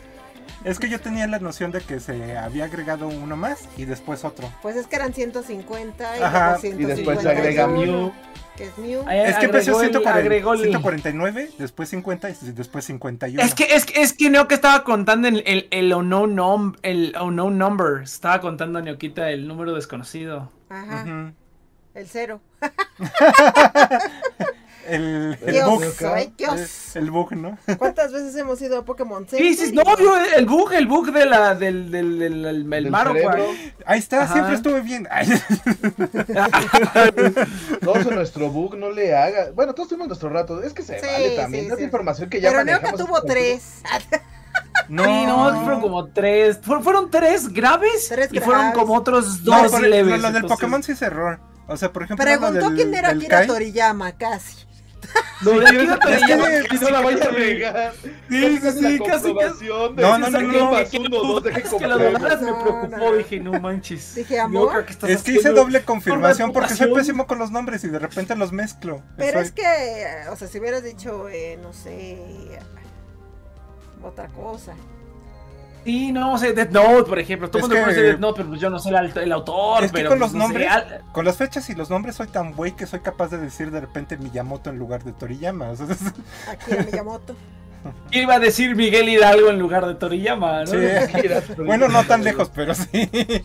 [0.64, 4.24] es que yo tenía la noción de que se había agregado uno más y después
[4.24, 8.12] otro Pues es que eran 150 y Ajá, luego Y después se agrega 151, Mew.
[8.60, 9.08] Que es Mew.
[9.08, 13.42] Es que empezó agregó el- 140, agregó el- 149, después 50 y después 51.
[13.42, 16.76] Es que, es que, es que Neo que estaba contando el, el, el unknown num-
[16.82, 18.02] el unknown number.
[18.02, 20.52] Estaba contando Neoquita el número desconocido.
[20.68, 21.32] Ajá,
[21.94, 22.42] el cero.
[24.94, 25.82] el, el Qué bug.
[25.82, 26.68] El,
[27.02, 27.58] el bug, ¿no?
[27.78, 29.84] ¿Cuántas veces hemos ido a Pokémon Sí, Center?
[29.84, 32.94] no, obvio, el bug, el bug de la, del, del, del, del- el.
[33.86, 34.32] Ahí está, Ajá.
[34.34, 35.06] siempre estuve bien.
[35.10, 35.28] Ay,
[37.80, 39.50] Todos en nuestro bug no le haga.
[39.54, 40.62] Bueno, todos tuvimos nuestro rato.
[40.62, 41.64] Es que se Sí, vale también.
[41.64, 41.84] sí, Tanta sí.
[41.84, 43.00] información que ya Pero manejamos.
[43.00, 43.80] tuvo tres.
[44.88, 46.58] no, Sí, no, fueron como tres.
[46.62, 48.78] Fueron, fueron tres graves Tres y fueron graves.
[48.78, 50.06] como otros No, dos por- leves.
[50.06, 51.40] lo, lo del entonces- Pokémon sí es error.
[51.66, 54.66] O sea, por ejemplo, lo Preguntó del- quién era Kai, Toriyama, casi.
[55.42, 57.92] No, Sí, quieres Akira que no la vaya a regar.
[58.02, 60.98] Sí, sí, Casi sí, casi, No, no, no, no, Es que
[61.86, 63.12] la dudaras me No, preocupó, no.
[63.14, 64.14] dije, no manches.
[64.16, 64.84] Dije, Yo amor.
[65.08, 68.52] Es que hice doble confirmación porque soy pésimo con los nombres y de repente los
[68.52, 69.02] mezclo.
[69.16, 69.64] Pero es que,
[70.30, 72.18] o sea, si hubieras dicho, eh, no sé,
[74.02, 74.74] otra cosa.
[75.84, 77.48] Sí, no, o sea, Death Note, por ejemplo.
[77.48, 79.32] Todo el Es mundo que- conoce Death Note, pero pues yo no sé el, el
[79.32, 79.84] autor.
[79.84, 81.88] Es que pero con pues, los no sé, nombres- al- Con las fechas y los
[81.90, 85.12] nombres soy tan güey que soy capaz de decir de repente Miyamoto en lugar de
[85.12, 85.70] Toriyama.
[85.70, 86.12] o sea, es-
[86.48, 87.34] Akira Miyamoto.
[88.10, 90.66] ¿Qué iba a decir Miguel Hidalgo en lugar de Toriyama, no?
[90.66, 90.76] Sí.
[91.64, 93.08] bueno, no tan lejos, pero sí.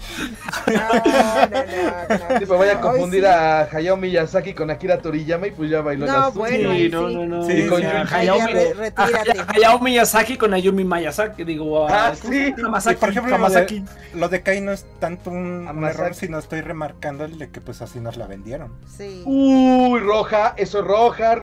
[0.67, 2.39] No, no, no, no.
[2.39, 3.25] Sí, me voy a confundir sí.
[3.27, 7.25] a Hayao Miyazaki con Akira Toriyama y pues ya bailó No, bueno, Sí, no, no,
[7.25, 7.45] no.
[7.45, 9.39] Sí, con Hayao, Ya, Mi- re- retírate.
[9.39, 12.53] Ah, Hayao Miyazaki con Ayumi Miyazaki, digo, Ah, ¿cómo sí.
[12.65, 13.83] Hamasaki, por ejemplo, Hamasaki.
[14.15, 17.61] Lo de Kai no es tanto un, un error, sino estoy remarcando el de que
[17.61, 18.71] pues así nos la vendieron.
[18.97, 19.21] Sí.
[19.25, 21.35] Uy, roja, eso es roja,